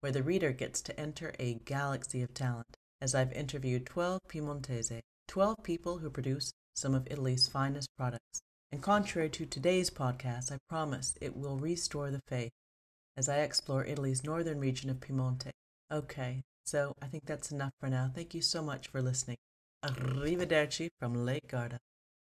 where 0.00 0.12
the 0.12 0.22
reader 0.22 0.52
gets 0.52 0.80
to 0.80 0.98
enter 0.98 1.34
a 1.38 1.60
galaxy 1.66 2.22
of 2.22 2.32
talent, 2.32 2.78
as 3.02 3.14
I've 3.14 3.32
interviewed 3.34 3.84
12 3.84 4.20
Piemontese, 4.26 5.02
12 5.28 5.62
people 5.62 5.98
who 5.98 6.08
produce 6.08 6.54
some 6.74 6.94
of 6.94 7.06
Italy's 7.10 7.46
finest 7.46 7.90
products. 7.98 8.40
And 8.70 8.82
contrary 8.82 9.28
to 9.28 9.44
today's 9.44 9.90
podcast, 9.90 10.50
I 10.50 10.56
promise 10.70 11.12
it 11.20 11.36
will 11.36 11.58
restore 11.58 12.10
the 12.10 12.22
faith 12.26 12.52
as 13.16 13.28
I 13.28 13.38
explore 13.38 13.84
Italy's 13.84 14.24
northern 14.24 14.60
region 14.60 14.90
of 14.90 15.00
Piemonte. 15.00 15.50
Okay, 15.90 16.42
so 16.64 16.94
I 17.02 17.06
think 17.06 17.26
that's 17.26 17.50
enough 17.50 17.72
for 17.78 17.88
now. 17.88 18.10
Thank 18.14 18.34
you 18.34 18.42
so 18.42 18.62
much 18.62 18.88
for 18.88 19.02
listening. 19.02 19.36
Arrivederci 19.84 20.88
from 20.98 21.26
Lake 21.26 21.48
Garda. 21.48 21.78